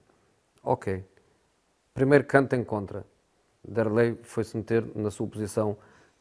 Ok. 0.64 1.04
Primeiro 1.94 2.26
canto 2.26 2.56
em 2.56 2.64
contra. 2.64 3.06
Derlei 3.68 4.20
foi-se 4.22 4.56
meter 4.56 4.86
na 4.96 5.10
sua 5.10 5.28
posição 5.28 5.76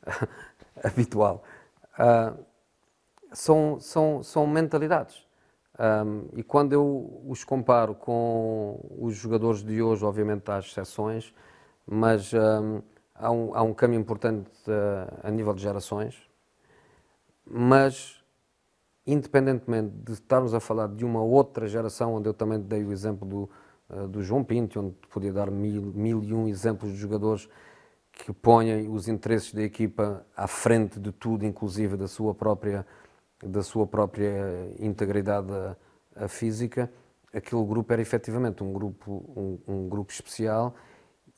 habitual. 0.82 1.44
Uh, 1.98 2.42
são, 3.32 3.78
são, 3.78 4.22
são 4.22 4.46
mentalidades. 4.46 5.26
Um, 5.78 6.28
e 6.34 6.42
quando 6.42 6.72
eu 6.72 7.22
os 7.26 7.44
comparo 7.44 7.94
com 7.94 8.78
os 8.98 9.14
jogadores 9.14 9.62
de 9.62 9.82
hoje, 9.82 10.04
obviamente 10.04 10.50
há 10.50 10.58
exceções, 10.58 11.34
mas 11.86 12.32
um, 12.32 12.82
há, 13.14 13.30
um, 13.30 13.54
há 13.54 13.62
um 13.62 13.74
caminho 13.74 14.00
importante 14.00 14.50
uh, 14.68 15.20
a 15.22 15.30
nível 15.30 15.52
de 15.52 15.62
gerações. 15.62 16.22
Mas 17.44 18.21
independentemente 19.06 19.94
de 20.04 20.12
estarmos 20.12 20.54
a 20.54 20.60
falar 20.60 20.88
de 20.88 21.04
uma 21.04 21.22
outra 21.22 21.66
geração, 21.66 22.14
onde 22.14 22.28
eu 22.28 22.34
também 22.34 22.60
dei 22.60 22.84
o 22.84 22.92
exemplo 22.92 23.28
do, 23.28 23.50
uh, 23.90 24.08
do 24.08 24.22
João 24.22 24.44
Pinto, 24.44 24.80
onde 24.80 24.94
podia 25.10 25.32
dar 25.32 25.50
mil, 25.50 25.92
mil 25.94 26.22
e 26.22 26.32
um 26.32 26.48
exemplos 26.48 26.92
de 26.92 26.96
jogadores 26.96 27.48
que 28.12 28.32
ponham 28.32 28.92
os 28.92 29.08
interesses 29.08 29.52
da 29.52 29.62
equipa 29.62 30.24
à 30.36 30.46
frente 30.46 31.00
de 31.00 31.10
tudo, 31.10 31.44
inclusive 31.44 31.96
da 31.96 32.06
sua 32.06 32.34
própria, 32.34 32.86
da 33.42 33.62
sua 33.62 33.86
própria 33.86 34.70
integridade 34.78 35.50
a, 35.52 35.76
a 36.24 36.28
física, 36.28 36.92
aquele 37.32 37.64
grupo 37.64 37.92
era 37.92 38.02
efetivamente 38.02 38.62
um 38.62 38.72
grupo, 38.72 39.24
um, 39.34 39.58
um 39.66 39.88
grupo 39.88 40.12
especial 40.12 40.74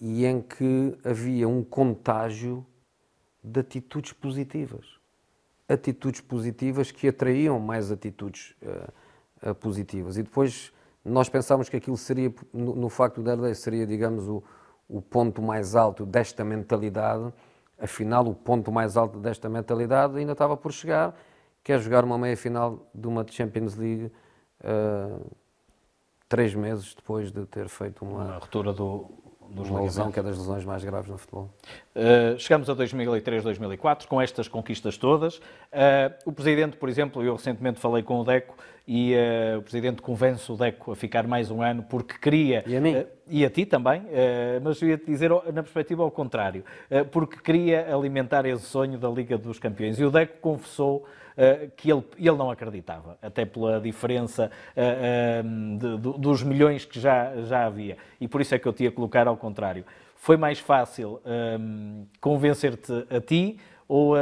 e 0.01 0.27
em 0.27 0.43
que 0.43 0.99
havia 1.05 1.49
um 1.49 1.63
contágio 1.63 2.67
de 3.43 3.61
atitudes 3.61 4.13
positivas 4.13 5.04
atitudes 5.69 6.21
positivas 6.21 6.91
que 6.91 7.09
atraíam 7.09 7.59
mais 7.59 7.91
atitudes 7.91 8.55
uh, 8.63 9.55
positivas. 9.55 10.17
E 10.17 10.23
depois 10.23 10.73
nós 11.05 11.29
pensámos 11.29 11.69
que 11.69 11.77
aquilo 11.77 11.97
seria, 11.97 12.33
no, 12.53 12.75
no 12.75 12.89
facto 12.89 13.23
da 13.23 13.35
lei, 13.35 13.55
seria, 13.55 13.87
digamos, 13.87 14.27
o, 14.27 14.43
o 14.89 15.03
ponto 15.03 15.43
mais 15.43 15.75
alto 15.75 16.07
desta 16.07 16.45
mentalidade. 16.45 17.33
Afinal, 17.79 18.27
o 18.27 18.35
ponto 18.35 18.73
mais 18.73 18.97
alto 18.97 19.19
desta 19.19 19.49
mentalidade 19.49 20.17
ainda 20.17 20.33
estava 20.33 20.57
por 20.57 20.73
chegar, 20.73 21.15
que 21.63 21.73
é 21.73 21.79
jogar 21.79 22.05
uma 22.05 22.17
meia-final 22.17 22.87
de 22.95 23.07
uma 23.07 23.27
Champions 23.29 23.75
League 23.75 24.11
uh, 24.61 25.31
três 26.29 26.55
meses 26.55 26.95
depois 26.95 27.31
de 27.31 27.45
ter 27.47 27.69
feito 27.69 28.05
uma, 28.05 28.25
uma 28.25 28.35
ruptura 28.37 28.73
do, 28.73 29.11
dos 29.51 29.69
uma 29.69 29.83
lesão 29.83 30.11
que 30.11 30.19
é 30.19 30.23
das 30.23 30.39
lesões 30.39 30.65
mais 30.65 30.83
graves 30.85 31.11
no 31.11 31.19
futebol. 31.19 31.51
Uh, 31.95 32.37
chegamos 32.41 32.69
a 32.69 32.75
2003, 32.75 33.45
2004, 33.45 34.09
com 34.09 34.21
estas 34.21 34.49
conquistas 34.49 34.97
todas. 34.99 35.37
Uh, 35.37 36.13
o 36.27 36.33
Presidente, 36.33 36.77
por 36.77 36.89
exemplo, 36.89 37.23
eu 37.23 37.37
recentemente 37.37 37.79
falei 37.79 38.03
com 38.03 38.19
o 38.19 38.25
Deco 38.25 38.57
e 38.87 39.15
uh, 39.15 39.59
o 39.59 39.63
Presidente 39.63 40.03
convence 40.03 40.51
o 40.51 40.57
Deco 40.57 40.91
a 40.91 40.97
ficar 40.97 41.25
mais 41.25 41.53
um 41.53 41.63
ano 41.63 41.85
porque 41.85 42.19
queria... 42.19 42.65
E 42.67 42.77
a 42.77 42.81
mim? 42.81 43.07
e 43.29 43.45
a 43.45 43.49
ti 43.49 43.65
também, 43.65 44.03
mas 44.63 44.83
eu 44.83 44.89
ia-te 44.91 45.07
dizer 45.07 45.31
na 45.31 45.63
perspectiva 45.63 46.03
ao 46.03 46.11
contrário, 46.11 46.63
porque 47.11 47.39
queria 47.39 47.95
alimentar 47.95 48.45
esse 48.45 48.65
sonho 48.67 48.99
da 48.99 49.09
Liga 49.09 49.39
dos 49.39 49.59
Campeões. 49.59 49.99
E 49.99 50.05
o 50.05 50.11
Deco 50.11 50.35
confessou 50.43 51.07
que 51.75 51.91
ele, 51.91 52.05
ele 52.19 52.37
não 52.37 52.51
acreditava, 52.51 53.17
até 53.23 53.47
pela 53.47 53.81
diferença 53.81 54.51
de, 54.77 55.97
dos 56.19 56.43
milhões 56.43 56.85
que 56.85 57.01
já, 57.01 57.35
já 57.45 57.65
havia. 57.65 57.97
E 58.21 58.29
por 58.29 58.43
isso 58.43 58.55
é 58.55 58.59
que 58.59 58.69
eu 58.69 58.75
te 58.75 58.85
ia 58.85 58.93
colocar 58.93 59.27
ao 59.27 59.39
contrário. 59.39 59.87
Foi 60.25 60.39
mais 60.39 60.59
fácil 60.59 61.21
convencer-te 62.19 62.93
a 63.11 63.21
ti 63.21 63.59
ou, 63.87 64.15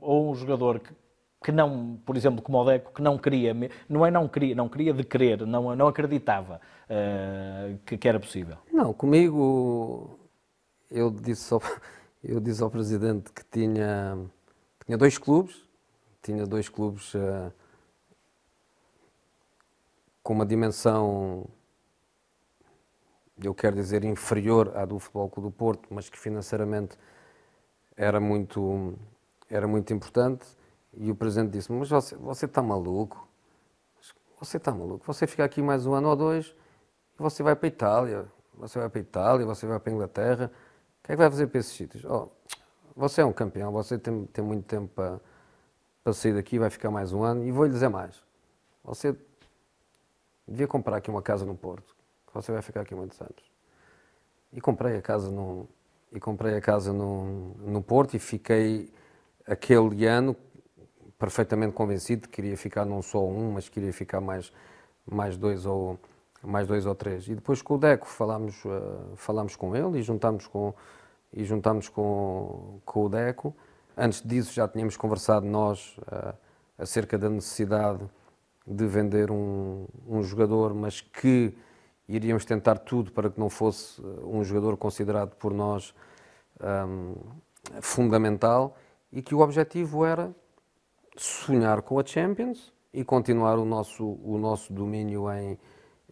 ou 0.00 0.30
um 0.30 0.34
jogador 0.34 0.80
que, 0.80 0.90
que 1.44 1.52
não, 1.52 2.00
por 2.06 2.16
exemplo, 2.16 2.40
como 2.40 2.56
o 2.56 2.64
Deco, 2.64 2.94
que 2.94 3.02
não 3.02 3.18
queria, 3.18 3.54
não 3.86 4.06
é 4.06 4.10
não 4.10 4.26
queria, 4.26 4.54
não 4.54 4.70
queria 4.70 4.94
de 4.94 5.04
querer, 5.04 5.46
não, 5.46 5.76
não 5.76 5.86
acreditava 5.86 6.62
uh, 6.88 7.78
que, 7.84 7.98
que, 7.98 8.08
era 8.08 8.18
possível? 8.18 8.56
Não, 8.72 8.94
comigo 8.94 10.18
eu 10.90 11.10
disse 11.10 11.52
ao, 11.52 11.60
eu 12.24 12.40
disse 12.40 12.62
ao 12.62 12.70
Presidente 12.70 13.30
que 13.30 13.44
tinha, 13.44 14.16
tinha 14.86 14.96
dois 14.96 15.18
clubes, 15.18 15.54
tinha 16.22 16.46
dois 16.46 16.70
clubes 16.70 17.12
uh, 17.12 17.52
com 20.22 20.32
uma 20.32 20.46
dimensão, 20.46 21.46
eu 23.42 23.54
quero 23.54 23.76
dizer, 23.76 24.04
inferior 24.04 24.76
à 24.76 24.84
do 24.84 24.98
Futebol 24.98 25.28
Clube 25.28 25.48
do 25.48 25.52
Porto, 25.52 25.88
mas 25.92 26.08
que 26.08 26.18
financeiramente 26.18 26.96
era 27.96 28.20
muito, 28.20 28.94
era 29.48 29.66
muito 29.66 29.92
importante. 29.92 30.46
E 30.92 31.10
o 31.10 31.14
Presidente 31.14 31.50
disse 31.50 31.72
mas 31.72 31.88
você, 31.88 32.14
você 32.16 32.46
está 32.46 32.62
maluco? 32.62 33.28
Você 34.38 34.56
está 34.56 34.72
maluco? 34.72 35.04
Você 35.06 35.26
fica 35.26 35.44
aqui 35.44 35.62
mais 35.62 35.86
um 35.86 35.94
ano 35.94 36.08
ou 36.08 36.16
dois 36.16 36.54
e 37.18 37.22
você 37.22 37.42
vai 37.42 37.56
para 37.56 37.66
a 37.66 37.68
Itália. 37.68 38.26
Você 38.54 38.78
vai 38.78 38.88
para 38.88 38.98
a 38.98 39.02
Itália, 39.02 39.46
você 39.46 39.66
vai 39.66 39.80
para 39.80 39.92
a 39.92 39.94
Inglaterra. 39.94 40.52
O 41.00 41.06
que 41.06 41.12
é 41.12 41.14
que 41.14 41.16
vai 41.16 41.30
fazer 41.30 41.46
para 41.48 41.58
esses 41.58 41.72
sítios? 41.72 42.04
Oh, 42.04 42.28
você 42.94 43.20
é 43.20 43.24
um 43.24 43.32
campeão, 43.32 43.72
você 43.72 43.98
tem, 43.98 44.26
tem 44.26 44.44
muito 44.44 44.64
tempo 44.64 44.88
para 44.94 45.20
para 46.04 46.12
sair 46.12 46.34
daqui, 46.34 46.58
vai 46.58 46.68
ficar 46.68 46.90
mais 46.90 47.14
um 47.14 47.22
ano. 47.22 47.42
E 47.44 47.50
vou-lhe 47.50 47.72
dizer 47.72 47.88
mais: 47.88 48.22
você 48.84 49.16
devia 50.46 50.68
comprar 50.68 50.98
aqui 50.98 51.10
uma 51.10 51.22
casa 51.22 51.46
no 51.46 51.56
Porto, 51.56 51.93
você 52.34 52.52
vai 52.52 52.62
ficar 52.62 52.82
aqui 52.82 52.94
muitos 52.94 53.20
anos. 53.20 53.50
E 54.52 54.60
comprei 54.60 54.96
a 54.96 55.02
casa 55.02 55.30
no, 55.30 55.68
e 56.12 56.20
comprei 56.20 56.56
a 56.56 56.60
casa 56.60 56.92
no, 56.92 57.54
no 57.58 57.82
Porto 57.82 58.14
e 58.14 58.18
fiquei 58.18 58.92
aquele 59.46 60.06
ano 60.06 60.36
perfeitamente 61.18 61.72
convencido 61.72 62.28
que 62.28 62.34
queria 62.34 62.56
ficar 62.56 62.84
não 62.84 63.00
só 63.02 63.24
um, 63.24 63.52
mas 63.52 63.68
queria 63.68 63.92
ficar 63.92 64.20
mais, 64.20 64.52
mais, 65.06 65.36
dois, 65.36 65.64
ou, 65.64 65.98
mais 66.42 66.66
dois 66.66 66.86
ou 66.86 66.94
três. 66.94 67.26
E 67.28 67.34
depois 67.34 67.62
com 67.62 67.74
o 67.74 67.78
Deco 67.78 68.06
falámos, 68.06 68.64
uh, 68.64 69.16
falámos 69.16 69.56
com 69.56 69.74
ele 69.74 69.98
e 69.98 70.02
juntámos 70.02 70.46
com, 70.46 70.74
e 71.32 71.44
juntámos 71.44 71.88
com, 71.88 72.80
com 72.84 73.04
o 73.04 73.08
Deco 73.08 73.54
Antes 73.96 74.22
disso, 74.22 74.52
já 74.52 74.66
tínhamos 74.66 74.96
conversado 74.96 75.46
nós 75.46 75.96
uh, 75.98 76.34
acerca 76.76 77.16
da 77.16 77.30
necessidade 77.30 78.02
de 78.66 78.86
vender 78.86 79.30
um, 79.30 79.86
um, 80.08 80.20
jogador, 80.20 80.74
mas 80.74 81.00
que 81.00 81.56
iríamos 82.08 82.44
tentar 82.44 82.78
tudo 82.78 83.12
para 83.12 83.30
que 83.30 83.38
não 83.38 83.48
fosse 83.48 84.00
eh, 84.00 84.04
um 84.24 84.44
jogador 84.44 84.76
considerado 84.76 85.34
por 85.36 85.52
nós 85.52 85.94
um, 86.60 87.14
fundamental 87.80 88.76
e 89.12 89.22
que 89.22 89.34
o 89.34 89.40
objetivo 89.40 90.04
era 90.04 90.34
sonhar 91.16 91.82
com 91.82 91.98
a 91.98 92.04
Champions 92.04 92.72
e 92.92 93.04
continuar 93.04 93.58
o 93.58 93.64
nosso, 93.64 94.18
o 94.22 94.38
nosso 94.38 94.72
domínio 94.72 95.30
em, 95.32 95.58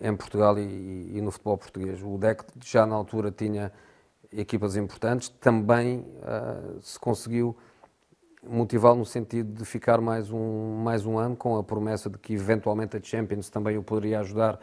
em 0.01 0.17
Portugal 0.17 0.59
e, 0.59 1.17
e 1.17 1.21
no 1.21 1.31
futebol 1.31 1.59
português. 1.59 2.01
O 2.03 2.17
DEC 2.19 2.45
já 2.65 2.87
na 2.87 2.95
altura 2.95 3.31
tinha 3.31 3.73
equipas 4.33 4.77
importantes, 4.77 5.29
também 5.29 5.99
uh, 5.99 6.81
se 6.81 6.99
conseguiu 6.99 7.57
motivá-lo 8.43 8.99
no 8.99 9.05
sentido 9.05 9.53
de 9.53 9.65
ficar 9.65 10.01
mais 10.01 10.31
um, 10.31 10.77
mais 10.77 11.07
um 11.07 11.19
ano, 11.19 11.37
com 11.37 11.57
a 11.57 11.63
promessa 11.63 12.11
de 12.11 12.19
que 12.19 12.33
eventualmente 12.33 12.97
a 12.97 13.03
Champions 13.03 13.49
também 13.49 13.77
o 13.77 13.83
poderia 13.83 14.21
ajudar 14.21 14.59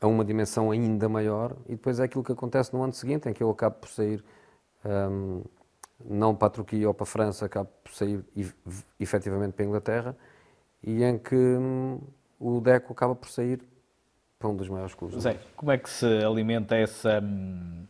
a 0.00 0.06
uma 0.06 0.24
dimensão 0.24 0.70
ainda 0.70 1.08
maior. 1.08 1.56
E 1.66 1.72
depois 1.72 2.00
é 2.00 2.04
aquilo 2.04 2.22
que 2.22 2.32
acontece 2.32 2.72
no 2.72 2.82
ano 2.82 2.92
seguinte, 2.92 3.28
em 3.28 3.32
que 3.32 3.42
eu 3.42 3.50
acabo 3.50 3.76
por 3.76 3.88
sair, 3.88 4.24
um, 4.84 5.42
não 6.04 6.34
para 6.34 6.48
a 6.48 6.50
Turquia 6.50 6.86
ou 6.86 6.94
para 6.94 7.04
a 7.04 7.06
França, 7.06 7.46
acabo 7.46 7.68
por 7.82 7.92
sair 7.92 8.24
efetivamente 8.98 9.52
para 9.52 9.64
a 9.64 9.68
Inglaterra, 9.68 10.16
e 10.82 11.02
em 11.02 11.18
que 11.18 11.34
um, 11.34 12.00
o 12.38 12.60
Deco 12.60 12.92
acaba 12.92 13.14
por 13.14 13.28
sair 13.28 13.60
para 14.38 14.48
um 14.48 14.56
dos 14.56 14.68
maiores 14.68 14.94
clubes. 14.94 15.20
Zé, 15.20 15.36
como 15.56 15.72
é 15.72 15.78
que 15.78 15.90
se 15.90 16.06
alimenta 16.24 16.76
essa, 16.76 17.20
hum, 17.20 17.84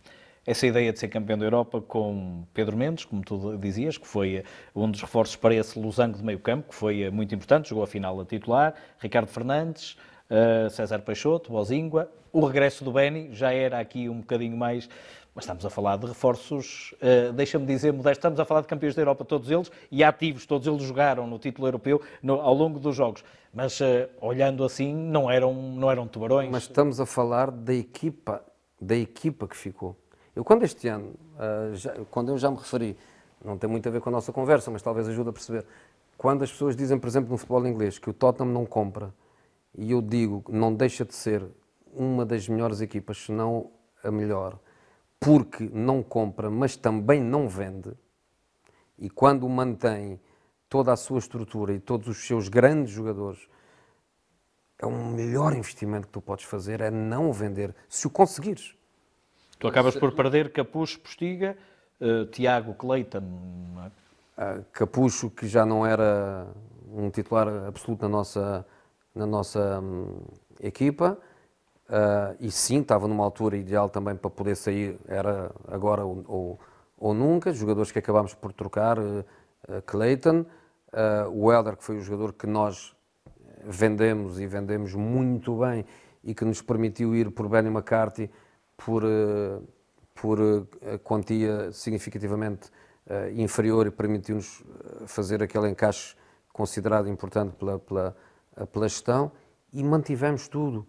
essa 0.47 0.67
ideia 0.67 0.91
de 0.91 0.99
ser 0.99 1.09
campeão 1.09 1.37
da 1.37 1.45
Europa 1.45 1.79
com 1.83 2.47
Pedro 2.55 2.75
Mendes, 2.75 3.05
como 3.05 3.23
tu 3.23 3.59
dizias, 3.59 3.99
que 3.99 4.07
foi 4.07 4.43
um 4.75 4.91
dos 4.91 5.03
reforços 5.03 5.37
para 5.37 5.55
esse 5.55 5.79
losango 5.79 6.17
de 6.17 6.25
meio 6.25 6.39
campo, 6.39 6.71
que 6.71 6.75
foi 6.75 7.03
eh, 7.03 7.11
muito 7.11 7.35
importante, 7.35 7.69
jogou 7.69 7.85
a 7.85 7.87
final 7.87 8.19
a 8.19 8.25
titular, 8.25 8.75
Ricardo 8.99 9.29
Fernandes, 9.29 9.99
eh, 10.31 10.69
César 10.71 11.01
Peixoto, 11.03 11.51
Bozingua, 11.53 12.11
o 12.33 12.45
regresso 12.45 12.85
do 12.85 12.93
Beni 12.93 13.31
já 13.35 13.53
era 13.53 13.79
aqui 13.81 14.09
um 14.09 14.21
bocadinho 14.21 14.57
mais... 14.57 14.89
Mas 15.35 15.45
estamos 15.45 15.65
a 15.65 15.71
falar 15.71 15.97
de 15.99 16.07
reforços, 16.07 16.93
eh, 17.01 17.31
deixa-me 17.33 17.65
dizer, 17.65 17.93
modesto, 17.93 18.19
estamos 18.19 18.41
a 18.41 18.45
falar 18.45 18.63
de 18.63 18.67
campeões 18.67 18.97
da 18.97 19.03
Europa, 19.03 19.25
todos 19.25 19.49
eles, 19.49 19.71
e 19.89 20.03
ativos, 20.03 20.45
todos 20.47 20.67
eles 20.67 20.83
jogaram 20.83 21.29
no 21.29 21.39
título 21.39 21.69
europeu 21.69 22.01
no- 22.21 22.41
ao 22.41 22.53
longo 22.53 22.81
dos 22.81 22.97
jogos. 22.97 23.23
Mas 23.55 23.81
eh, 23.81 24.09
olhando 24.21 24.65
assim, 24.65 24.93
não 24.93 25.31
eram, 25.31 25.55
não 25.55 25.89
eram 25.91 26.09
tubarões. 26.09 26.51
Mas 26.51 26.65
estamos 26.65 26.99
a 27.01 27.07
falar 27.07 27.53
da 27.53 27.73
equipa, 27.73 28.43
da 28.81 28.97
equipa 28.97 29.47
que 29.47 29.57
ficou. 29.57 29.95
Eu 30.35 30.43
quando 30.45 30.65
este 30.65 30.89
ano, 30.89 31.15
já- 31.75 31.95
quando 32.11 32.31
eu 32.31 32.39
já 32.39 32.51
me 32.51 32.57
referi, 32.57 32.97
não 33.45 33.57
tem 33.57 33.71
muito 33.71 33.89
a 33.89 33.93
ver 33.93 34.01
com 34.01 34.09
a 34.09 34.13
nossa 34.13 34.33
conversa, 34.33 34.73
mas 34.73 34.83
talvez 34.83 35.09
ajude 35.09 35.29
a 35.29 35.33
perceber, 35.33 35.65
quando 36.17 36.43
as 36.43 36.51
pessoas 36.51 36.75
dizem, 36.75 36.99
por 36.99 37.07
exemplo, 37.07 37.31
no 37.31 37.37
futebol 37.39 37.65
inglês, 37.67 37.97
que 37.99 38.11
o 38.11 38.13
Tottenham 38.13 38.53
não 38.53 38.67
compra, 38.67 39.15
e 39.77 39.91
eu 39.91 40.03
digo, 40.03 40.45
não 40.49 40.75
deixa 40.75 41.05
de 41.05 41.15
ser 41.15 41.45
uma 41.93 42.25
das 42.25 42.49
melhores 42.49 42.81
equipas, 42.81 43.19
se 43.19 43.33
não 43.33 43.71
a 44.03 44.11
melhor, 44.11 44.59
porque 45.19 45.69
não 45.73 46.03
compra, 46.03 46.51
mas 46.51 46.77
também 46.77 47.21
não 47.21 47.49
vende, 47.49 47.93
e 48.99 49.09
quando 49.09 49.49
mantém 49.49 50.21
toda 50.69 50.93
a 50.93 50.97
sua 50.97 51.19
estrutura 51.19 51.73
e 51.73 51.81
todos 51.81 52.09
os 52.09 52.27
seus 52.27 52.49
grandes 52.49 52.93
jogadores, 52.93 53.49
é 54.79 54.87
o 54.87 54.93
melhor 54.93 55.55
investimento 55.55 56.07
que 56.07 56.13
tu 56.13 56.21
podes 56.21 56.45
fazer 56.45 56.81
é 56.81 56.91
não 56.91 57.33
vender, 57.33 57.75
se 57.89 58.07
o 58.07 58.11
conseguires. 58.11 58.77
Tu 59.59 59.67
acabas 59.67 59.97
por 59.97 60.13
perder 60.13 60.53
Capucho, 60.53 61.01
Postiga, 61.01 61.57
eh, 62.01 62.27
Tiago 62.27 62.75
Cleiton. 62.75 63.21
não 63.75 63.85
é? 63.85 63.91
Ah, 64.37 64.61
Capucho, 64.73 65.31
que 65.31 65.49
já 65.49 65.67
não 65.67 65.85
era 65.85 66.47
um 66.93 67.11
titular 67.11 67.49
absoluto 67.67 68.03
na 68.03 68.09
nossa, 68.09 68.65
na 69.15 69.27
nossa 69.27 69.81
hum, 69.81 70.21
equipa, 70.61 71.19
ah, 71.89 72.35
e 72.39 72.51
sim, 72.51 72.81
estava 72.81 73.09
numa 73.09 73.25
altura 73.25 73.57
ideal 73.57 73.89
também 73.89 74.15
para 74.15 74.29
poder 74.29 74.57
sair, 74.57 74.99
era 75.07 75.51
agora 75.67 76.05
ou, 76.05 76.23
ou, 76.29 76.61
ou 76.99 77.15
nunca, 77.15 77.53
jogadores 77.53 77.91
que 77.91 77.99
acabámos 77.99 78.35
por 78.35 78.53
trocar, 78.53 78.99
uh, 78.99 79.25
Clayton, 79.87 80.45
ah, 80.93 81.27
o 81.31 81.51
Helder, 81.51 81.77
que 81.77 81.85
foi 81.85 81.97
o 81.97 82.01
jogador 82.01 82.35
que 82.35 82.47
nós 82.47 82.95
vendemos 83.65 84.39
e 84.39 84.47
vendemos 84.47 84.95
muito 84.95 85.57
bem 85.59 85.85
e 86.23 86.35
que 86.35 86.45
nos 86.45 86.61
permitiu 86.61 87.15
ir 87.15 87.31
por 87.31 87.49
Benny 87.49 87.69
McCarthy 87.69 88.31
por, 88.77 89.03
por 90.15 90.39
quantia 91.03 91.73
significativamente 91.73 92.71
inferior 93.35 93.87
e 93.89 93.91
permitiu-nos 93.91 94.63
fazer 95.07 95.43
aquele 95.43 95.69
encaixe 95.69 96.15
considerado 96.53 97.09
importante 97.09 97.57
pela, 97.57 97.79
pela, 97.81 98.17
pela 98.67 98.89
gestão 98.89 99.33
e 99.73 99.83
mantivemos 99.83 100.49
tudo. 100.49 100.87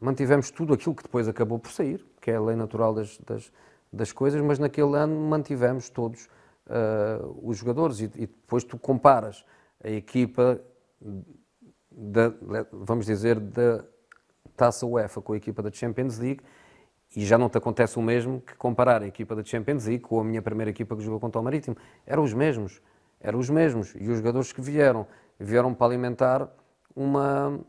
Mantivemos 0.00 0.50
tudo 0.50 0.72
aquilo 0.74 0.94
que 0.94 1.02
depois 1.02 1.28
acabou 1.28 1.58
por 1.58 1.70
sair, 1.70 2.04
que 2.20 2.30
é 2.30 2.36
a 2.36 2.40
lei 2.40 2.56
natural 2.56 2.94
das, 2.94 3.18
das, 3.18 3.52
das 3.92 4.12
coisas, 4.12 4.40
mas 4.40 4.58
naquele 4.58 4.96
ano 4.96 5.14
mantivemos 5.28 5.90
todos 5.90 6.28
eh, 6.68 7.20
os 7.42 7.58
jogadores 7.58 8.00
e, 8.00 8.04
e 8.04 8.26
depois 8.26 8.64
tu 8.64 8.78
comparas 8.78 9.44
a 9.82 9.90
equipa 9.90 10.60
da, 11.90 12.32
vamos 12.72 13.06
dizer, 13.06 13.40
da 13.40 13.84
Taça 14.56 14.86
UEFA 14.86 15.20
com 15.20 15.32
a 15.32 15.36
equipa 15.36 15.62
da 15.62 15.72
Champions 15.72 16.18
League 16.18 16.42
e 17.16 17.24
já 17.24 17.36
não 17.36 17.48
te 17.48 17.58
acontece 17.58 17.98
o 17.98 18.02
mesmo 18.02 18.40
que 18.40 18.54
comparar 18.54 19.02
a 19.02 19.06
equipa 19.06 19.34
da 19.34 19.42
Champions 19.42 19.86
League 19.86 20.04
com 20.04 20.20
a 20.20 20.24
minha 20.24 20.40
primeira 20.40 20.70
equipa 20.70 20.94
que 20.94 21.02
jogou 21.02 21.18
contra 21.18 21.40
o 21.40 21.44
Marítimo. 21.44 21.76
Eram 22.06 22.22
os 22.22 22.32
mesmos, 22.32 22.80
eram 23.20 23.38
os 23.38 23.50
mesmos. 23.50 23.94
E 23.98 24.08
os 24.08 24.18
jogadores 24.18 24.52
que 24.52 24.60
vieram, 24.60 25.06
vieram 25.38 25.74
para 25.74 25.86
alimentar 25.88 26.48
uma, 26.94 27.60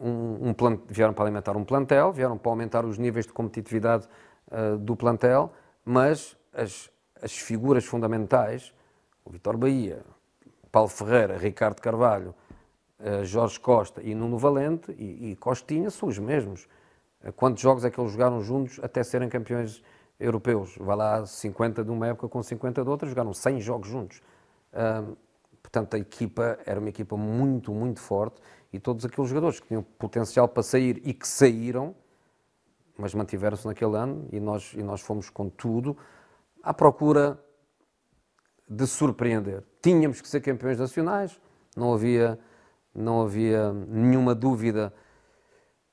um, 0.00 0.50
um 0.50 0.54
vieram 0.88 1.12
para 1.12 1.24
alimentar 1.24 1.56
um 1.56 1.64
plantel, 1.64 2.12
vieram 2.12 2.38
para 2.38 2.50
aumentar 2.50 2.84
os 2.84 2.98
níveis 2.98 3.26
de 3.26 3.32
competitividade 3.32 4.08
ah, 4.50 4.76
do 4.78 4.96
plantel, 4.96 5.52
mas 5.84 6.36
as, 6.52 6.90
as 7.22 7.32
figuras 7.32 7.84
fundamentais, 7.84 8.72
o 9.24 9.30
Vitor 9.30 9.56
Bahia, 9.56 10.02
Paulo 10.70 10.88
Ferreira, 10.88 11.36
Ricardo 11.36 11.80
Carvalho, 11.80 12.34
eh, 13.00 13.24
Jorge 13.24 13.60
Costa 13.60 14.02
e 14.02 14.12
Nuno 14.12 14.36
Valente 14.38 14.90
e, 14.98 15.30
e 15.30 15.36
Costinha 15.36 15.88
são 15.88 16.08
os 16.08 16.18
mesmos. 16.18 16.68
Eh, 17.22 17.30
Quantos 17.30 17.62
jogos 17.62 17.84
é 17.84 17.90
que 17.90 18.00
eles 18.00 18.12
jogaram 18.12 18.40
juntos 18.40 18.80
até 18.82 19.04
serem 19.04 19.28
campeões 19.28 19.82
europeus? 20.18 20.76
Vai 20.78 20.96
lá 20.96 21.24
50 21.24 21.84
de 21.84 21.90
uma 21.90 22.08
época 22.08 22.28
com 22.28 22.42
50 22.42 22.82
de 22.82 22.90
outra, 22.90 23.08
jogaram 23.08 23.32
100 23.32 23.60
jogos 23.60 23.88
juntos. 23.88 24.20
Ahm, 24.72 25.14
portanto, 25.62 25.94
a 25.94 25.98
equipa 25.98 26.58
era 26.66 26.80
uma 26.80 26.88
equipa 26.88 27.16
muito, 27.16 27.72
muito 27.72 28.00
forte 28.00 28.40
e 28.72 28.78
todos 28.78 29.04
aqueles 29.04 29.30
jogadores 29.30 29.60
que 29.60 29.68
tinham 29.68 29.82
potencial 29.82 30.48
para 30.48 30.62
sair 30.62 31.00
e 31.04 31.14
que 31.14 31.26
saíram, 31.26 31.94
mas 32.96 33.14
mantiveram-se 33.14 33.66
naquele 33.66 33.96
ano 33.96 34.28
e 34.32 34.40
nós, 34.40 34.72
e 34.74 34.82
nós 34.82 35.00
fomos 35.00 35.30
com 35.30 35.48
tudo 35.48 35.96
à 36.62 36.74
procura 36.74 37.42
de 38.68 38.86
surpreender. 38.86 39.64
Tínhamos 39.80 40.20
que 40.20 40.28
ser 40.28 40.40
campeões 40.40 40.78
nacionais, 40.78 41.40
não 41.76 41.94
havia, 41.94 42.38
não 42.94 43.22
havia 43.22 43.72
nenhuma 43.72 44.34
dúvida 44.34 44.92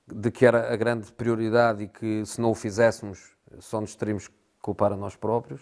de 0.08 0.30
que 0.30 0.46
era 0.46 0.74
a 0.74 0.76
grande 0.76 1.12
prioridade 1.14 1.84
e 1.84 1.88
que 1.88 2.26
se 2.26 2.42
não 2.42 2.52
o 2.52 2.56
fizéssemos 2.56 3.36
só 3.60 3.80
nos 3.80 3.96
teríamos 3.96 4.28
que 4.28 4.36
culpar 4.62 4.92
a 4.92 4.98
nós 4.98 5.16
próprios, 5.16 5.62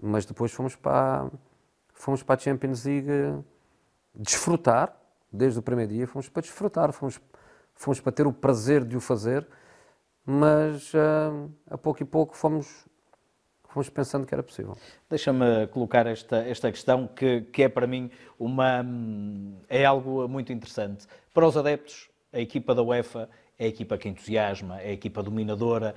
mas 0.00 0.26
depois 0.26 0.52
fomos 0.52 0.76
para, 0.76 1.30
fomos 1.92 2.22
para 2.22 2.34
a 2.34 2.38
Champions 2.38 2.84
League 2.84 3.08
desfrutar, 4.14 4.94
desde 5.34 5.58
o 5.58 5.62
primeiro 5.62 5.92
dia 5.92 6.06
fomos 6.06 6.28
para 6.28 6.42
desfrutar, 6.42 6.92
fomos, 6.92 7.20
fomos 7.74 8.00
para 8.00 8.12
ter 8.12 8.26
o 8.26 8.32
prazer 8.32 8.84
de 8.84 8.96
o 8.96 9.00
fazer, 9.00 9.46
mas 10.24 10.92
ah, 10.94 11.48
a 11.70 11.76
pouco 11.76 12.02
e 12.02 12.06
pouco 12.06 12.36
fomos, 12.36 12.86
fomos 13.68 13.90
pensando 13.90 14.26
que 14.26 14.34
era 14.34 14.42
possível. 14.42 14.76
Deixa-me 15.10 15.66
colocar 15.68 16.06
esta, 16.06 16.38
esta 16.38 16.70
questão 16.70 17.06
que, 17.08 17.42
que 17.42 17.64
é 17.64 17.68
para 17.68 17.86
mim 17.86 18.10
uma, 18.38 18.82
hum, 18.82 19.58
é 19.68 19.84
algo 19.84 20.26
muito 20.28 20.52
interessante. 20.52 21.06
Para 21.32 21.46
os 21.46 21.56
adeptos, 21.56 22.08
a 22.32 22.40
equipa 22.40 22.74
da 22.74 22.82
UEFA 22.82 23.28
é 23.56 23.66
a 23.66 23.68
equipa 23.68 23.96
que 23.96 24.08
entusiasma, 24.08 24.80
é 24.80 24.88
a 24.88 24.92
equipa 24.92 25.22
dominadora. 25.22 25.94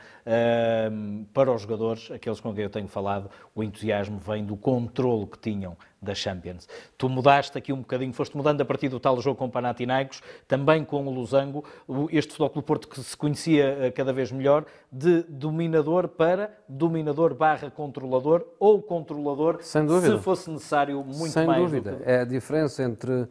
Hum, 0.92 1.26
para 1.34 1.52
os 1.52 1.64
jogadores, 1.64 2.12
aqueles 2.12 2.40
com 2.40 2.54
quem 2.54 2.64
eu 2.64 2.70
tenho 2.70 2.88
falado, 2.88 3.30
o 3.56 3.64
entusiasmo 3.64 4.20
vem 4.20 4.46
do 4.46 4.56
controle 4.56 5.26
que 5.26 5.40
tinham 5.40 5.76
da 6.00 6.14
Champions. 6.14 6.68
Tu 6.98 7.10
mudaste 7.10 7.58
aqui 7.58 7.74
um 7.74 7.80
bocadinho, 7.80 8.14
foste 8.14 8.38
mudando 8.38 8.62
a 8.62 8.66
partir 8.66 8.90
do 8.90 9.00
tal 9.00 9.20
jogo 9.20 9.38
com 9.40 9.46
o 9.46 9.50
Panathinaikos, 9.50 10.22
também 10.48 10.86
com 10.86 11.08
o 11.08 11.12
Losango, 11.12 11.64
este 12.12 12.30
Futebol 12.34 12.50
Clube 12.52 12.68
Porto 12.68 12.88
que 12.88 13.02
se 13.02 13.18
conhecia 13.18 13.66
eh, 13.82 13.92
cada 13.92 14.14
vez 14.14 14.32
melhor, 14.32 14.64
de 14.92 15.24
dominador 15.24 16.08
para 16.10 16.56
dominador 16.70 17.34
barra 17.34 17.72
controlador 17.72 18.46
ou 18.60 18.80
controlador, 18.84 19.58
Sem 19.64 19.84
dúvida. 19.84 20.16
se 20.18 20.24
fosse 20.24 20.48
necessário 20.52 21.04
muito 21.04 21.30
Sem 21.30 21.48
mais. 21.48 21.64
do 21.64 21.66
dúvida. 21.82 21.96
que- 21.98 22.04
É 22.10 22.20
a 22.20 22.26
diferença 22.26 22.84
entre, 22.84 23.28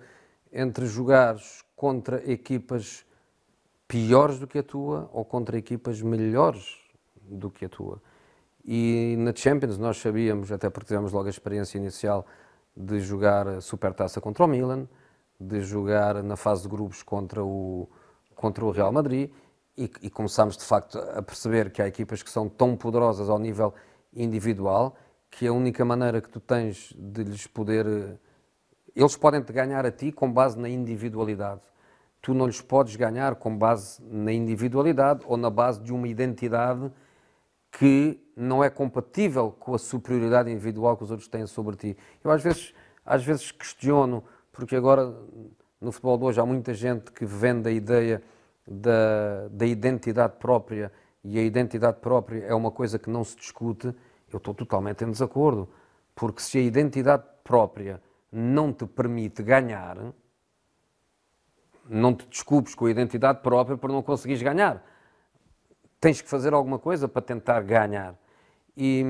entre 0.53 0.87
jogares 0.87 1.65
contra 1.77 2.21
equipas 2.29 3.06
piores 3.89 4.39
do 4.39 4.47
que 4.47 4.59
a 4.59 4.63
tua 4.63 5.09
ou 5.13 5.25
contra 5.25 5.57
equipas 5.57 6.01
melhores 6.03 6.77
do 7.23 7.51
que 7.51 7.65
a 7.65 7.69
tua. 7.69 8.01
E 8.65 9.15
na 9.19 9.35
Champions 9.35 9.79
nós 9.79 9.99
sabíamos, 9.99 10.51
até 10.51 10.69
porque 10.69 10.89
tivemos 10.89 11.13
logo 11.13 11.27
a 11.27 11.31
experiência 11.31 11.79
inicial 11.79 12.27
de 12.77 13.01
jogar 13.01 13.47
a 13.47 13.61
Supertaça 13.61 14.21
contra 14.21 14.45
o 14.45 14.49
Milan, 14.49 14.89
de 15.39 15.61
jogar 15.61 16.23
na 16.23 16.37
fase 16.37 16.63
de 16.63 16.69
grupos 16.69 17.03
contra 17.03 17.45
o, 17.45 17.89
contra 18.35 18.65
o 18.65 18.71
Real 18.71 18.91
Madrid 18.91 19.31
e, 19.77 19.91
e 20.03 20.11
começámos 20.11 20.57
de 20.57 20.65
facto 20.65 20.99
a 20.99 21.23
perceber 21.23 21.71
que 21.71 21.81
há 21.81 21.87
equipas 21.87 22.23
que 22.23 22.31
são 22.31 22.49
tão 22.49 22.77
poderosas 22.77 23.29
ao 23.29 23.39
nível 23.39 23.73
individual 24.13 24.97
que 25.31 25.47
a 25.47 25.53
única 25.53 25.85
maneira 25.85 26.21
que 26.21 26.29
tu 26.29 26.41
tens 26.41 26.93
de 26.97 27.23
lhes 27.23 27.47
poder 27.47 27.87
eh, 27.87 28.17
eles 28.95 29.17
podem 29.17 29.43
te 29.43 29.53
ganhar 29.53 29.85
a 29.85 29.93
ti 29.93 30.11
com 30.11 30.33
base 30.33 30.59
na 30.59 30.69
individualidade. 30.69 31.61
Tu 32.27 32.35
não 32.35 32.47
lhes 32.47 32.61
podes 32.61 32.97
ganhar 32.97 33.37
com 33.37 33.57
base 33.57 34.03
na 34.03 34.33
individualidade 34.33 35.23
ou 35.27 35.37
na 35.37 35.49
base 35.49 35.81
de 35.81 35.93
uma 35.93 36.09
identidade 36.09 36.91
que 37.71 38.21
não 38.35 38.65
é 38.65 38.69
compatível 38.69 39.53
com 39.53 39.77
a 39.77 39.79
superioridade 39.79 40.51
individual 40.51 40.97
que 40.97 41.05
os 41.05 41.13
outros 41.13 41.29
têm 41.29 41.47
sobre 41.47 41.77
ti. 41.77 41.97
Eu 42.25 42.33
às 42.33 42.43
vezes, 42.43 42.75
às 43.05 43.25
vezes 43.25 43.53
questiono, 43.53 44.25
porque 44.51 44.75
agora 44.75 45.15
no 45.81 45.93
futebol 45.93 46.19
de 46.19 46.25
hoje 46.25 46.41
há 46.41 46.45
muita 46.45 46.75
gente 46.75 47.13
que 47.13 47.25
vende 47.25 47.69
a 47.69 47.73
ideia 47.73 48.21
da, 48.67 49.47
da 49.49 49.65
identidade 49.65 50.33
própria 50.41 50.91
e 51.23 51.39
a 51.39 51.43
identidade 51.43 51.99
própria 52.01 52.43
é 52.43 52.55
uma 52.57 52.73
coisa 52.73 52.99
que 52.99 53.09
não 53.09 53.23
se 53.23 53.37
discute. 53.37 53.95
Eu 54.33 54.39
estou 54.39 54.53
totalmente 54.53 55.05
em 55.05 55.13
desacordo, 55.13 55.69
porque 56.13 56.43
se 56.43 56.59
a 56.59 56.61
identidade 56.61 57.23
própria 57.45 58.03
não 58.33 58.73
te 58.73 58.85
permite 58.85 59.45
ganhar, 59.45 59.97
não 61.89 62.15
te 62.15 62.27
desculpes 62.27 62.75
com 62.75 62.87
a 62.87 62.91
identidade 62.91 63.41
própria 63.41 63.77
por 63.77 63.91
não 63.91 64.03
conseguires 64.03 64.43
ganhar. 64.43 64.83
tens 66.01 66.21
que 66.21 66.29
fazer 66.29 66.53
alguma 66.53 66.79
coisa 66.79 67.09
para 67.09 67.23
tentar 67.23 67.61
ganhar. 67.63 68.15
E, 68.77 69.05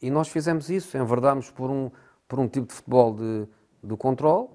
e 0.00 0.10
nós 0.10 0.28
fizemos 0.28 0.68
isso, 0.68 0.96
enverdámos 0.96 1.50
por 1.50 1.70
um, 1.70 1.90
por 2.28 2.38
um 2.38 2.46
tipo 2.46 2.66
de 2.66 2.74
futebol 2.74 3.14
de, 3.14 3.48
de 3.82 3.96
controle, 3.96 4.48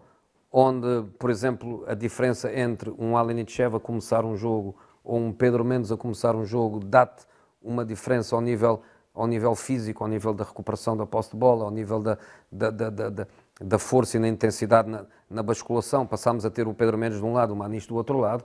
onde, 0.51 1.07
por 1.17 1.29
exemplo, 1.29 1.83
a 1.87 1.93
diferença 1.93 2.53
entre 2.53 2.91
um 2.97 3.17
Alenichev 3.17 3.75
a 3.75 3.79
começar 3.79 4.23
um 4.25 4.35
jogo 4.35 4.75
ou 5.03 5.17
um 5.19 5.33
Pedro 5.33 5.65
Mendes 5.65 5.91
a 5.91 5.97
começar 5.97 6.35
um 6.35 6.45
jogo 6.45 6.79
dá-te 6.79 7.25
uma 7.61 7.83
diferença 7.83 8.35
ao 8.35 8.41
nível, 8.41 8.81
ao 9.13 9.27
nível 9.27 9.55
físico, 9.55 10.03
ao 10.03 10.09
nível 10.09 10.33
da 10.33 10.43
recuperação 10.43 10.95
da 10.95 11.05
posse 11.05 11.31
de 11.31 11.37
bola, 11.37 11.65
ao 11.65 11.71
nível 11.71 11.99
da, 11.99 12.17
da, 12.51 12.71
da, 12.71 12.89
da, 13.09 13.27
da 13.59 13.77
força 13.77 14.17
e 14.17 14.19
da 14.19 14.27
intensidade 14.27 14.89
na, 14.89 15.05
na, 15.29 15.43
basculação. 15.43 16.05
Passámos 16.05 16.45
a 16.45 16.49
ter 16.49 16.67
o 16.67 16.73
Pedro 16.73 16.97
Mendes 16.97 17.19
de 17.19 17.25
um 17.25 17.33
lado, 17.33 17.53
o 17.53 17.55
Manis 17.55 17.85
do 17.85 17.95
outro 17.95 18.17
lado, 18.17 18.43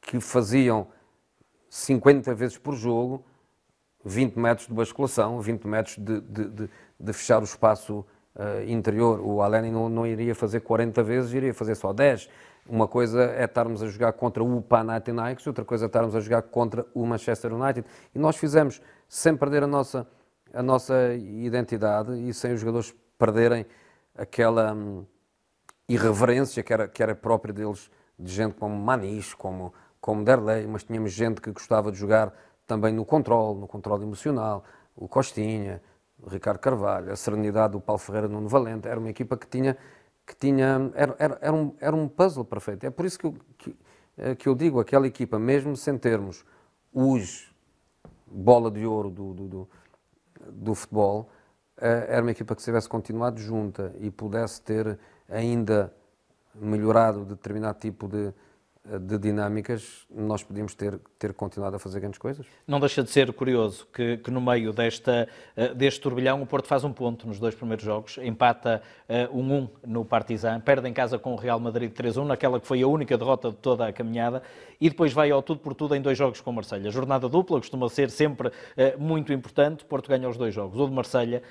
que 0.00 0.18
faziam 0.20 0.88
50 1.70 2.34
vezes 2.34 2.58
por 2.58 2.74
jogo 2.74 3.24
20 4.04 4.38
metros 4.38 4.68
de 4.68 4.74
basculação, 4.74 5.40
20 5.40 5.66
metros 5.66 5.96
de, 5.98 6.20
de, 6.20 6.48
de, 6.48 6.70
de 6.98 7.12
fechar 7.12 7.40
o 7.40 7.44
espaço 7.44 8.04
uh, 8.36 8.62
interior. 8.68 9.20
O 9.20 9.42
Aleni 9.42 9.70
não, 9.70 9.88
não, 9.88 10.06
iria 10.06 10.34
fazer 10.34 10.60
40 10.60 11.02
vezes, 11.02 11.32
iria 11.32 11.52
fazer 11.52 11.74
só 11.74 11.92
10. 11.92 12.28
Uma 12.68 12.86
coisa 12.86 13.22
é 13.22 13.44
estarmos 13.44 13.82
a 13.82 13.88
jogar 13.88 14.12
contra 14.12 14.42
o 14.42 14.62
Panathinaikos, 14.62 15.46
outra 15.46 15.64
coisa 15.64 15.84
é 15.84 15.86
estarmos 15.86 16.14
a 16.14 16.20
jogar 16.20 16.42
contra 16.42 16.86
o 16.94 17.04
Manchester 17.04 17.52
United. 17.52 17.86
E 18.14 18.18
nós 18.18 18.36
fizemos, 18.36 18.80
sem 19.08 19.36
perder 19.36 19.62
a 19.64 19.66
nossa, 19.66 20.06
a 20.52 20.62
nossa 20.62 21.14
identidade 21.14 22.12
e 22.28 22.32
sem 22.32 22.52
os 22.52 22.60
jogadores 22.60 22.94
perderem 23.18 23.66
aquela 24.16 24.72
hum, 24.74 25.04
irreverência 25.88 26.62
que 26.62 26.72
era, 26.72 26.88
que 26.88 27.02
era 27.02 27.14
própria 27.14 27.52
deles, 27.52 27.90
de 28.18 28.32
gente 28.32 28.54
como 28.54 28.74
Manis, 28.76 29.34
como, 29.34 29.72
como 30.00 30.24
Derlei, 30.24 30.66
mas 30.66 30.84
tínhamos 30.84 31.12
gente 31.12 31.40
que 31.40 31.50
gostava 31.50 31.92
de 31.92 31.98
jogar 31.98 32.32
também 32.66 32.92
no 32.92 33.04
controle, 33.04 33.60
no 33.60 33.68
controle 33.68 34.04
emocional, 34.04 34.64
o 34.96 35.06
Costinha, 35.06 35.82
o 36.20 36.28
Ricardo 36.28 36.58
Carvalho, 36.58 37.12
a 37.12 37.16
serenidade 37.16 37.72
do 37.72 37.80
Paulo 37.80 37.98
Ferreira 37.98 38.28
no 38.28 38.48
Valente, 38.48 38.88
era 38.88 38.98
uma 38.98 39.10
equipa 39.10 39.36
que 39.36 39.46
tinha, 39.46 39.76
que 40.26 40.34
tinha 40.34 40.90
era, 40.94 41.14
era, 41.18 41.38
era, 41.40 41.52
um, 41.52 41.74
era 41.78 41.94
um 41.94 42.08
puzzle 42.08 42.44
perfeito. 42.44 42.84
É 42.86 42.90
por 42.90 43.04
isso 43.04 43.18
que 43.18 43.26
eu, 43.26 43.34
que, 43.58 43.76
eh, 44.16 44.34
que 44.34 44.48
eu 44.48 44.54
digo, 44.54 44.80
aquela 44.80 45.06
equipa, 45.06 45.38
mesmo 45.38 45.76
sem 45.76 45.96
termos 45.98 46.44
os 46.92 47.54
bola 48.26 48.70
de 48.70 48.84
ouro 48.84 49.10
do, 49.10 49.34
do, 49.34 49.48
do, 49.48 49.68
do 50.50 50.74
futebol, 50.74 51.28
era 51.78 52.22
uma 52.22 52.30
equipa 52.30 52.54
que 52.54 52.62
se 52.62 52.66
tivesse 52.66 52.88
continuado 52.88 53.40
junta 53.40 53.94
e 53.98 54.10
pudesse 54.10 54.62
ter 54.62 54.98
ainda 55.28 55.92
melhorado 56.54 57.24
determinado 57.24 57.78
tipo 57.78 58.08
de, 58.08 58.32
de 59.00 59.18
dinâmicas, 59.18 60.06
nós 60.08 60.42
podíamos 60.42 60.74
ter, 60.74 60.98
ter 61.18 61.32
continuado 61.34 61.76
a 61.76 61.78
fazer 61.78 61.98
grandes 61.98 62.18
coisas. 62.18 62.46
Não 62.66 62.78
deixa 62.78 63.02
de 63.02 63.10
ser 63.10 63.32
curioso 63.32 63.86
que, 63.92 64.18
que 64.18 64.30
no 64.30 64.40
meio 64.40 64.72
desta, 64.72 65.28
eh, 65.56 65.74
deste 65.74 66.00
turbilhão 66.00 66.40
o 66.40 66.46
Porto 66.46 66.68
faz 66.68 66.84
um 66.84 66.92
ponto 66.92 67.26
nos 67.26 67.40
dois 67.40 67.54
primeiros 67.54 67.84
jogos, 67.84 68.18
empata 68.18 68.80
1-1 69.08 69.28
uh, 69.28 69.36
um, 69.36 69.68
no 69.84 70.04
Partizan, 70.04 70.60
perde 70.60 70.88
em 70.88 70.92
casa 70.92 71.18
com 71.18 71.32
o 71.32 71.36
Real 71.36 71.58
Madrid 71.58 71.92
3-1, 71.92 72.26
naquela 72.26 72.60
que 72.60 72.66
foi 72.66 72.82
a 72.82 72.86
única 72.86 73.18
derrota 73.18 73.50
de 73.50 73.56
toda 73.56 73.88
a 73.88 73.92
caminhada, 73.92 74.42
e 74.80 74.88
depois 74.88 75.12
vai 75.12 75.30
ao 75.30 75.42
tudo 75.42 75.60
por 75.60 75.74
tudo 75.74 75.96
em 75.96 76.00
dois 76.00 76.16
jogos 76.16 76.40
com 76.40 76.50
o 76.50 76.54
Marselha. 76.54 76.90
Jornada 76.90 77.28
dupla 77.28 77.58
costuma 77.58 77.88
ser 77.88 78.08
sempre 78.10 78.48
uh, 78.48 78.52
muito 78.98 79.32
importante, 79.32 79.84
Porto 79.84 80.08
ganha 80.08 80.28
os 80.28 80.36
dois 80.36 80.54
jogos. 80.54 80.78
O 80.78 80.86
de 80.86 80.92
Marselha, 80.92 81.42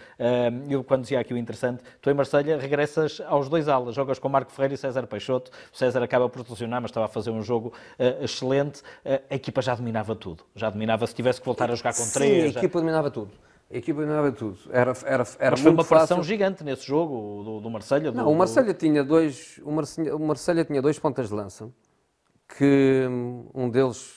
eu 0.70 0.84
quando 0.84 1.02
dizia 1.02 1.20
aqui 1.20 1.34
o 1.34 1.38
interessante, 1.38 1.84
tu 2.02 2.10
em 2.10 2.14
Marselha 2.14 2.58
regressas 2.58 3.22
aos 3.26 3.50
dois 3.50 3.68
alas, 3.68 3.96
jogas 3.96 4.20
com 4.20 4.30
Marco 4.30 4.52
Ferreira 4.52 4.76
e 4.76 4.78
César 4.78 5.06
Peixoto, 5.08 5.52
o 5.74 5.78
César 5.78 6.02
acaba 6.02 6.30
por 6.30 6.44
solucionar, 6.46 6.82
mas 6.82 6.92
estava 6.92 7.06
a 7.06 7.10
fazer 7.10 7.25
um 7.32 7.42
jogo 7.42 7.74
excelente, 8.22 8.82
a 9.30 9.36
equipa 9.36 9.62
já 9.62 9.76
dominava 9.76 10.16
tudo. 10.16 10.44
Já 10.56 10.70
dominava 10.70 11.06
se 11.08 11.14
tivesse 11.14 11.40
que 11.40 11.46
voltar 11.46 11.72
a 11.72 11.76
jogar 11.76 11.94
com 11.94 12.04
Sim, 12.04 12.14
três. 12.14 12.44
a 12.56 12.60
equipa 12.60 12.80
já... 12.80 12.82
dominava 12.82 13.12
tudo. 13.12 13.32
A 13.72 13.78
equipa 13.78 14.02
dominava 14.02 14.32
tudo. 14.32 14.58
Era, 14.72 14.94
era, 15.06 15.28
era 15.40 15.52
Mas 15.52 15.60
foi 15.60 15.72
uma 15.72 15.84
pressão 15.84 16.22
gigante 16.22 16.64
nesse 16.64 16.86
jogo, 16.86 17.44
do, 17.44 17.60
do 17.62 17.70
Marselha. 17.70 18.12
Não, 18.12 18.32
o 18.32 18.36
Marselha 18.36 18.74
do... 18.74 18.78
tinha 18.78 19.04
dois. 19.04 19.60
O 19.64 19.72
Marselha, 19.72 20.16
o 20.16 20.20
Marselha 20.20 20.64
tinha 20.64 20.82
dois 20.82 21.00
pontas 21.00 21.30
de 21.30 21.34
lança, 21.34 21.72
que 22.58 23.08
hum, 23.10 23.48
um 23.54 23.70
deles, 23.70 24.14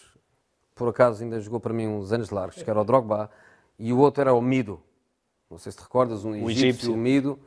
por 0.74 0.88
acaso, 0.88 1.22
ainda 1.22 1.40
jogou 1.40 1.60
para 1.60 1.72
mim 1.72 1.86
uns 1.86 2.12
anos 2.12 2.30
largos, 2.30 2.62
que 2.62 2.68
era 2.68 2.78
o 2.80 2.84
Drogba, 2.84 3.30
e 3.78 3.92
o 3.92 3.98
outro 3.98 4.20
era 4.20 4.34
o 4.34 4.40
Mido. 4.40 4.80
Não 5.50 5.56
sei 5.56 5.72
se 5.72 5.78
te 5.78 5.82
recordas, 5.82 6.26
um 6.26 6.30
o 6.30 6.50
egípcio, 6.50 6.66
egípcio. 6.66 6.92
o 6.92 6.96
Mido. 6.96 7.38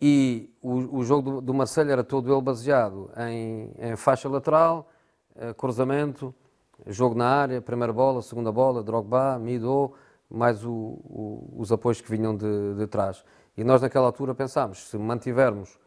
E 0.00 0.54
o, 0.62 0.98
o 0.98 1.04
jogo 1.04 1.40
do, 1.40 1.52
do 1.52 1.90
era 1.90 2.04
todo 2.04 2.32
ele 2.32 2.40
baseado 2.40 3.10
em, 3.16 3.72
em 3.78 3.96
faixa 3.96 4.28
lateral, 4.28 4.88
eh, 5.34 5.52
cruzamento, 5.54 6.32
jogo 6.86 7.14
na 7.16 7.26
área, 7.26 7.60
primeira 7.60 7.92
bola, 7.92 8.22
segunda 8.22 8.52
bola, 8.52 8.82
Drogba, 8.82 9.38
Mido, 9.38 9.92
mais 10.30 10.64
o, 10.64 10.70
o, 10.70 11.54
os 11.56 11.72
apoios 11.72 12.00
que 12.00 12.10
vinham 12.10 12.36
de, 12.36 12.74
de, 12.74 12.86
trás. 12.86 13.24
E 13.56 13.64
nós 13.64 13.82
naquela 13.82 14.06
altura 14.06 14.34
pensámos, 14.34 14.88
se 14.88 14.96
mantivermos 14.96 15.78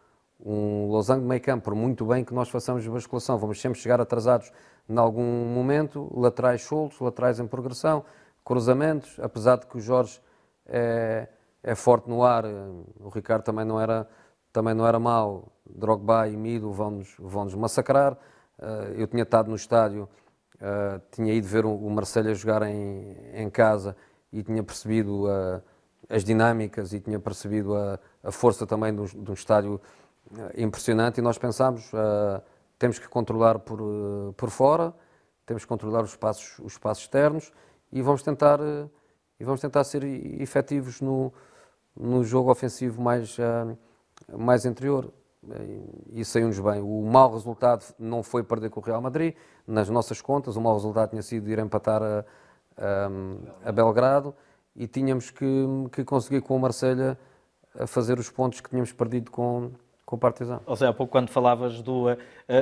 um 0.43 0.87
losango 0.87 1.25
meio 1.25 1.41
campo, 1.41 1.65
por 1.65 1.75
muito 1.75 2.05
bem 2.05 2.25
que 2.25 2.33
nós 2.33 2.49
façamos 2.49 2.85
basculação, 2.85 3.37
vamos 3.37 3.61
sempre 3.61 3.79
chegar 3.79 4.01
atrasados 4.01 4.51
em 4.89 4.97
algum 4.97 5.45
momento, 5.45 6.11
laterais 6.13 6.63
soltos, 6.63 6.99
laterais 6.99 7.39
em 7.39 7.47
progressão, 7.47 8.03
cruzamentos, 8.43 9.19
apesar 9.21 9.57
de 9.57 9.67
que 9.67 9.77
o 9.77 9.79
Jorge 9.79 10.19
é, 10.65 11.27
é 11.63 11.75
forte 11.75 12.09
no 12.09 12.23
ar, 12.23 12.43
o 12.45 13.09
Ricardo 13.09 13.43
também 13.43 13.65
não 13.65 13.79
era, 13.79 14.07
também 14.51 14.73
não 14.73 14.85
era 14.85 14.99
mau, 14.99 15.51
Drogba 15.65 16.27
e 16.27 16.35
Mido 16.35 16.71
vão-nos 16.71 17.15
vão 17.19 17.45
-nos 17.45 17.55
massacrar. 17.55 18.17
Eh, 18.59 18.95
eu 18.97 19.07
tinha 19.07 19.23
estado 19.23 19.49
no 19.49 19.55
estádio 19.55 20.09
Uh, 20.61 21.01
tinha 21.09 21.33
ido 21.33 21.47
ver 21.47 21.65
o 21.65 21.89
Marselha 21.89 22.35
jogar 22.35 22.61
em, 22.61 23.17
em 23.33 23.49
casa 23.49 23.95
e 24.31 24.43
tinha 24.43 24.61
percebido 24.61 25.25
as 26.07 26.23
dinâmicas 26.23 26.93
e 26.93 26.99
tinha 26.99 27.19
percebido 27.19 27.75
a, 27.75 27.99
a 28.23 28.31
força 28.31 28.67
também 28.67 28.93
de 28.93 29.01
um, 29.01 29.33
estádio 29.33 29.81
impressionante 30.55 31.17
e 31.17 31.21
nós 31.23 31.39
pensámos, 31.39 31.91
temos 32.77 32.99
que 32.99 33.07
controlar 33.09 33.57
por, 33.57 33.79
por 34.37 34.51
fora, 34.51 34.93
temos 35.47 35.63
que 35.63 35.67
controlar 35.67 36.03
os 36.03 36.11
espaços, 36.11 36.59
os 36.59 36.73
espaços 36.73 37.05
externos 37.05 37.51
e 37.91 37.99
vamos 38.03 38.21
tentar, 38.21 38.59
e 39.39 39.43
vamos 39.43 39.61
tentar 39.61 39.83
ser 39.83 40.03
efetivos 40.03 41.01
no, 41.01 41.33
no 41.95 42.23
jogo 42.23 42.51
ofensivo 42.51 43.01
mais, 43.01 43.37
mais 44.37 44.65
interior 44.65 45.11
e 46.11 46.23
saiu-nos 46.23 46.59
bem. 46.59 46.81
O 46.81 47.01
mau 47.03 47.33
resultado 47.33 47.83
não 47.97 48.21
foi 48.23 48.43
perder 48.43 48.69
com 48.69 48.79
o 48.79 48.83
Real 48.83 49.01
Madrid, 49.01 49.35
nas 49.65 49.89
nossas 49.89 50.21
contas, 50.21 50.55
o 50.55 50.61
mau 50.61 50.73
resultado 50.73 51.09
tinha 51.09 51.21
sido 51.21 51.49
ir 51.49 51.59
empatar 51.59 52.01
a, 52.01 52.25
a, 52.77 53.69
a 53.69 53.71
Belgrado 53.71 54.35
e 54.75 54.87
tínhamos 54.87 55.31
que, 55.31 55.65
que 55.91 56.03
conseguir 56.03 56.41
com 56.41 56.55
o 56.55 56.59
Marselha 56.59 57.17
fazer 57.87 58.19
os 58.19 58.29
pontos 58.29 58.61
que 58.61 58.69
tínhamos 58.69 58.91
perdido 58.91 59.31
com, 59.31 59.71
com 60.11 60.17
o 60.17 60.19
Partizan. 60.19 60.59
Ou 60.65 60.75
seja, 60.75 60.89
há 60.89 60.93
pouco 60.93 61.09
quando 61.09 61.29
falavas 61.29 61.81
do, 61.81 62.11
uh, 62.11 62.17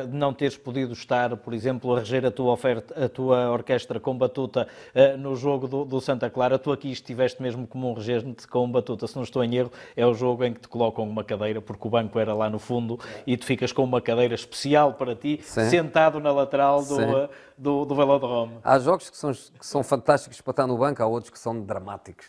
de 0.07 0.15
não 0.15 0.31
teres 0.31 0.55
podido 0.55 0.93
estar, 0.93 1.35
por 1.35 1.51
exemplo, 1.51 1.95
a 1.95 1.99
reger 1.99 2.23
a 2.23 2.29
tua 2.29 2.53
oferta, 2.53 3.05
a 3.05 3.09
tua 3.09 3.49
orquestra 3.49 3.99
com 3.99 4.15
batuta 4.15 4.67
uh, 4.93 5.17
no 5.17 5.35
jogo 5.35 5.67
do, 5.67 5.83
do, 5.83 5.99
Santa 5.99 6.29
Clara, 6.29 6.59
tu 6.59 6.71
aqui 6.71 6.91
estiveste 6.91 7.41
mesmo 7.41 7.65
como 7.65 7.89
um 7.89 7.93
regente 7.93 8.47
com 8.47 8.69
batuta, 8.69 9.07
se 9.07 9.15
não 9.15 9.23
estou 9.23 9.43
em 9.43 9.55
erro, 9.55 9.71
é 9.97 10.05
o 10.05 10.13
jogo 10.13 10.43
em 10.43 10.53
que 10.53 10.59
te 10.59 10.67
colocam 10.67 11.03
uma 11.09 11.23
cadeira, 11.23 11.59
porque 11.59 11.87
o 11.87 11.89
banco 11.89 12.19
era 12.19 12.35
lá 12.35 12.51
no 12.51 12.59
fundo, 12.59 12.99
e 13.25 13.35
tu 13.35 13.45
ficas 13.45 13.71
com 13.71 13.83
uma 13.83 13.99
cadeira 13.99 14.35
especial 14.35 14.93
para 14.93 15.15
ti, 15.15 15.39
Sim. 15.41 15.69
sentado 15.71 16.19
na 16.19 16.31
lateral 16.31 16.85
do, 16.85 16.97
uh, 16.99 17.29
do, 17.57 17.83
do 17.83 17.95
Velodrome. 17.95 18.59
Há 18.63 18.77
jogos 18.77 19.09
que 19.09 19.17
são, 19.17 19.31
que 19.31 19.65
são 19.65 19.81
fantásticos 19.81 20.39
para 20.39 20.51
estar 20.51 20.67
no 20.67 20.77
banco, 20.77 21.01
há 21.01 21.07
outros 21.07 21.31
que 21.31 21.39
são 21.39 21.59
dramáticos. 21.59 22.27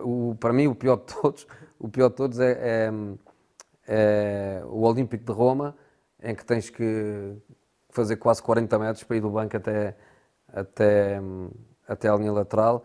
O, 0.00 0.34
para 0.40 0.54
mim, 0.54 0.66
o 0.66 0.74
pior 0.74 0.96
de 0.96 1.14
todos, 1.14 1.46
o 1.78 1.90
pior 1.90 2.08
de 2.08 2.14
todos 2.14 2.40
é, 2.40 2.52
é 2.86 2.92
é 3.86 4.62
o 4.66 4.82
Olímpico 4.82 5.24
de 5.24 5.32
Roma, 5.32 5.76
em 6.22 6.34
que 6.34 6.44
tens 6.44 6.70
que 6.70 7.36
fazer 7.90 8.16
quase 8.16 8.42
40 8.42 8.78
metros 8.78 9.04
para 9.04 9.16
ir 9.16 9.20
do 9.20 9.30
banco 9.30 9.56
até, 9.56 9.96
até, 10.48 11.20
até 11.86 12.08
a 12.08 12.16
linha 12.16 12.32
lateral. 12.32 12.84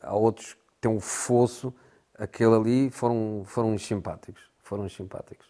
Há 0.00 0.14
outros 0.14 0.54
que 0.54 0.60
têm 0.80 0.90
um 0.90 1.00
fosso, 1.00 1.74
aquele 2.18 2.54
ali 2.54 2.90
foram, 2.90 3.42
foram 3.44 3.76
simpáticos. 3.78 4.50
Foram 4.58 4.88
simpáticos 4.88 5.49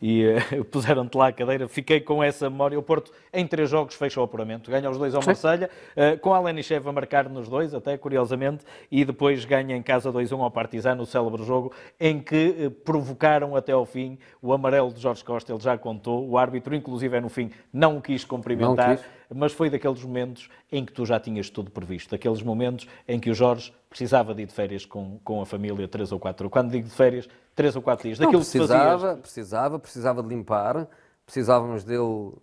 e 0.00 0.24
uh, 0.26 0.64
puseram-te 0.70 1.16
lá 1.16 1.28
a 1.28 1.32
cadeira. 1.32 1.68
Fiquei 1.68 2.00
com 2.00 2.22
essa 2.22 2.48
memória. 2.48 2.78
O 2.78 2.82
Porto, 2.82 3.12
em 3.32 3.46
três 3.46 3.68
jogos, 3.68 3.94
fecha 3.94 4.20
o 4.20 4.24
apuramento. 4.24 4.70
Ganha 4.70 4.88
os 4.90 4.96
dois 4.96 5.14
ao 5.14 5.24
Marselha, 5.24 5.70
uh, 5.96 6.18
com 6.20 6.32
a 6.32 6.40
Lenichev 6.40 6.88
a 6.88 6.92
marcar 6.92 7.28
nos 7.28 7.48
dois, 7.48 7.74
até 7.74 7.96
curiosamente, 7.96 8.64
e 8.90 9.04
depois 9.04 9.44
ganha 9.44 9.76
em 9.76 9.82
casa 9.82 10.12
2-1 10.12 10.40
ao 10.40 10.50
Partizano, 10.50 11.02
o 11.02 11.06
célebre 11.06 11.42
jogo, 11.42 11.72
em 11.98 12.20
que 12.20 12.66
uh, 12.66 12.70
provocaram 12.70 13.56
até 13.56 13.72
ao 13.72 13.84
fim 13.84 14.18
o 14.40 14.52
amarelo 14.52 14.92
de 14.92 15.00
Jorge 15.00 15.24
Costa. 15.24 15.52
Ele 15.52 15.62
já 15.62 15.76
contou. 15.76 16.28
O 16.28 16.38
árbitro, 16.38 16.74
inclusive, 16.74 17.16
é 17.16 17.20
no 17.20 17.28
fim, 17.28 17.50
não 17.72 17.98
o 17.98 18.02
quis 18.02 18.24
cumprimentar. 18.24 18.88
Não 18.88 18.96
quis 18.96 19.18
mas 19.34 19.52
foi 19.52 19.68
daqueles 19.68 20.02
momentos 20.02 20.48
em 20.72 20.84
que 20.84 20.92
tu 20.92 21.04
já 21.04 21.20
tinhas 21.20 21.50
tudo 21.50 21.70
previsto, 21.70 22.10
daqueles 22.10 22.42
momentos 22.42 22.86
em 23.06 23.20
que 23.20 23.30
o 23.30 23.34
Jorge 23.34 23.72
precisava 23.88 24.34
de 24.34 24.42
ir 24.42 24.46
de 24.46 24.52
férias 24.52 24.84
com, 24.84 25.18
com 25.24 25.40
a 25.40 25.46
família, 25.46 25.86
três 25.88 26.12
ou 26.12 26.18
quatro. 26.18 26.48
Quando 26.48 26.70
digo 26.70 26.88
de 26.88 26.94
férias, 26.94 27.28
três 27.58 27.74
ou 27.74 27.82
quatro 27.82 28.04
dias. 28.04 28.18
Daquilo 28.20 28.38
Não, 28.38 28.44
precisava, 28.44 29.16
precisava, 29.16 29.78
precisava 29.80 30.22
de 30.22 30.28
limpar, 30.28 30.86
precisávamos 31.26 31.82
dele 31.82 31.98
uh, 31.98 32.38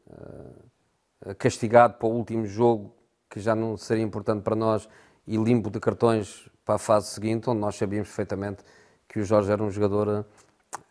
castigado 1.37 1.93
para 1.93 2.05
o 2.05 2.11
último 2.11 2.45
jogo, 2.45 2.93
que 3.29 3.39
já 3.39 3.55
não 3.55 3.77
seria 3.77 4.03
importante 4.03 4.43
para 4.43 4.57
nós, 4.57 4.89
e 5.25 5.37
limpo 5.37 5.69
de 5.69 5.79
cartões 5.79 6.49
para 6.65 6.75
a 6.75 6.77
fase 6.77 7.07
seguinte, 7.07 7.49
onde 7.49 7.61
nós 7.61 7.77
sabíamos 7.77 8.09
perfeitamente 8.09 8.61
que 9.07 9.19
o 9.19 9.23
Jorge 9.23 9.49
era 9.49 9.63
um 9.63 9.71
jogador, 9.71 10.25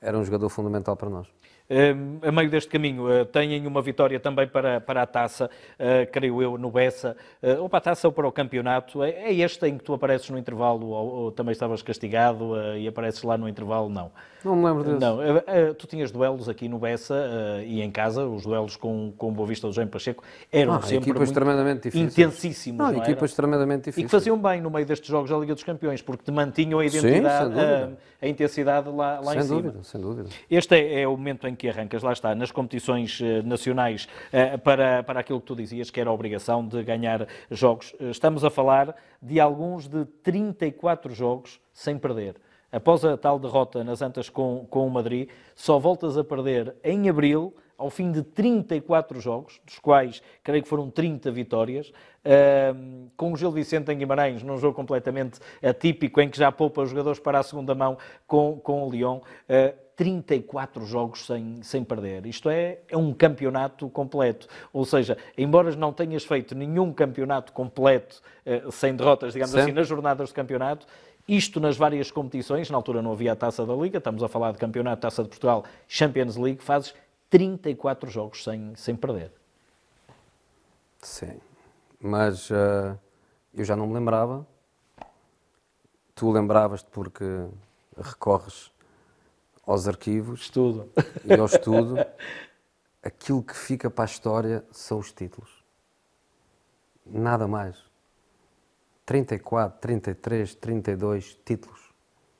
era 0.00 0.18
um 0.18 0.24
jogador 0.24 0.48
fundamental 0.48 0.96
para 0.96 1.10
nós. 1.10 1.28
Uh, 1.68 2.28
a 2.28 2.30
meio 2.30 2.50
deste 2.50 2.68
caminho, 2.68 3.06
uh, 3.08 3.24
têm 3.24 3.66
uma 3.66 3.80
vitória 3.80 4.20
também 4.20 4.46
para, 4.46 4.82
para 4.82 5.02
a 5.02 5.06
taça, 5.06 5.46
uh, 5.46 6.10
creio 6.12 6.42
eu, 6.42 6.58
no 6.58 6.70
Bessa, 6.70 7.16
ou 7.58 7.68
para 7.68 7.78
a 7.78 7.80
taça 7.80 8.06
ou 8.06 8.12
para 8.12 8.28
o 8.28 8.32
campeonato. 8.32 9.02
É, 9.02 9.10
é 9.10 9.34
este 9.34 9.66
em 9.66 9.78
que 9.78 9.84
tu 9.84 9.94
apareces 9.94 10.28
no 10.28 10.36
intervalo, 10.36 10.88
ou, 10.88 11.08
ou 11.08 11.32
também 11.32 11.52
estavas 11.52 11.80
castigado 11.80 12.54
e 12.76 12.86
apareces 12.86 13.22
lá 13.22 13.38
no 13.38 13.48
intervalo? 13.48 13.88
Não. 13.88 14.10
Não 14.44 14.56
me 14.56 14.64
lembro 14.66 14.84
disso. 14.84 14.98
Não, 15.00 15.18
tu 15.78 15.86
tinhas 15.86 16.10
duelos 16.10 16.48
aqui 16.48 16.68
no 16.68 16.78
Bessa 16.78 17.14
e 17.64 17.80
em 17.80 17.90
casa, 17.90 18.26
os 18.26 18.42
duelos 18.42 18.76
com, 18.76 19.12
com 19.16 19.28
o 19.28 19.32
Boa 19.32 19.48
Vista 19.48 19.66
do 19.66 19.72
Jaime 19.72 19.90
Pacheco 19.90 20.22
eram 20.52 20.74
ah, 20.74 20.82
sempre 20.82 21.10
equipas 21.10 21.30
tremendamente 21.30 21.82
difíceis. 21.84 22.18
intensíssimos. 22.18 22.78
Não, 22.78 22.92
não 22.92 23.02
equipas 23.02 23.30
era? 23.30 23.36
tremendamente 23.36 23.84
difíceis. 23.84 24.04
E 24.04 24.06
que 24.06 24.10
faziam 24.10 24.38
bem 24.38 24.60
no 24.60 24.70
meio 24.70 24.84
destes 24.84 25.08
jogos 25.08 25.30
da 25.30 25.38
Liga 25.38 25.54
dos 25.54 25.64
Campeões, 25.64 26.02
porque 26.02 26.24
te 26.24 26.30
mantinham 26.30 26.78
a 26.78 26.84
identidade, 26.84 27.54
Sim, 27.54 27.60
a, 27.60 28.26
a, 28.26 28.28
intensidade 28.28 28.88
lá, 28.90 29.20
lá 29.20 29.32
sem 29.32 29.38
em 29.38 29.42
cima. 29.42 29.62
Dúvida, 29.62 29.82
sem 29.82 30.00
dúvida. 30.00 30.28
Este 30.50 30.74
é, 30.74 31.02
é, 31.02 31.08
o 31.08 31.16
momento 31.16 31.46
em 31.46 31.54
que 31.54 31.63
arrancas, 31.68 32.02
lá 32.02 32.12
está, 32.12 32.34
nas 32.34 32.50
competições 32.50 33.20
uh, 33.20 33.42
nacionais, 33.44 34.08
uh, 34.32 34.58
para, 34.58 35.02
para 35.02 35.20
aquilo 35.20 35.40
que 35.40 35.46
tu 35.46 35.56
dizias, 35.56 35.90
que 35.90 36.00
era 36.00 36.10
a 36.10 36.12
obrigação 36.12 36.66
de 36.66 36.82
ganhar 36.82 37.26
jogos. 37.50 37.92
Uh, 38.00 38.10
estamos 38.10 38.44
a 38.44 38.50
falar 38.50 38.94
de 39.20 39.40
alguns 39.40 39.88
de 39.88 40.04
34 40.22 41.14
jogos 41.14 41.60
sem 41.72 41.98
perder. 41.98 42.36
Após 42.74 43.04
a 43.04 43.16
tal 43.16 43.38
derrota 43.38 43.84
nas 43.84 44.02
Antas 44.02 44.28
com, 44.28 44.66
com 44.68 44.84
o 44.84 44.90
Madrid, 44.90 45.28
só 45.54 45.78
voltas 45.78 46.18
a 46.18 46.24
perder 46.24 46.74
em 46.82 47.08
abril, 47.08 47.54
ao 47.78 47.88
fim 47.88 48.10
de 48.10 48.22
34 48.22 49.20
jogos, 49.20 49.60
dos 49.64 49.78
quais 49.78 50.22
creio 50.42 50.62
que 50.62 50.68
foram 50.68 50.90
30 50.90 51.30
vitórias, 51.30 51.90
uh, 51.90 53.08
com 53.16 53.32
o 53.32 53.36
Gil 53.36 53.52
Vicente 53.52 53.92
em 53.92 53.98
Guimarães, 53.98 54.42
num 54.42 54.58
jogo 54.58 54.74
completamente 54.74 55.38
atípico, 55.62 56.20
em 56.20 56.28
que 56.28 56.36
já 56.36 56.50
poupa 56.50 56.82
os 56.82 56.90
jogadores 56.90 57.20
para 57.20 57.38
a 57.38 57.42
segunda 57.42 57.74
mão 57.74 57.96
com, 58.26 58.58
com 58.58 58.86
o 58.86 58.90
Lyon. 58.90 59.18
Uh, 59.18 59.83
34 59.96 60.84
jogos 60.84 61.26
sem, 61.26 61.62
sem 61.62 61.84
perder. 61.84 62.26
Isto 62.26 62.50
é, 62.50 62.78
é 62.88 62.96
um 62.96 63.12
campeonato 63.12 63.88
completo. 63.88 64.48
Ou 64.72 64.84
seja, 64.84 65.16
embora 65.38 65.74
não 65.76 65.92
tenhas 65.92 66.24
feito 66.24 66.54
nenhum 66.54 66.92
campeonato 66.92 67.52
completo 67.52 68.20
uh, 68.44 68.72
sem 68.72 68.94
derrotas, 68.94 69.32
digamos 69.32 69.52
Sim. 69.52 69.60
assim, 69.60 69.72
nas 69.72 69.86
jornadas 69.86 70.28
de 70.28 70.34
campeonato, 70.34 70.86
isto 71.26 71.58
nas 71.58 71.76
várias 71.76 72.10
competições, 72.10 72.68
na 72.68 72.76
altura 72.76 73.00
não 73.00 73.12
havia 73.12 73.32
a 73.32 73.36
Taça 73.36 73.64
da 73.64 73.74
Liga, 73.74 73.98
estamos 73.98 74.22
a 74.22 74.28
falar 74.28 74.52
de 74.52 74.58
Campeonato, 74.58 75.02
Taça 75.02 75.22
de 75.22 75.28
Portugal, 75.30 75.64
Champions 75.88 76.36
League, 76.36 76.62
fazes 76.62 76.94
34 77.30 78.10
jogos 78.10 78.44
sem, 78.44 78.74
sem 78.76 78.94
perder. 78.94 79.32
Sim, 81.00 81.40
mas 81.98 82.50
uh, 82.50 82.98
eu 83.54 83.64
já 83.64 83.74
não 83.74 83.86
me 83.86 83.94
lembrava. 83.94 84.46
Tu 86.14 86.30
lembravas-te 86.30 86.90
porque 86.90 87.24
recorres 87.96 88.70
aos 89.66 89.88
arquivos 89.88 90.42
estudo. 90.42 90.90
e 91.24 91.32
ao 91.32 91.46
estudo. 91.46 91.96
Aquilo 93.02 93.42
que 93.42 93.54
fica 93.54 93.90
para 93.90 94.04
a 94.04 94.06
história 94.06 94.64
são 94.70 94.98
os 94.98 95.12
títulos. 95.12 95.64
Nada 97.04 97.46
mais. 97.46 97.76
34, 99.04 99.78
33, 99.80 100.54
32 100.54 101.38
títulos. 101.44 101.92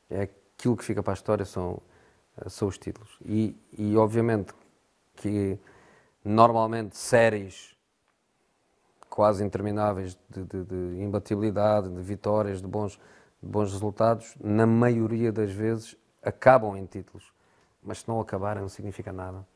É 0.08 0.22
aquilo 0.22 0.76
que 0.76 0.84
fica 0.84 1.02
para 1.02 1.12
a 1.12 1.14
história 1.14 1.44
são, 1.44 1.80
são 2.48 2.68
os 2.68 2.78
títulos. 2.78 3.18
E, 3.26 3.54
e 3.76 3.96
obviamente 3.96 4.54
que 5.16 5.58
normalmente 6.24 6.96
séries 6.96 7.74
quase 9.10 9.44
intermináveis 9.44 10.18
de, 10.28 10.44
de, 10.44 10.64
de 10.64 11.02
imbatibilidade, 11.02 11.88
de 11.88 12.02
vitórias, 12.02 12.60
de 12.60 12.66
bons, 12.66 12.98
de 13.42 13.48
bons 13.48 13.70
resultados, 13.70 14.34
na 14.42 14.66
maioria 14.66 15.30
das 15.30 15.52
vezes 15.52 15.96
acabam 16.24 16.76
em 16.76 16.86
títulos. 16.86 17.32
Mas 17.82 17.98
se 17.98 18.08
não 18.08 18.20
acabarem 18.20 18.62
não 18.62 18.68
significa 18.68 19.12
nada. 19.12 19.46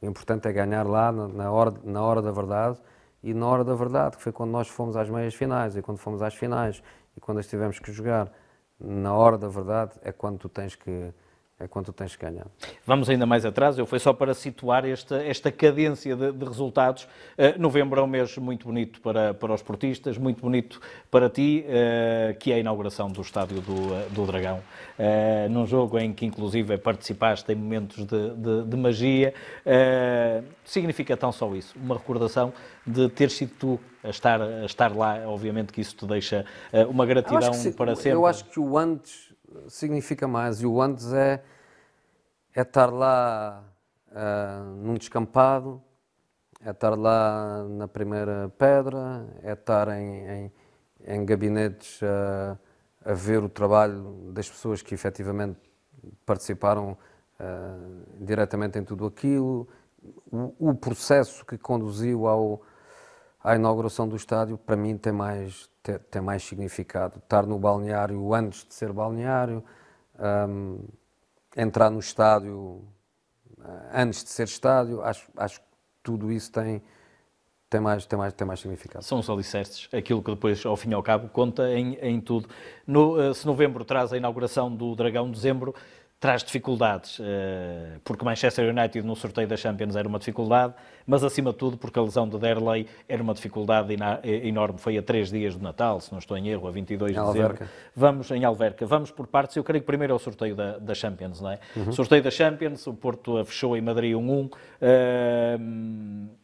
O 0.00 0.06
importante 0.06 0.48
é 0.48 0.52
ganhar 0.52 0.86
lá 0.86 1.12
na 1.12 1.50
hora, 1.50 1.74
na 1.84 2.02
hora 2.02 2.20
da 2.20 2.32
verdade 2.32 2.78
e 3.22 3.32
na 3.32 3.46
hora 3.46 3.62
da 3.62 3.74
verdade, 3.74 4.16
que 4.16 4.22
foi 4.22 4.32
quando 4.32 4.50
nós 4.50 4.68
fomos 4.68 4.96
às 4.96 5.08
meias 5.08 5.34
finais 5.34 5.76
e 5.76 5.82
quando 5.82 5.98
fomos 5.98 6.22
às 6.22 6.34
finais 6.34 6.82
e 7.16 7.20
quando 7.20 7.38
as 7.38 7.46
tivemos 7.46 7.78
que 7.78 7.92
jogar, 7.92 8.30
na 8.80 9.14
hora 9.14 9.38
da 9.38 9.48
verdade 9.48 9.92
é 10.02 10.10
quando 10.10 10.38
tu 10.38 10.48
tens 10.48 10.74
que 10.74 11.14
é 11.62 11.68
quanto 11.68 11.92
tens 11.92 12.16
que 12.16 12.24
ganhar. 12.24 12.46
Vamos 12.84 13.08
ainda 13.08 13.24
mais 13.24 13.44
atrás, 13.44 13.78
eu 13.78 13.86
foi 13.86 13.98
só 13.98 14.12
para 14.12 14.34
situar 14.34 14.84
esta, 14.84 15.22
esta 15.22 15.52
cadência 15.52 16.16
de, 16.16 16.32
de 16.32 16.44
resultados. 16.44 17.04
Uh, 17.38 17.58
novembro 17.58 18.00
é 18.00 18.02
um 18.02 18.06
mês 18.06 18.36
muito 18.36 18.66
bonito 18.66 19.00
para, 19.00 19.32
para 19.32 19.54
os 19.54 19.62
portistas, 19.62 20.18
muito 20.18 20.40
bonito 20.40 20.80
para 21.10 21.30
ti, 21.30 21.64
uh, 21.66 22.36
que 22.38 22.50
é 22.50 22.56
a 22.56 22.58
inauguração 22.58 23.08
do 23.08 23.20
estádio 23.20 23.60
do, 23.60 24.08
do 24.10 24.26
Dragão, 24.26 24.58
uh, 24.58 25.48
num 25.48 25.66
jogo 25.66 25.98
em 25.98 26.12
que 26.12 26.26
inclusive 26.26 26.76
participaste 26.78 27.52
em 27.52 27.54
momentos 27.54 28.04
de, 28.04 28.30
de, 28.30 28.64
de 28.64 28.76
magia. 28.76 29.32
significa 30.64 31.16
tão 31.16 31.30
só 31.30 31.54
isso, 31.54 31.74
uma 31.78 31.96
recordação 31.96 32.52
de 32.84 33.08
ter 33.08 33.30
sido 33.30 33.52
tu 33.58 33.80
a 34.02 34.08
estar, 34.08 34.42
a 34.42 34.64
estar 34.64 34.94
lá, 34.94 35.22
obviamente 35.26 35.72
que 35.72 35.80
isso 35.80 35.94
te 35.94 36.06
deixa 36.06 36.44
uma 36.88 37.06
gratidão 37.06 37.52
para 37.76 37.94
sempre. 37.94 38.12
Eu 38.12 38.26
acho 38.26 38.44
que 38.46 38.58
o 38.58 38.76
antes 38.76 39.31
significa 39.68 40.26
mais. 40.26 40.60
E 40.60 40.66
o 40.66 40.80
antes 40.80 41.12
é 41.12 41.42
é 42.54 42.60
estar 42.60 42.92
lá 42.92 43.64
uh, 44.10 44.64
num 44.76 44.94
descampado, 44.94 45.82
é 46.64 46.70
estar 46.70 46.94
lá 46.96 47.64
na 47.64 47.88
primeira 47.88 48.52
pedra, 48.58 49.26
é 49.42 49.52
estar 49.52 49.88
em, 49.88 50.28
em, 50.28 50.52
em 51.06 51.24
gabinetes 51.24 52.00
uh, 52.02 52.58
a 53.04 53.14
ver 53.14 53.42
o 53.42 53.48
trabalho 53.48 54.30
das 54.32 54.48
pessoas 54.48 54.82
que 54.82 54.94
efetivamente 54.94 55.58
participaram 56.26 56.92
uh, 57.40 58.24
diretamente 58.24 58.78
em 58.78 58.84
tudo 58.84 59.06
aquilo, 59.06 59.66
o, 60.30 60.70
o, 60.70 60.74
processo 60.74 61.46
que 61.46 61.56
conduziu 61.56 62.26
ao, 62.26 62.62
à 63.42 63.56
inauguração 63.56 64.08
do 64.08 64.16
estádio, 64.16 64.56
para 64.56 64.76
mim 64.76 64.96
tem 64.96 65.12
mais, 65.12 65.68
tem, 65.82 65.98
tem 66.10 66.22
mais 66.22 66.42
significado. 66.42 67.18
Estar 67.18 67.46
no 67.46 67.58
balneário 67.58 68.32
antes 68.34 68.64
de 68.66 68.74
ser 68.74 68.92
balneário, 68.92 69.64
um, 70.48 70.78
entrar 71.56 71.90
no 71.90 71.98
estádio 71.98 72.82
eh, 73.64 74.02
antes 74.02 74.24
de 74.24 74.30
ser 74.30 74.44
estádio, 74.44 75.02
acho, 75.02 75.28
acho 75.36 75.60
que 75.60 75.66
tudo 76.02 76.32
isso 76.32 76.50
tem, 76.50 76.82
tem, 77.70 77.80
mais, 77.80 78.06
tem, 78.06 78.18
mais, 78.18 78.32
tem 78.32 78.46
mais 78.46 78.60
significado. 78.60 79.04
São 79.04 79.18
os 79.18 79.30
alicerces, 79.30 79.88
aquilo 79.92 80.22
que 80.22 80.30
depois, 80.30 80.64
ao 80.66 80.76
fim 80.76 80.90
e 80.90 80.94
ao 80.94 81.02
cabo, 81.02 81.28
conta 81.28 81.70
em, 81.72 81.94
em 81.94 82.20
tudo. 82.20 82.48
No, 82.86 83.20
eh, 83.20 83.34
se 83.34 83.46
novembro 83.46 83.84
traz 83.84 84.12
a 84.12 84.16
inauguração 84.16 84.74
do 84.74 84.94
Dragão, 84.94 85.30
dezembro 85.30 85.74
traz 86.22 86.44
dificuldades, 86.44 87.18
eh, 87.20 87.98
porque 88.04 88.24
Manchester 88.24 88.72
United 88.72 89.04
no 89.04 89.16
sorteio 89.16 89.48
da 89.48 89.56
Champions 89.56 89.96
era 89.96 90.06
uma 90.06 90.20
dificuldade, 90.20 90.72
mas 91.04 91.24
acima 91.24 91.50
de 91.50 91.58
tudo 91.58 91.76
porque 91.76 91.98
a 91.98 92.02
lesão 92.02 92.28
de 92.28 92.38
Derley 92.38 92.86
era 93.08 93.20
uma 93.20 93.34
dificuldade 93.34 93.92
eh, 93.92 94.46
enorme. 94.46 94.78
Foi 94.78 94.96
a 94.96 95.02
três 95.02 95.32
dias 95.32 95.56
do 95.56 95.62
Natal, 95.64 96.00
se 96.00 96.12
não 96.12 96.20
estou 96.20 96.36
em 96.38 96.48
erro, 96.48 96.68
a 96.68 96.70
22 96.70 97.12
de 97.12 97.20
dezembro. 97.20 97.68
Vamos 97.96 98.30
em 98.30 98.44
Alverca. 98.44 98.86
Vamos 98.86 99.10
por 99.10 99.26
partes. 99.26 99.56
Eu 99.56 99.64
creio 99.64 99.82
que 99.82 99.86
primeiro 99.88 100.12
é 100.12 100.16
o 100.16 100.18
sorteio 100.20 100.54
da, 100.54 100.78
da 100.78 100.94
Champions, 100.94 101.40
não 101.40 101.50
é? 101.50 101.58
Uhum. 101.74 101.90
Sorteio 101.90 102.22
da 102.22 102.30
Champions, 102.30 102.86
o 102.86 102.94
Porto 102.94 103.44
fechou 103.44 103.76
em 103.76 103.80
Madrid 103.80 104.14
1-1, 104.14 104.46
uh, 104.46 104.52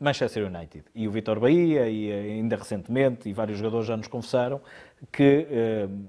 Manchester 0.01 0.45
United. 0.45 0.87
E 0.93 1.07
o 1.07 1.12
Vitor 1.12 1.39
Bahia, 1.39 1.89
e 1.89 2.11
ainda 2.11 2.57
recentemente, 2.57 3.29
e 3.29 3.33
vários 3.33 3.59
jogadores 3.59 3.87
já 3.87 3.97
nos 3.97 4.09
confessaram 4.09 4.61
que 5.12 5.47
uh, 5.49 6.05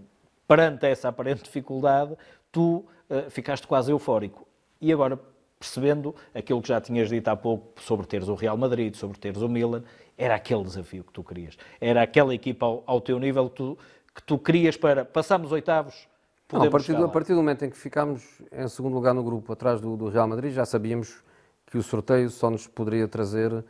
perante 0.48 0.88
essa 0.88 1.10
aparente 1.10 1.44
dificuldade, 1.44 2.18
tu 2.52 2.84
ficaste 3.30 3.68
quase 3.68 3.92
eufórico. 3.92 4.48
E 4.82 4.94
agora, 4.94 5.20
percebendo 5.60 6.16
aquilo 6.34 6.62
que 6.62 6.70
já 6.70 6.80
tinhas 6.80 7.10
dito 7.10 7.28
há 7.28 7.36
pouco 7.36 7.82
sobre 7.82 8.08
teres 8.08 8.28
o 8.28 8.36
Real 8.36 8.58
Madrid, 8.58 8.96
sobre 8.96 9.20
teres 9.20 9.42
o 9.42 9.50
Milan, 9.50 9.84
era 10.18 10.36
aquele 10.36 10.64
desafio 10.64 11.04
que 11.04 11.12
tu 11.12 11.24
querias. 11.24 11.58
Era 11.82 12.02
aquela 12.02 12.34
equipa 12.34 12.66
ao, 12.66 12.84
ao 12.86 13.02
teu 13.02 13.20
nível 13.20 13.50
que 13.50 13.56
tu, 13.56 13.78
que 14.16 14.24
tu 14.24 14.38
querias 14.38 14.78
para 14.78 15.04
passarmos 15.04 15.52
oitavos, 15.52 16.08
não, 16.52 16.64
a, 16.64 16.72
partir 16.72 16.96
do, 16.96 17.06
a 17.06 17.10
partir 17.10 17.34
do 17.34 17.38
momento 17.38 17.64
em 17.64 17.70
que 17.70 17.78
ficámos 17.78 18.42
em 18.52 18.68
segundo 18.68 18.96
lugar 18.96 19.14
no 19.14 19.24
grupo, 19.24 19.54
atrás 19.54 19.80
do, 19.80 19.96
do 19.96 20.10
Real 20.10 20.28
Madrid, 20.28 20.52
já 20.52 20.66
sabíamos 20.66 21.24
que 21.68 21.78
o 21.78 21.84
sorteio 21.84 22.28
só 22.30 22.50
nos 22.50 22.66
poderia 22.66 23.08
trazer 23.08 23.54
uh, 23.54 23.64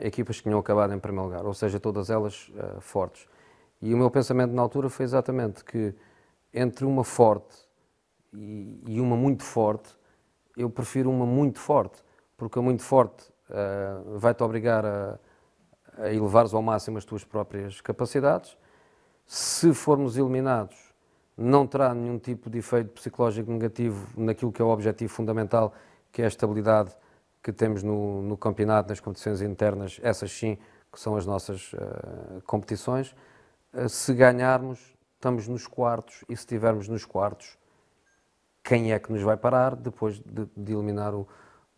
equipas 0.00 0.38
que 0.38 0.42
tinham 0.42 0.58
acabado 0.58 0.92
em 0.92 0.98
primeiro 0.98 1.28
lugar, 1.28 1.46
ou 1.46 1.54
seja, 1.54 1.78
todas 1.78 2.10
elas 2.10 2.48
uh, 2.48 2.80
fortes. 2.80 3.28
E 3.80 3.94
o 3.94 3.96
meu 3.96 4.10
pensamento 4.10 4.52
na 4.52 4.62
altura 4.62 4.90
foi 4.90 5.04
exatamente 5.04 5.64
que 5.64 5.94
entre 6.52 6.84
uma 6.84 7.04
forte 7.04 7.65
e, 8.86 9.00
uma 9.00 9.16
muito 9.16 9.42
forte, 9.42 9.96
eu 10.56 10.68
prefiro 10.70 11.10
uma 11.10 11.26
muito 11.26 11.58
forte, 11.58 12.02
porque 12.36 12.58
a 12.58 12.62
muito 12.62 12.82
forte 12.82 13.28
uh, 13.50 14.18
vai-te 14.18 14.42
obrigar 14.42 14.84
a, 14.84 15.18
a 15.98 16.12
elevares 16.12 16.52
ao 16.54 16.62
máximo 16.62 16.98
as 16.98 17.04
tuas 17.04 17.24
próprias 17.24 17.80
capacidades. 17.80 18.56
Se 19.24 19.72
formos 19.74 20.16
eliminados, 20.16 20.76
não 21.36 21.66
terá 21.66 21.94
nenhum 21.94 22.18
tipo 22.18 22.48
de 22.48 22.58
efeito 22.58 22.90
psicológico 22.92 23.50
negativo 23.50 24.08
naquilo 24.16 24.52
que 24.52 24.62
é 24.62 24.64
o 24.64 24.68
objetivo 24.68 25.12
fundamental, 25.12 25.74
que 26.12 26.22
é 26.22 26.24
a 26.24 26.28
estabilidade 26.28 26.96
que 27.42 27.52
temos 27.52 27.82
no, 27.82 28.22
no 28.22 28.36
campeonato, 28.36 28.88
nas 28.88 29.00
competições 29.00 29.40
internas, 29.40 30.00
essas 30.02 30.32
sim, 30.32 30.58
que 30.92 30.98
são 30.98 31.16
as 31.16 31.26
nossas 31.26 31.72
uh, 31.74 32.42
competições. 32.46 33.14
eh, 33.72 33.88
se 33.88 34.14
ganharmos, 34.14 34.96
estamos 35.14 35.46
nos 35.46 35.66
quartos 35.66 36.24
e 36.28 36.34
se 36.34 36.42
estivermos 36.42 36.88
nos 36.88 37.04
quartos, 37.04 37.58
quem 38.66 38.92
é 38.92 38.98
que 38.98 39.12
nos 39.12 39.22
vai 39.22 39.36
parar 39.36 39.76
depois 39.76 40.18
de, 40.18 40.48
de 40.56 40.72
eliminar 40.72 41.14
o, 41.14 41.26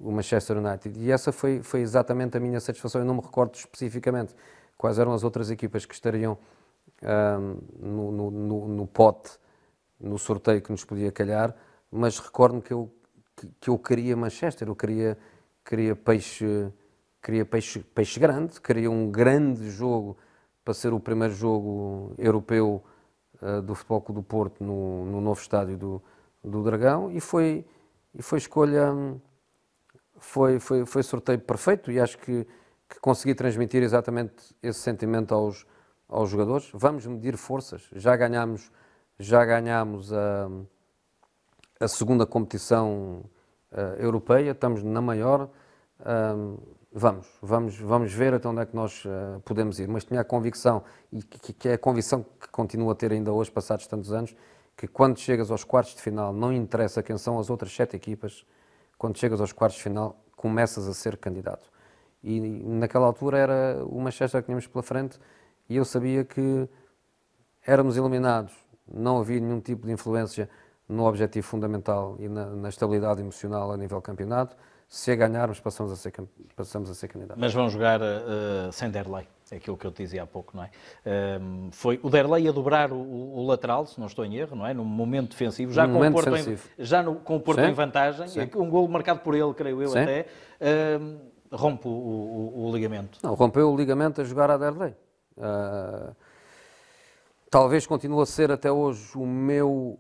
o, 0.01 0.11
Manchester 0.11 0.57
United? 0.57 0.99
E 0.99 1.13
essa 1.13 1.31
foi, 1.31 1.63
foi 1.63 1.81
exatamente 1.81 2.35
a 2.35 2.41
minha 2.41 2.59
satisfação. 2.61 3.03
Eu 3.03 3.05
não 3.05 3.17
me 3.17 3.21
recordo 3.21 3.55
especificamente 3.55 4.35
quais 4.77 4.99
eram 4.99 5.13
as 5.13 5.23
outras 5.23 5.51
equipas 5.51 5.85
que 5.85 5.93
estariam 5.93 6.39
no, 7.79 8.11
no, 8.11 8.31
no, 8.31 8.69
no, 8.69 8.87
pote, 8.87 9.39
no 10.01 10.19
sorteio 10.19 10.63
que 10.63 10.71
nos 10.71 10.83
podia 10.83 11.13
calhar, 11.13 11.55
mas 11.91 12.19
recordo-me 12.19 12.63
que 12.63 12.73
eu, 12.73 12.91
que, 13.37 13.47
que, 13.61 13.71
eu 13.71 13.79
queria 13.79 14.17
Manchester, 14.17 14.67
eu 14.67 14.75
queria, 14.75 15.19
queria 15.65 15.95
peixe 15.95 16.73
queria 17.23 17.45
peixe, 17.45 17.81
peixe 17.81 18.19
grande, 18.19 18.61
queria 18.61 18.91
um 18.91 19.11
grande 19.11 19.71
jogo 19.71 20.17
para 20.65 20.73
ser 20.73 20.93
o 20.95 21.01
primeiro 21.01 21.35
jogo 21.35 22.15
europeu 22.17 22.83
uh, 23.43 23.61
do 23.61 23.75
Futebol 23.75 24.01
Clube 24.01 24.21
do 24.21 24.25
Porto 24.25 24.65
no, 24.65 25.05
no 25.05 25.21
novo 25.21 25.41
estádio 25.41 25.77
do, 25.77 26.03
do 26.49 26.63
Dragão 26.63 27.11
e 27.11 27.21
foi, 27.21 27.65
e 28.15 28.23
foi 28.23 28.39
escolha, 28.39 28.93
foi, 30.17 30.59
foi, 30.59 30.87
foi 30.87 31.03
sorteio 31.03 31.39
perfeito 31.39 31.91
e 31.91 32.01
acho 32.01 32.19
que, 32.19 32.47
que 32.89 33.01
consegui 33.01 33.35
transmitir 33.35 33.83
exatamente 33.83 34.35
esse 34.63 34.81
sentimento 34.81 35.35
aos, 35.35 35.67
aos 36.09 36.31
jogadores. 36.31 36.71
Vamos 36.73 37.07
medir 37.07 37.37
forças, 37.37 37.89
já 37.93 38.17
ganhamos, 38.17 38.71
já 39.19 39.45
ganhamos 39.45 40.13
a, 40.13 40.49
a 41.81 41.89
segunda 41.89 42.27
competição 42.27 43.25
uh, 43.73 44.01
europeia, 44.01 44.53
estamos 44.53 44.83
na 44.83 45.01
maior. 45.01 45.49
Vamos, 46.91 47.29
vamos, 47.43 47.79
vamos 47.79 48.13
ver 48.15 48.33
até 48.33 48.49
onde 48.49 48.63
é 48.63 48.67
que 48.67 48.75
nós 48.75 49.05
uh, 49.05 49.41
podemos 49.45 49.79
ir. 49.79 49.87
Mas 49.89 50.05
tinha 50.05 50.21
a 50.21 50.25
convicção, 50.25 50.83
e 51.13 51.23
que, 51.23 51.53
que, 51.53 51.69
é 51.69 51.75
a 51.75 51.79
convicção 51.79 52.25
que 52.41 52.49
continuo 52.49 52.91
a 52.91 52.95
ter 52.95 53.13
ainda 53.13 53.31
hoje, 53.31 53.51
passados 53.51 53.87
tantos 53.87 54.11
anos, 54.11 54.35
que 54.79 54.87
quando 54.87 55.19
chegas 55.19 55.51
aos 55.51 55.65
quartos 55.65 55.97
de 55.97 56.01
final, 56.01 56.33
não 56.33 56.53
interessa 56.53 57.03
quem 57.03 57.19
são 57.19 57.41
as 57.41 57.51
outras 57.51 57.73
sete 57.73 57.97
equipas, 57.97 58.47
quando 58.97 59.19
chegas 59.19 59.41
aos 59.41 59.53
quartos 59.53 59.77
de 59.77 59.83
final, 59.83 60.17
começas 60.37 60.87
a 60.87 60.95
ser 60.95 61.17
candidato. 61.17 61.69
E 62.23 62.41
naquela 62.41 63.07
altura 63.07 63.39
era 63.39 63.85
o 63.85 64.01
Manchester 64.01 64.41
que 64.41 64.47
tínhamos 64.47 64.69
pela 64.69 64.85
frente 64.85 65.19
e 65.69 65.77
eu 65.77 65.85
sabia 65.85 66.25
que 66.25 66.69
éramos 67.67 67.97
eliminados, 67.97 68.55
não 68.87 69.19
havia 69.19 69.41
nenhum 69.41 69.61
tipo 69.61 69.85
de 69.85 69.93
influência 69.93 70.49
no 70.89 71.05
objetivo 71.07 71.45
fundamental 71.45 72.17
e 72.21 72.29
na, 72.29 72.47
na 72.47 72.69
estabilidade 72.69 73.21
emocional 73.21 73.73
a 73.73 73.77
nível 73.77 74.01
campeonato 74.01 74.57
se 74.89 75.11
a 75.11 75.17
ganharmos, 75.17 75.59
passamos 75.61 75.93
a 75.93 75.97
ser, 75.97 76.15
passamos 76.57 76.89
a 76.89 76.95
ser 76.95 77.09
candidatos. 77.09 77.41
Mas 77.41 77.53
vão 77.53 77.69
jogar 77.69 78.01
uh, 78.01 78.73
sem 78.73 78.91
Derlei, 78.91 79.29
aquilo 79.57 79.77
que 79.77 79.87
eu 79.87 79.91
te 79.91 80.03
dizia 80.03 80.23
há 80.23 80.27
pouco, 80.27 80.57
não 80.57 80.65
é? 80.65 80.71
Uh, 81.07 81.69
foi 81.73 81.99
o 82.03 82.11
Derlei 82.11 82.49
a 82.49 82.53
dobrar 82.53 82.93
o, 82.93 82.97
o, 82.97 83.47
lateral, 83.47 83.87
se 83.87 83.99
não 83.99 84.07
estou 84.07 84.25
em 84.25 84.37
erro, 84.37 84.57
não 84.57 84.67
é? 84.67 84.75
No 84.75 84.85
momento 84.85 85.31
defensivo, 85.31 85.73
já, 85.73 85.87
com 85.87 86.01
o, 86.01 86.13
Porto 86.13 86.37
em, 86.37 86.59
já 86.79 87.03
no, 87.03 87.17
com 87.17 87.37
o 87.37 87.41
Porto 87.41 87.61
Sim. 87.61 87.69
em 87.69 87.73
vantagem, 87.73 88.29
Sim. 88.29 88.51
um 88.57 88.69
gol 88.69 88.87
marcado 88.89 89.21
por 89.21 89.35
ele, 89.35 89.53
creio 89.55 89.83
eu 89.83 89.89
Sim. 89.89 90.01
até, 90.01 90.27
uh, 90.61 91.57
rompe 91.57 91.89
o, 91.89 91.91
o, 91.91 92.67
o, 92.67 92.73
ligamento. 92.75 93.19
Não, 93.23 93.35
rompeu 93.35 93.73
o 93.73 93.77
ligamento 93.77 94.21
a 94.21 94.25
jogar 94.25 94.51
a 94.51 94.57
Derlei. 94.57 94.95
Uh, 95.37 96.15
talvez 97.51 97.87
continue 97.87 98.23
a 98.23 98.27
ser 98.27 98.51
até 98.51 98.71
hoje 98.71 99.17
o 99.17 99.27
meu 99.27 99.99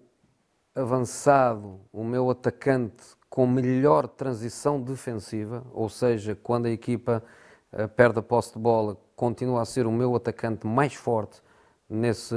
avançado, 0.75 1.81
o 1.93 2.05
meu 2.05 2.31
atacante 2.31 3.17
com 3.29 3.47
melhor 3.47 4.07
transição 4.09 4.81
defensiva, 4.81 5.65
ou 5.73 5.89
seja, 5.89 6.35
quando 6.35 6.67
a 6.67 6.71
equipa 6.71 7.23
perde 7.95 8.19
a 8.19 8.23
posse 8.23 8.53
de 8.55 8.59
bola, 8.59 8.97
continua 9.15 9.63
a 9.63 9.65
ser 9.65 9.87
o 9.87 9.93
meu 9.93 10.15
atacante 10.15 10.67
mais 10.67 10.95
forte 10.95 11.43
nesse, 11.89 12.35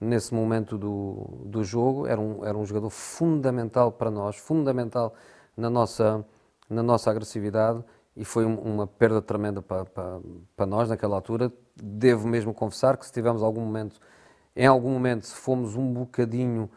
nesse 0.00 0.34
momento 0.34 0.78
do, 0.78 1.42
do 1.46 1.64
jogo. 1.64 2.06
Era 2.06 2.20
um, 2.20 2.44
era 2.44 2.56
um 2.56 2.64
jogador 2.64 2.90
fundamental 2.90 3.92
para 3.92 4.10
nós, 4.10 4.36
fundamental 4.36 5.14
na 5.56 5.70
nossa, 5.70 6.24
na 6.68 6.82
nossa 6.82 7.10
agressividade 7.10 7.82
e 8.16 8.24
foi 8.24 8.44
uma 8.44 8.86
perda 8.86 9.22
tremenda 9.22 9.62
para, 9.62 9.84
para, 9.84 10.20
para 10.54 10.66
nós 10.66 10.88
naquela 10.88 11.16
altura. 11.16 11.52
Devo 11.74 12.28
mesmo 12.28 12.52
confessar 12.52 12.96
que 12.96 13.06
se 13.06 13.12
tivemos 13.12 13.42
algum 13.42 13.62
momento, 13.62 13.98
em 14.54 14.66
algum 14.66 14.90
momento, 14.90 15.26
se 15.26 15.34
fomos 15.34 15.76
um 15.76 15.92
bocadinho. 15.92 16.70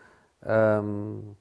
Um, 0.81 1.35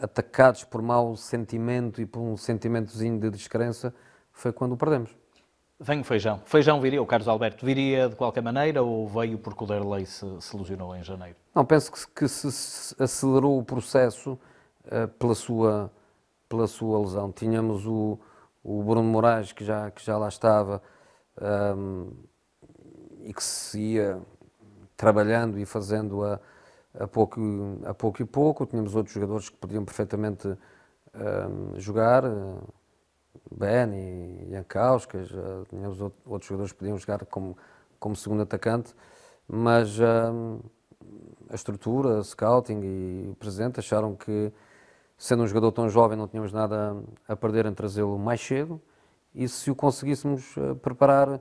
atacados 0.00 0.64
por 0.64 0.82
mau 0.82 1.16
sentimento 1.16 2.00
e 2.00 2.06
por 2.06 2.20
um 2.20 2.36
sentimentozinho 2.36 3.18
de 3.18 3.30
descrença, 3.30 3.94
foi 4.32 4.52
quando 4.52 4.72
o 4.72 4.76
perdemos. 4.76 5.16
Vem 5.84 6.00
o 6.00 6.04
Feijão. 6.04 6.40
Feijão 6.46 6.80
viria, 6.80 7.02
o 7.02 7.04
Carlos 7.04 7.28
Alberto, 7.28 7.66
viria 7.66 8.08
de 8.08 8.16
qualquer 8.16 8.42
maneira 8.42 8.82
ou 8.82 9.06
veio 9.06 9.38
porque 9.38 9.64
o 9.64 9.66
Derlei 9.66 10.06
se, 10.06 10.24
se 10.40 10.56
lesionou 10.56 10.96
em 10.96 11.02
janeiro? 11.02 11.36
Não, 11.54 11.62
penso 11.62 11.92
que, 11.92 12.06
que 12.20 12.26
se 12.26 12.96
acelerou 12.98 13.58
o 13.58 13.62
processo 13.62 14.38
uh, 14.86 15.06
pela, 15.18 15.34
sua, 15.34 15.92
pela 16.48 16.66
sua 16.66 16.98
lesão. 17.00 17.30
Tínhamos 17.30 17.86
o, 17.86 18.18
o 18.62 18.82
Bruno 18.82 19.02
Moraes, 19.02 19.52
que 19.52 19.62
já, 19.62 19.90
que 19.90 20.02
já 20.02 20.16
lá 20.16 20.28
estava 20.28 20.80
um, 21.76 22.08
ehm, 23.22 23.28
e 23.28 23.34
que 23.34 23.44
se 23.44 23.78
ia 23.78 24.22
trabalhando 24.96 25.58
e 25.58 25.66
fazendo 25.66 26.24
a, 26.24 26.40
a 26.98 27.06
pouco, 27.06 27.38
a 27.84 27.92
pouco 27.92 28.22
e 28.22 28.24
pouco. 28.24 28.64
Tínhamos 28.64 28.94
outros 28.94 29.14
jogadores 29.14 29.50
que 29.50 29.56
podiam 29.58 29.84
perfeitamente 29.84 30.48
um, 30.48 31.78
jogar, 31.78 32.24
Ben 33.50 33.92
e 33.94 34.50
Jankauskas, 34.50 35.30
uh, 35.30 35.64
tínhamos 35.68 36.00
outros 36.00 36.46
jogadores 36.46 36.72
que 36.72 36.78
podiam 36.78 36.96
jogar 36.96 37.24
como, 37.26 37.56
como 37.98 38.16
segundo 38.16 38.42
atacante, 38.42 38.94
mas 39.46 39.98
um, 40.00 40.60
a 41.50 41.54
estrutura, 41.54 42.18
a 42.18 42.24
scouting 42.24 42.80
e 42.82 43.30
o 43.30 43.34
presidente 43.36 43.78
acharam 43.78 44.16
que, 44.16 44.52
sendo 45.16 45.42
um 45.42 45.46
jogador 45.46 45.72
tão 45.72 45.88
jovem, 45.88 46.16
não 46.16 46.26
tínhamos 46.26 46.52
nada 46.52 46.96
a 47.28 47.36
perder 47.36 47.66
em 47.66 47.74
trazê-lo 47.74 48.18
mais 48.18 48.40
cedo. 48.40 48.80
E 49.34 49.48
se 49.48 49.70
o 49.70 49.74
conseguíssemos 49.74 50.56
uh, 50.56 50.74
preparar 50.76 51.40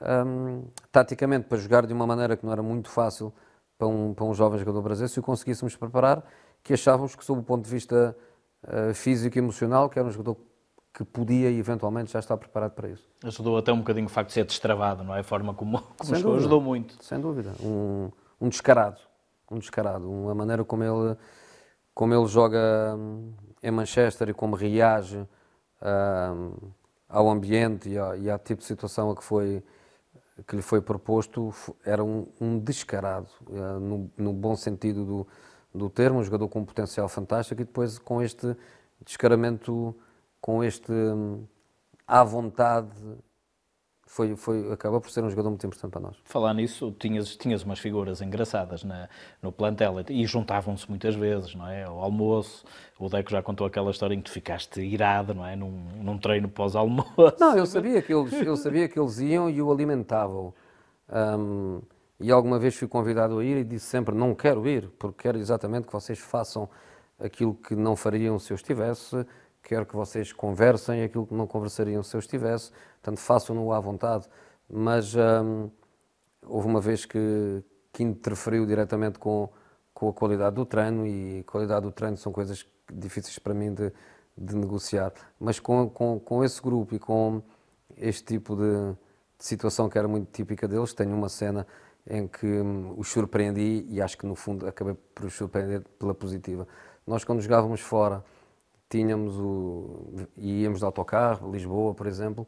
um, 0.00 0.64
taticamente 0.92 1.46
para 1.46 1.58
jogar 1.58 1.86
de 1.86 1.92
uma 1.92 2.06
maneira 2.06 2.36
que 2.36 2.44
não 2.44 2.52
era 2.52 2.62
muito 2.62 2.88
fácil 2.90 3.32
para 3.78 3.88
um, 3.88 4.14
para 4.14 4.24
um 4.24 4.34
jovem 4.34 4.58
jogador 4.58 4.82
brasileiro, 4.82 5.12
se 5.12 5.20
o 5.20 5.22
conseguíssemos 5.22 5.74
preparar, 5.74 6.24
que 6.62 6.74
achávamos 6.74 7.16
que, 7.16 7.24
sob 7.24 7.40
o 7.40 7.42
ponto 7.42 7.64
de 7.64 7.70
vista 7.70 8.16
uh, 8.62 8.94
físico 8.94 9.36
e 9.36 9.40
emocional, 9.40 9.88
que 9.88 9.98
era 9.98 10.06
um 10.06 10.10
jogador 10.10 10.36
que 10.94 11.04
podia 11.04 11.50
e 11.50 11.58
eventualmente 11.58 12.12
já 12.12 12.20
estar 12.20 12.36
preparado 12.36 12.70
para 12.70 12.88
isso. 12.88 13.02
Ajudou 13.24 13.58
até 13.58 13.72
um 13.72 13.78
bocadinho 13.78 14.06
o 14.06 14.08
facto 14.08 14.28
de 14.28 14.34
ser 14.34 14.44
destravado, 14.44 15.02
não 15.02 15.14
é? 15.14 15.20
A 15.20 15.24
forma 15.24 15.52
como, 15.52 15.82
como 15.98 16.14
jogou, 16.14 16.36
ajudou 16.36 16.60
muito. 16.60 17.02
Sem 17.02 17.20
dúvida. 17.20 17.52
Um, 17.60 18.10
um 18.40 18.48
descarado. 18.48 19.00
Um 19.50 19.58
descarado. 19.58 20.08
Uma 20.08 20.34
maneira 20.34 20.64
como 20.64 20.84
ele, 20.84 21.16
como 21.92 22.14
ele 22.14 22.26
joga 22.28 22.94
hum, 22.96 23.32
em 23.60 23.72
Manchester 23.72 24.28
e 24.28 24.34
como 24.34 24.54
reage 24.54 25.18
hum, 25.82 26.52
ao 27.08 27.28
ambiente 27.28 27.88
e, 27.88 27.98
ao, 27.98 28.16
e 28.16 28.30
ao 28.30 28.38
tipo 28.38 28.60
de 28.60 28.66
situação 28.66 29.10
a 29.10 29.16
que 29.16 29.24
foi 29.24 29.64
que 30.48 30.56
lhe 30.56 30.62
foi 30.62 30.80
proposto 30.80 31.54
era 31.84 32.02
um, 32.02 32.26
um 32.40 32.58
descarado, 32.58 33.28
uh, 33.48 33.78
no, 33.78 34.10
no, 34.16 34.32
bom 34.32 34.56
sentido 34.56 35.04
do, 35.04 35.28
do 35.72 35.88
termo, 35.88 36.18
um 36.18 36.24
jogador 36.24 36.48
com 36.48 36.60
um 36.60 36.64
potencial 36.64 37.08
fantástico 37.08 37.62
e 37.62 37.64
depois 37.64 37.98
com 38.00 38.20
este 38.20 38.56
descaramento, 39.04 39.94
com 40.44 40.62
este 40.62 40.92
um, 40.92 41.46
à 42.06 42.22
vontade 42.22 42.92
foi, 44.06 44.36
foi, 44.36 44.70
acaba 44.70 45.00
por 45.00 45.10
ser 45.10 45.24
um 45.24 45.30
jogador 45.30 45.48
muito 45.48 45.66
importante 45.66 45.90
para 45.90 46.02
nós. 46.02 46.18
Falar 46.22 46.52
nisso, 46.52 46.94
tinhas, 46.98 47.34
tinhas 47.34 47.62
umas 47.62 47.78
figuras 47.78 48.20
engraçadas 48.20 48.84
na, 48.84 49.08
no 49.40 49.50
plantel 49.50 49.94
e 50.10 50.26
juntavam-se 50.26 50.86
muitas 50.86 51.14
vezes, 51.14 51.54
não 51.54 51.66
é? 51.66 51.84
Ao 51.84 51.98
almoço, 51.98 52.62
o 52.98 53.08
Deco 53.08 53.30
já 53.30 53.42
contou 53.42 53.66
aquela 53.66 53.90
história 53.90 54.14
em 54.14 54.18
que 54.18 54.24
tu 54.24 54.32
ficaste 54.32 54.82
irado, 54.82 55.32
não 55.32 55.46
é? 55.46 55.56
Num, 55.56 55.70
num 56.02 56.18
treino 56.18 56.46
pós-almoço. 56.46 57.14
Não, 57.40 57.56
eu 57.56 57.64
sabia 57.64 58.02
que 58.02 58.12
eles, 58.12 58.30
eu 58.34 58.56
sabia 58.58 58.86
que 58.86 59.00
eles 59.00 59.18
iam 59.20 59.48
e 59.48 59.62
o 59.62 59.72
alimentavam. 59.72 60.52
Um, 61.10 61.80
e 62.20 62.30
alguma 62.30 62.58
vez 62.58 62.74
fui 62.74 62.86
convidado 62.86 63.38
a 63.38 63.44
ir 63.44 63.56
e 63.56 63.64
disse 63.64 63.86
sempre: 63.86 64.14
não 64.14 64.34
quero 64.34 64.68
ir, 64.68 64.90
porque 64.98 65.22
quero 65.22 65.38
exatamente 65.38 65.86
que 65.86 65.92
vocês 65.94 66.18
façam 66.18 66.68
aquilo 67.18 67.54
que 67.54 67.74
não 67.74 67.96
fariam 67.96 68.38
se 68.38 68.52
eu 68.52 68.56
estivesse 68.56 69.24
quero 69.64 69.86
que 69.86 69.96
vocês 69.96 70.32
conversem 70.32 71.02
aquilo 71.02 71.26
que 71.26 71.34
não 71.34 71.46
conversariam 71.46 72.02
se 72.02 72.14
eu 72.14 72.20
estivesse, 72.20 72.70
portanto 73.02 73.18
façam-no 73.18 73.72
à 73.72 73.80
vontade, 73.80 74.28
mas 74.68 75.14
hum, 75.16 75.70
houve 76.46 76.68
uma 76.68 76.80
vez 76.80 77.06
que, 77.06 77.64
que 77.92 78.02
interferiu 78.02 78.66
diretamente 78.66 79.18
com, 79.18 79.48
com 79.94 80.08
a 80.10 80.12
qualidade 80.12 80.56
do 80.56 80.66
treino 80.66 81.06
e 81.06 81.40
a 81.40 81.50
qualidade 81.50 81.82
do 81.86 81.90
treino 81.90 82.16
são 82.16 82.30
coisas 82.30 82.66
difíceis 82.92 83.38
para 83.38 83.54
mim 83.54 83.72
de, 83.72 83.90
de 84.36 84.54
negociar, 84.54 85.12
mas 85.40 85.58
com, 85.58 85.88
com, 85.88 86.20
com 86.20 86.44
esse 86.44 86.60
grupo 86.60 86.94
e 86.94 86.98
com 86.98 87.42
este 87.96 88.24
tipo 88.24 88.54
de, 88.54 88.92
de, 89.38 89.44
situação 89.44 89.88
que 89.88 89.96
era 89.96 90.06
muito 90.06 90.30
típica 90.30 90.68
deles, 90.68 90.92
tenho 90.92 91.14
uma 91.14 91.30
cena 91.30 91.66
em 92.06 92.28
que 92.28 92.46
hum, 92.46 92.94
os 92.98 93.08
surpreendi 93.08 93.86
e 93.88 94.02
acho 94.02 94.18
que 94.18 94.26
no 94.26 94.34
fundo 94.34 94.66
acabei 94.66 94.94
por 95.14 95.24
os 95.24 95.32
surpreender 95.32 95.82
pela 95.98 96.14
positiva. 96.14 96.68
Nós 97.06 97.24
quando 97.24 97.40
jogávamos 97.40 97.80
fora 97.80 98.22
tínhamos 98.88 99.38
o. 99.38 100.26
íamos 100.36 100.80
de 100.80 100.84
autocarro, 100.84 101.50
Lisboa, 101.50 101.94
por 101.94 102.06
exemplo, 102.06 102.46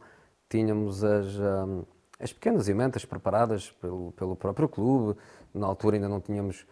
tínhamos 0.49 1.03
as, 1.05 1.27
um, 1.39 1.85
as 2.19 2.33
pequenas 2.33 2.69
emendas 2.69 3.05
preparadas 3.05 3.71
pelo, 3.81 4.13
pelo 4.13 4.37
próprio 4.37 4.69
clube. 4.69 5.19
Na 5.53 5.67
altura 5.67 5.97
ainda 5.97 6.09
não 6.09 6.21
tínhamos 6.21 6.67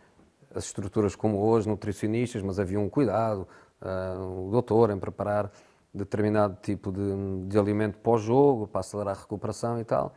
as 0.54 0.66
estruturas 0.66 1.16
como 1.16 1.38
hoje, 1.38 1.68
nutricionistas, 1.68 2.42
mas 2.42 2.58
havia 2.58 2.78
um 2.78 2.88
cuidado, 2.88 3.46
uh, 3.82 4.48
o 4.48 4.50
doutor 4.50 4.90
em 4.90 4.98
preparar 4.98 5.50
determinado 5.92 6.56
tipo 6.60 6.90
de, 6.92 7.46
de 7.48 7.58
alimento 7.58 7.98
pós-jogo, 7.98 8.66
para 8.66 8.80
acelerar 8.80 9.16
a 9.16 9.20
recuperação 9.20 9.80
e 9.80 9.84
tal. 9.84 10.14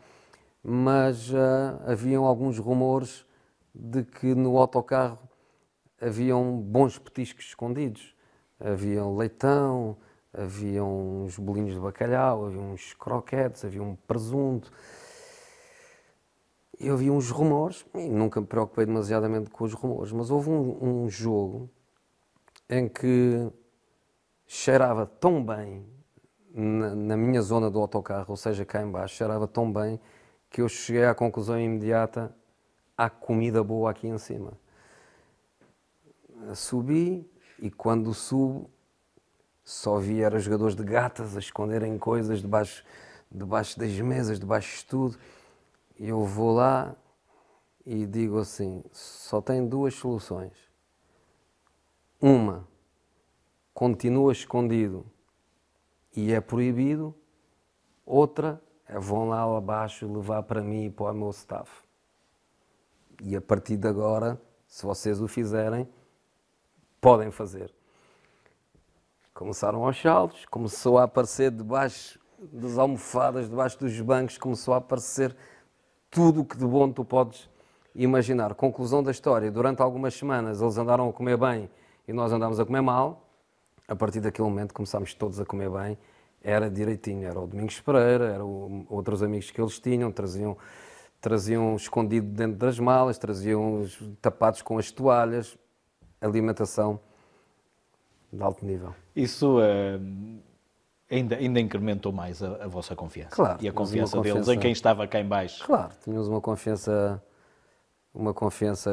Mas 0.63 1.31
uh, 1.31 1.35
haviam 1.85 2.25
alguns 2.25 2.57
rumores 2.57 3.25
de 3.73 4.03
que 4.03 4.33
no 4.33 4.57
autocarro 4.57 5.19
haviam 6.01 6.57
bons 6.57 6.97
petiscos 6.97 7.45
escondidos. 7.45 8.15
Havia 8.59 9.05
leitão, 9.05 9.97
havia 10.33 10.83
uns 10.83 11.37
bolinhos 11.37 11.73
de 11.73 11.79
bacalhau, 11.79 12.45
havia 12.45 12.59
uns 12.59 12.93
croquetes, 12.93 13.63
havia 13.63 13.81
um 13.81 13.95
presunto. 13.95 14.71
Eu 16.79 16.93
havia 16.93 17.11
uns 17.11 17.29
rumores, 17.29 17.85
e 17.95 18.07
nunca 18.09 18.39
me 18.39 18.47
preocupei 18.47 18.85
demasiadamente 18.85 19.49
com 19.49 19.63
os 19.63 19.73
rumores, 19.73 20.11
mas 20.11 20.29
houve 20.29 20.49
um, 20.49 21.03
um 21.03 21.09
jogo 21.09 21.69
em 22.69 22.87
que 22.87 23.51
cheirava 24.45 25.05
tão 25.05 25.43
bem 25.43 25.85
na, 26.53 26.95
na, 26.95 27.17
minha 27.17 27.41
zona 27.41 27.69
do 27.69 27.79
autocarro, 27.79 28.27
ou 28.29 28.37
seja, 28.37 28.65
cá 28.65 28.81
embaixo, 28.81 29.15
cheirava 29.15 29.47
tão 29.47 29.71
bem 29.71 29.99
que 30.49 30.61
eu 30.61 30.69
cheguei 30.69 31.05
à 31.05 31.13
conclusão 31.13 31.59
imediata, 31.59 32.35
há 32.97 33.09
comida 33.09 33.63
boa 33.63 33.91
aqui 33.91 34.07
em 34.07 34.17
cima. 34.17 34.53
Subi 36.53 37.29
e 37.59 37.71
quando 37.71 38.13
subo 38.13 38.69
só 39.63 39.97
vi 39.97 40.21
era 40.21 40.39
jogadores 40.39 40.75
de 40.75 40.83
gatas 40.83 41.35
a 41.35 41.39
esconderem 41.39 41.97
coisas 41.97 42.41
debaixo, 42.41 42.85
debaixo 43.29 43.77
das 43.77 43.91
mesas, 43.99 44.39
debaixo 44.39 44.77
de 44.77 44.85
tudo. 44.85 45.17
E 45.99 46.07
eu 46.07 46.23
vou 46.23 46.53
lá 46.53 46.95
e 47.85 48.05
digo 48.05 48.39
assim: 48.39 48.83
só 48.91 49.41
tem 49.41 49.67
duas 49.67 49.93
soluções. 49.95 50.53
Uma, 52.21 52.67
continua 53.73 54.31
escondido 54.31 55.05
e 56.15 56.31
é 56.33 56.39
proibido. 56.39 57.13
Outra, 58.05 58.61
é 58.87 58.97
vão 58.97 59.27
lá 59.27 59.43
abaixo 59.57 60.11
levar 60.11 60.43
para 60.43 60.61
mim 60.61 60.85
e 60.85 60.89
para 60.89 61.11
o 61.11 61.13
meu 61.13 61.29
staff. 61.31 61.69
E 63.21 63.35
a 63.35 63.41
partir 63.41 63.75
de 63.75 63.87
agora, 63.87 64.41
se 64.67 64.85
vocês 64.85 65.19
o 65.21 65.27
fizerem, 65.27 65.87
podem 67.01 67.31
fazer. 67.31 67.73
Começaram 69.33 69.85
aos 69.85 70.01
saltos, 70.01 70.45
começou 70.45 70.97
a 70.97 71.03
aparecer 71.03 71.51
debaixo 71.51 72.19
das 72.39 72.77
almofadas, 72.77 73.49
debaixo 73.49 73.79
dos 73.79 73.99
bancos, 74.01 74.37
começou 74.37 74.73
a 74.73 74.77
aparecer 74.77 75.35
tudo 76.09 76.41
o 76.41 76.45
que 76.45 76.57
de 76.57 76.65
bom 76.65 76.91
tu 76.91 77.03
podes 77.03 77.49
imaginar. 77.93 78.53
Conclusão 78.55 79.01
da 79.03 79.11
história, 79.11 79.51
durante 79.51 79.81
algumas 79.81 80.13
semanas 80.13 80.61
eles 80.61 80.77
andaram 80.77 81.09
a 81.09 81.13
comer 81.13 81.37
bem 81.37 81.69
e 82.07 82.13
nós 82.13 82.31
andámos 82.31 82.59
a 82.59 82.65
comer 82.65 82.81
mal. 82.81 83.23
A 83.87 83.95
partir 83.95 84.19
daquele 84.19 84.47
momento 84.47 84.73
começámos 84.73 85.13
todos 85.13 85.39
a 85.39 85.45
comer 85.45 85.69
bem. 85.69 85.97
Era 86.43 86.69
direitinho, 86.69 87.27
era 87.27 87.39
o 87.39 87.47
Domingos 87.47 87.79
Pereira, 87.79 88.25
eram 88.25 88.85
outros 88.89 89.23
amigos 89.23 89.49
que 89.49 89.59
eles 89.59 89.79
tinham, 89.79 90.11
traziam, 90.11 90.57
traziam 91.19 91.75
escondido 91.75 92.27
dentro 92.27 92.57
das 92.57 92.79
malas, 92.79 93.17
traziam 93.17 93.85
tapados 94.21 94.61
com 94.61 94.77
as 94.77 94.91
toalhas, 94.91 95.57
alimentação 96.21 96.99
de 98.31 98.41
alto 98.41 98.65
nível. 98.65 98.93
Isso 99.15 99.59
uh, 99.59 100.41
ainda, 101.09 101.37
ainda 101.37 101.59
incrementou 101.59 102.11
mais 102.11 102.43
a, 102.43 102.65
a 102.65 102.67
vossa 102.67 102.95
confiança. 102.95 103.35
Claro. 103.35 103.57
E 103.61 103.67
a 103.67 103.71
confiança, 103.71 104.17
confiança 104.17 104.41
deles 104.41 104.57
em 104.57 104.59
quem 104.59 104.71
estava 104.71 105.07
cá 105.07 105.19
em 105.19 105.27
baixo. 105.27 105.65
Claro, 105.65 105.91
tínhamos 106.03 106.27
uma 106.27 106.41
confiança 106.41 107.21
uma 108.17 108.33
confiança 108.33 108.91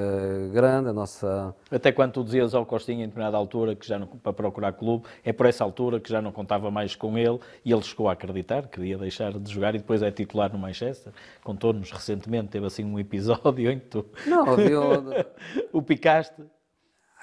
grande, 0.52 0.90
a 0.90 0.92
nossa... 0.92 1.54
Até 1.70 1.90
quando 1.90 2.12
tu 2.12 2.24
dizias 2.24 2.54
ao 2.54 2.66
Costinha 2.66 3.04
em 3.04 3.08
determinada 3.08 3.38
altura 3.38 3.74
que 3.74 3.86
já 3.86 3.98
não, 3.98 4.06
para 4.06 4.34
procurar 4.34 4.72
clube, 4.74 5.06
é 5.24 5.32
por 5.32 5.46
essa 5.46 5.64
altura 5.64 5.98
que 5.98 6.10
já 6.10 6.20
não 6.20 6.30
contava 6.30 6.70
mais 6.70 6.94
com 6.94 7.16
ele 7.16 7.40
e 7.64 7.72
ele 7.72 7.80
chegou 7.82 8.08
a 8.08 8.12
acreditar, 8.12 8.68
queria 8.68 8.98
deixar 8.98 9.32
de 9.32 9.50
jogar 9.50 9.74
e 9.74 9.78
depois 9.78 10.02
é 10.02 10.10
titular 10.10 10.52
no 10.52 10.58
Manchester. 10.58 11.10
Contou-nos 11.42 11.90
recentemente, 11.90 12.48
teve 12.48 12.66
assim 12.66 12.84
um 12.84 12.98
episódio 12.98 13.70
em 13.72 13.78
que 13.78 13.86
tu 13.86 14.06
não, 14.26 14.50
havia... 14.50 14.78
o 15.72 15.80
picaste. 15.80 16.42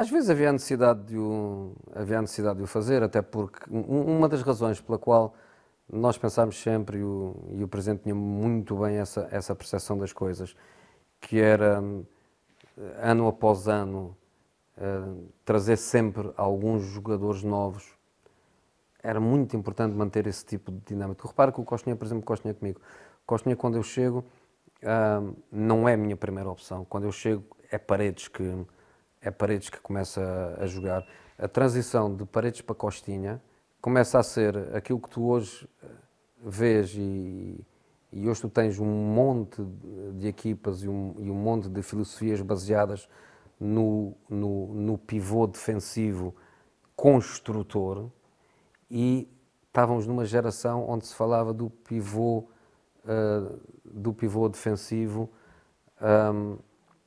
Às 0.02 0.10
vezes 0.10 0.32
havia 0.32 0.50
a 0.50 0.52
necessidade 0.52 1.04
de 1.04 1.16
o, 1.16 1.76
havia 1.94 2.18
a 2.18 2.22
necessidade 2.22 2.58
de 2.58 2.64
o 2.64 2.66
fazer, 2.66 3.04
até 3.04 3.22
porque 3.22 3.60
uma 3.70 4.28
das 4.28 4.42
razões 4.42 4.82
pela 4.82 4.98
qual 4.98 5.36
nós 5.88 6.18
pensámos 6.18 6.60
sempre, 6.60 6.98
e 6.98 7.04
o, 7.04 7.36
e 7.52 7.64
o 7.64 7.68
Presidente 7.68 8.02
tinha 8.02 8.16
muito 8.16 8.78
bem 8.78 8.98
essa, 8.98 9.28
essa 9.32 9.54
percepção 9.54 10.00
das 10.00 10.12
coisas, 10.12 10.56
que 11.20 11.40
era, 11.40 11.84
ano 13.00 13.28
após 13.28 13.68
ano, 13.68 14.18
uh, 14.76 15.28
trazer 15.46 15.78
sempre 15.78 16.34
alguns 16.36 16.82
jogadores 16.82 17.44
novos. 17.44 17.88
Era 19.04 19.20
muito 19.20 19.56
importante 19.56 19.96
manter 19.96 20.26
esse 20.26 20.44
tipo 20.44 20.72
de 20.72 20.80
dinâmica. 20.80 21.28
Repara 21.28 21.52
que 21.52 21.62
o 21.62 21.64
Costinha, 21.64 21.96
por 21.96 22.06
exemplo, 22.06 22.24
Costinha 22.24 22.56
comigo. 22.56 22.82
Costinha, 23.24 23.56
quando 23.56 23.76
eu 23.78 23.84
chego, 23.84 24.26
uh, 24.82 25.36
não 25.52 25.88
é 25.88 25.94
a 25.94 25.98
minha 25.98 26.18
primeira 26.18 26.50
opção. 26.50 26.84
Quando 26.86 27.04
eu 27.04 27.12
chego, 27.12 27.44
é 27.70 27.78
Paredes 27.78 28.28
que 28.28 28.66
é 29.22 29.30
Paredes 29.30 29.70
que 29.70 29.80
começa 29.80 30.58
a, 30.60 30.66
jogar. 30.66 31.06
A 31.38 31.48
transição 31.48 32.14
de 32.14 32.26
Paredes 32.26 32.62
para 32.62 32.74
Costinha 32.74 33.42
começa 33.80 34.20
a 34.20 34.24
ser 34.24 34.76
aquilo 34.76 35.00
que 35.00 35.10
tu 35.10 35.28
hoje 35.30 35.68
eh, 35.84 35.88
vês 36.44 36.94
e, 36.96 37.64
e 38.12 38.28
hoje 38.28 38.42
tu 38.42 38.50
tens 38.50 38.80
um 38.80 38.86
monte 38.86 39.62
de 40.16 40.28
equipas 40.28 40.84
e 40.84 40.88
um, 40.88 41.16
e 41.20 41.30
um 41.30 41.36
monte 41.36 41.70
de 41.70 41.82
filosofias 41.82 42.42
baseadas 42.42 43.08
no, 43.60 44.16
no, 44.28 44.74
no, 44.74 44.98
pivô 44.98 45.46
defensivo 45.46 46.36
construtor 46.96 48.10
e 48.90 49.30
estávamos 49.68 50.08
numa 50.08 50.26
geração 50.26 50.88
onde 50.90 51.06
se 51.06 51.16
falava 51.16 51.54
do 51.54 51.70
pivô, 51.70 52.40
uh, 53.06 53.60
do 53.86 54.14
pivô 54.14 54.50
defensivo 54.50 55.30
um, 56.02 56.58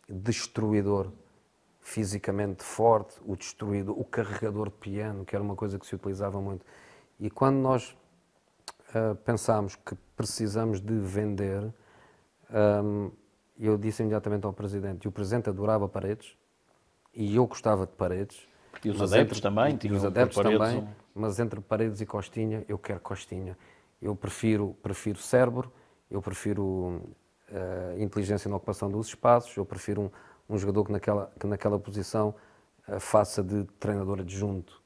destruidor 0.09 1.11
fisicamente 1.85 2.64
forte, 2.64 3.14
o 3.26 3.37
destruído, 3.37 3.93
o 3.93 4.03
carregador 4.05 4.70
de 4.70 4.76
piano, 4.76 5.22
que 5.22 5.37
era 5.37 5.45
uma 5.45 5.55
coisa 5.55 5.78
que 5.78 5.87
se 5.87 5.95
utilizava 5.95 6.41
muito. 6.41 6.64
E 7.20 7.28
quando 7.28 7.57
nós 7.57 7.95
uh, 8.89 9.14
pensámos 9.16 9.76
que 9.76 9.95
precisamos 10.16 10.80
de 10.80 10.99
vender, 10.99 11.62
um, 12.82 13.11
eu 13.61 13.76
disse 13.76 14.03
imediatamente 14.03 14.47
ao 14.47 14.53
Presidente, 14.53 15.05
e 15.05 15.09
o 15.09 15.12
Presidente 15.12 15.51
adorava 15.51 15.87
paredes, 15.87 16.35
e 17.12 17.37
eu 17.37 17.47
gostava 17.47 17.87
de 17.87 17.93
paredes. 17.93 18.49
E 18.82 18.89
os 18.89 19.03
adeptos 19.03 19.39
entre, 19.39 19.43
também, 19.43 19.78
e 19.85 19.93
os 19.93 20.05
adeptos 20.07 20.43
também, 20.43 20.89
mas 21.14 21.39
entre 21.39 21.61
paredes 21.61 22.01
e 22.01 22.07
Costinha, 22.07 22.64
eu 22.66 22.78
quero 22.78 22.99
Costinha. 22.99 23.59
Eu 24.01 24.16
prefiro, 24.16 24.74
prefiro 24.82 25.18
cérebro, 25.18 25.70
eu 26.11 26.22
prefiro 26.22 26.64
uh, 26.64 27.99
inteligência 27.99 28.49
na 28.49 28.57
ocupação 28.57 28.91
dos 28.91 29.09
espaços, 29.09 29.55
eu 29.55 29.66
prefiro 29.66 30.01
um, 30.01 30.11
um 30.49 30.59
jogador 30.59 30.84
que 30.84 30.92
naquela, 30.92 31.32
que 31.38 31.47
naquela 31.47 31.78
posição 31.78 32.34
uh, 32.88 33.01
faça 33.01 33.42
de 33.42 33.64
treinador 33.78 34.20
adjunto, 34.20 34.82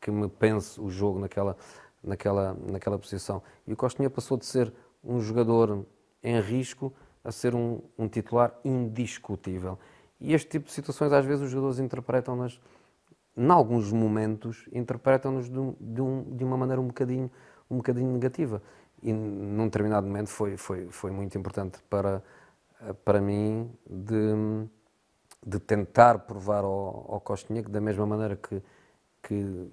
que 0.00 0.10
me 0.10 0.28
pense 0.28 0.80
o 0.80 0.88
jogo 0.90 1.18
naquela, 1.18 1.56
naquela, 2.02 2.54
naquela 2.54 2.98
posição. 2.98 3.42
E 3.66 3.72
o 3.72 3.76
Costinha 3.76 4.08
passou 4.08 4.36
de 4.36 4.46
ser 4.46 4.72
um 5.02 5.20
jogador 5.20 5.86
em 6.22 6.40
risco 6.40 6.92
a 7.24 7.30
ser 7.30 7.54
um, 7.54 7.80
um 7.98 8.08
titular 8.08 8.58
indiscutível. 8.64 9.78
E 10.20 10.34
este 10.34 10.48
tipo 10.48 10.66
de 10.66 10.72
situações, 10.72 11.12
às 11.12 11.24
vezes, 11.24 11.44
os 11.44 11.50
jogadores 11.50 11.78
interpretam-nas, 11.78 12.60
em 13.36 13.50
alguns 13.50 13.92
momentos, 13.92 14.68
interpretam-nos 14.72 15.48
de, 15.48 15.74
de, 15.80 16.00
um, 16.00 16.36
de, 16.36 16.44
uma 16.44 16.56
maneira 16.56 16.80
um 16.80 16.86
bocadinho, 16.86 17.30
um 17.70 17.76
bocadinho 17.76 18.10
negativa. 18.12 18.62
E 19.00 19.12
num 19.12 19.64
determinado 19.64 20.06
momento 20.06 20.28
foi, 20.28 20.56
foi, 20.56 20.88
foi 20.90 21.10
muito 21.10 21.38
importante 21.38 21.78
para, 21.88 22.22
para 23.04 23.20
mim 23.20 23.70
de 23.88 24.66
de 25.44 25.58
tentar 25.58 26.20
provar 26.20 26.64
ao, 26.64 27.06
ao 27.08 27.20
Costinha 27.20 27.62
que 27.62 27.70
da 27.70 27.80
mesma 27.80 28.06
maneira 28.06 28.36
que, 28.36 28.62
que 29.22 29.70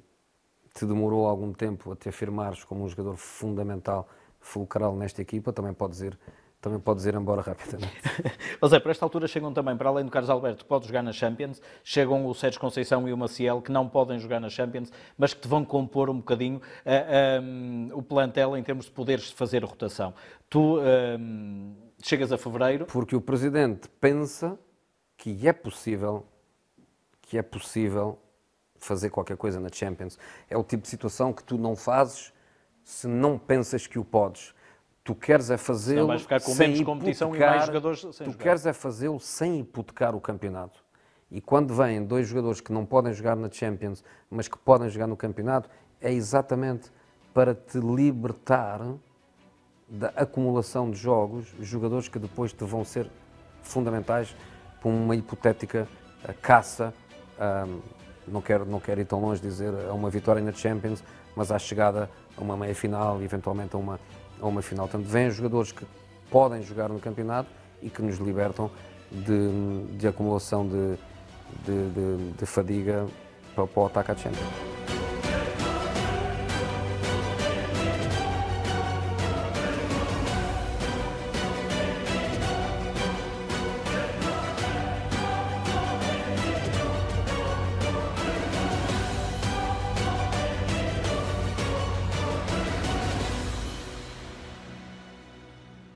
te 0.74 0.86
demorou 0.86 1.26
algum 1.26 1.54
tempo 1.54 1.92
a 1.94 1.96
te 1.96 2.10
afirmares 2.10 2.64
como 2.64 2.84
um 2.84 2.90
jogador 2.90 3.16
fundamental, 3.16 4.08
fulcral 4.40 4.96
nesta 4.96 5.22
equipa, 5.22 5.54
também 5.54 5.74
podes 5.74 6.02
ir, 6.02 6.20
também 6.62 6.80
podes 6.80 7.06
ir 7.06 7.16
embora 7.16 7.42
rapidamente. 7.42 7.96
José, 8.62 8.80
para 8.80 8.92
esta 8.92 9.06
altura 9.06 9.28
chegam 9.28 9.54
também, 9.54 9.78
para 9.78 9.90
além 9.90 10.04
do 10.04 10.12
Carlos 10.12 10.30
Alberto, 10.30 10.64
que 10.64 10.70
pode 10.70 10.86
jogar 10.86 11.02
na 11.02 11.14
Champions, 11.14 11.62
chegam 11.82 12.26
o 12.26 12.36
Sérgio 12.36 12.60
Conceição 12.60 13.08
e 13.08 13.14
o 13.14 13.18
Maciel, 13.18 13.62
que 13.62 13.72
não 13.72 13.88
podem 13.88 14.20
jogar 14.20 14.42
na 14.42 14.50
Champions, 14.50 14.92
mas 15.18 15.34
que 15.34 15.42
te 15.42 15.48
vão 15.48 15.64
compor 15.64 16.10
um 16.10 16.18
bocadinho 16.18 16.58
uh, 16.58 16.62
eh, 16.86 17.40
um, 17.42 17.90
o 17.94 18.04
plantel 18.04 18.58
em 18.58 18.64
termos 18.64 18.86
de 18.86 18.92
poderes 18.92 19.32
fazer 19.32 19.64
rotação. 19.64 20.14
Tu 20.50 20.80
um, 20.80 21.74
chegas 22.04 22.34
a 22.34 22.38
fevereiro... 22.38 22.86
Porque 22.86 23.16
o 23.16 23.22
Presidente 23.22 23.88
pensa 24.02 24.60
que 25.18 25.48
é 25.48 25.54
possível, 25.54 26.26
que 27.22 27.38
é 27.38 27.42
possível 27.42 28.20
fazer 28.78 29.10
qualquer 29.10 29.38
coisa 29.38 29.60
na 29.60 29.70
Champions. 29.72 30.18
É 30.50 30.58
o 30.58 30.64
tipo 30.64 30.84
de 30.84 30.90
situação 30.90 31.34
que 31.34 31.44
tu 31.44 31.58
não 31.58 31.76
fazes 31.76 32.34
se 32.84 33.08
não 33.08 33.38
pensas 33.38 33.88
que 33.88 33.98
o 33.98 34.06
podes. 34.06 34.54
Tu 35.04 35.14
queres 35.14 35.50
é 35.50 35.58
fazê-lo 35.58 36.08
vais 36.08 36.22
ficar 36.22 36.42
com 36.42 36.52
sem 36.52 36.70
menos 36.70 36.86
competição 36.86 37.36
e 37.36 37.40
mais 37.40 37.66
jogadores 37.66 38.00
sem 38.00 38.10
Tu 38.12 38.32
jogar. 38.32 38.44
queres 38.44 38.66
é 38.66 38.74
fazê-lo 38.74 39.20
sem 39.20 39.60
hipotecar 39.60 40.16
o 40.16 40.22
campeonato. 40.22 40.84
E 41.30 41.42
quando 41.42 41.74
vêm 41.74 42.04
dois 42.04 42.28
jogadores 42.28 42.62
que 42.62 42.72
não 42.72 42.86
podem 42.86 43.14
jogar 43.14 43.36
na 43.36 43.50
Champions, 43.50 44.04
mas 44.30 44.48
que 44.48 44.58
podem 44.58 44.90
jogar 44.90 45.08
no 45.08 45.18
campeonato, 45.18 45.70
é 46.00 46.12
exatamente 46.12 46.92
para 47.34 47.54
te 47.54 47.78
libertar 47.80 48.82
da 49.88 50.08
acumulação 50.10 50.90
de 50.90 50.98
jogos, 50.98 51.54
jogadores 51.60 52.08
que 52.08 52.18
depois 52.18 52.54
te 52.54 52.64
vão 52.64 52.84
ser 52.84 53.10
fundamentais 53.62 54.36
para 54.82 54.90
uma 54.90 55.16
hipotética 55.16 55.88
eh, 56.28 56.34
caça, 56.42 56.94
ahm, 57.40 57.80
não, 58.28 58.42
quero, 58.42 58.66
não 58.66 58.80
quero 58.80 59.02
ir 59.02 59.06
tão 59.06 59.20
longe 59.22 59.42
dizer 59.42 59.74
a 59.90 59.94
uma 59.94 60.10
vitória 60.10 60.42
na 60.42 60.52
Champions, 60.52 61.04
mas 61.36 61.52
à 61.52 61.60
chegada 61.60 62.10
a 62.38 62.42
uma 62.42 62.56
meia-final 62.58 63.22
e 63.22 63.26
eventualmente 63.26 63.76
a 63.76 63.80
uma, 63.80 64.00
a 64.42 64.46
uma 64.48 64.62
final. 64.62 64.88
Portanto, 64.88 65.08
vêm 65.10 65.30
jogadores 65.30 65.72
que 65.72 65.86
podem 66.30 66.62
jogar 66.64 66.90
no 66.90 67.00
campeonato 67.00 67.50
e 67.82 67.90
que 67.90 68.02
nos 68.02 68.18
libertam 68.18 68.70
de, 69.12 69.98
de 69.98 70.08
acumulação 70.08 70.68
de, 70.68 70.96
de, 71.66 71.90
de- 71.92 72.32
de 72.34 72.46
fadiga 72.46 73.06
para, 73.54 73.68
para 73.68 73.84
o 73.84 73.86
ataque 73.86 74.12
à 74.12 74.16
Champions. 74.16 74.75